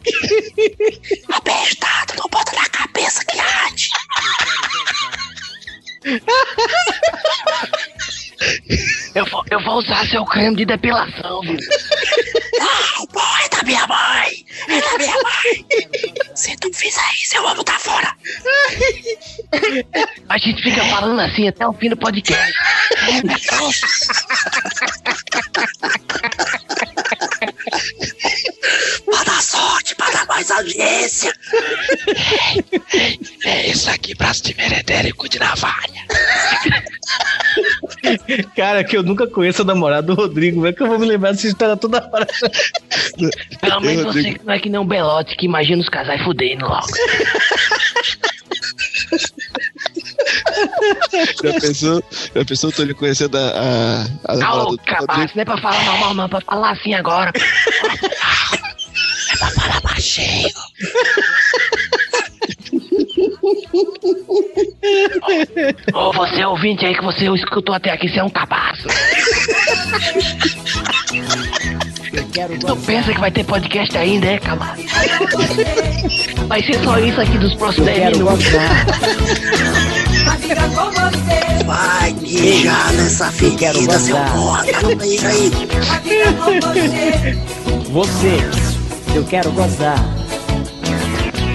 [1.32, 3.90] Abestado, não bota na cabeça que arde.
[9.16, 11.58] Eu vou, eu vou usar seu creme de depilação, viu?
[12.60, 14.46] Não, pô, é da minha mãe.
[14.68, 15.66] É da minha mãe.
[16.36, 18.14] Se tu fizer isso, eu vou botar fora.
[20.28, 22.54] A gente fica falando assim até o fim do podcast.
[29.06, 31.34] Pra dar sorte, pra dar mais audiência.
[33.46, 34.54] É isso aqui, braço de
[35.14, 36.04] cu de navalha.
[38.56, 41.06] Cara, que eu nunca conheço a namorada do Rodrigo, como é que eu vou me
[41.06, 42.26] lembrar dessa história toda hora?
[43.62, 44.46] Pelo menos Eu, você Rodrigo.
[44.46, 46.88] não é que nem um belote que imagina os casais fudendo logo.
[51.44, 52.04] Já pensou?
[52.36, 54.06] Já pensou eu tô lhe conhecendo a.
[54.28, 54.84] a, a Rodrigo?
[54.84, 57.32] cabaço, não é pra falar normal, não, é pra falar assim agora.
[59.34, 60.50] É pra falar baixinho.
[65.94, 68.88] Ô, você ouvinte aí que você escutou até aqui, você é um cabaço.
[72.34, 74.82] Quero Tu pensa que vai ter podcast ainda, é, camada?
[76.48, 78.46] Vai ser só isso aqui dos próximos 10 minutos.
[81.66, 84.64] Vai mijar nessa ferida, seu porra.
[84.98, 85.52] Meio aí.
[87.92, 88.38] Você,
[89.16, 89.98] eu quero gozar.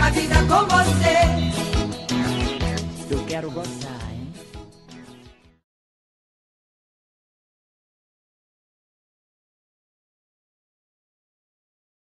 [0.02, 1.19] A vida com você.
[3.10, 3.77] Eu quero gozar,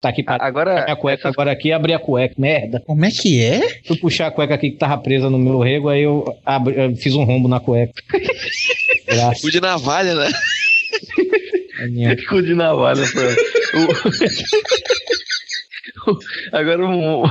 [0.00, 2.80] Tá aqui pra Agora, a cueca agora aqui abri a cueca, merda.
[2.86, 3.80] Como é que é?
[3.84, 6.94] Fui puxar a cueca aqui que tava presa no meu rego, aí eu, abri- eu
[6.94, 7.92] fiz um rombo na cueca.
[9.06, 10.30] Graças Cu de navalha, né?
[12.28, 13.18] Cu de navalha, pô.
[16.56, 17.22] Agora um.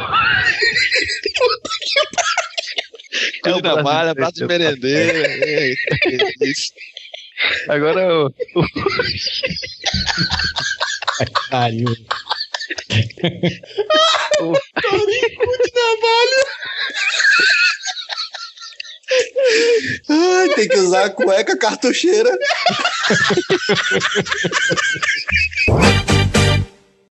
[3.44, 5.30] Cu de navalha, prato de merendeira.
[6.42, 6.74] Isso.
[7.70, 8.34] Agora o.
[11.50, 11.96] Pariu.
[20.10, 22.30] Ai, tem que usar a cueca cartucheira.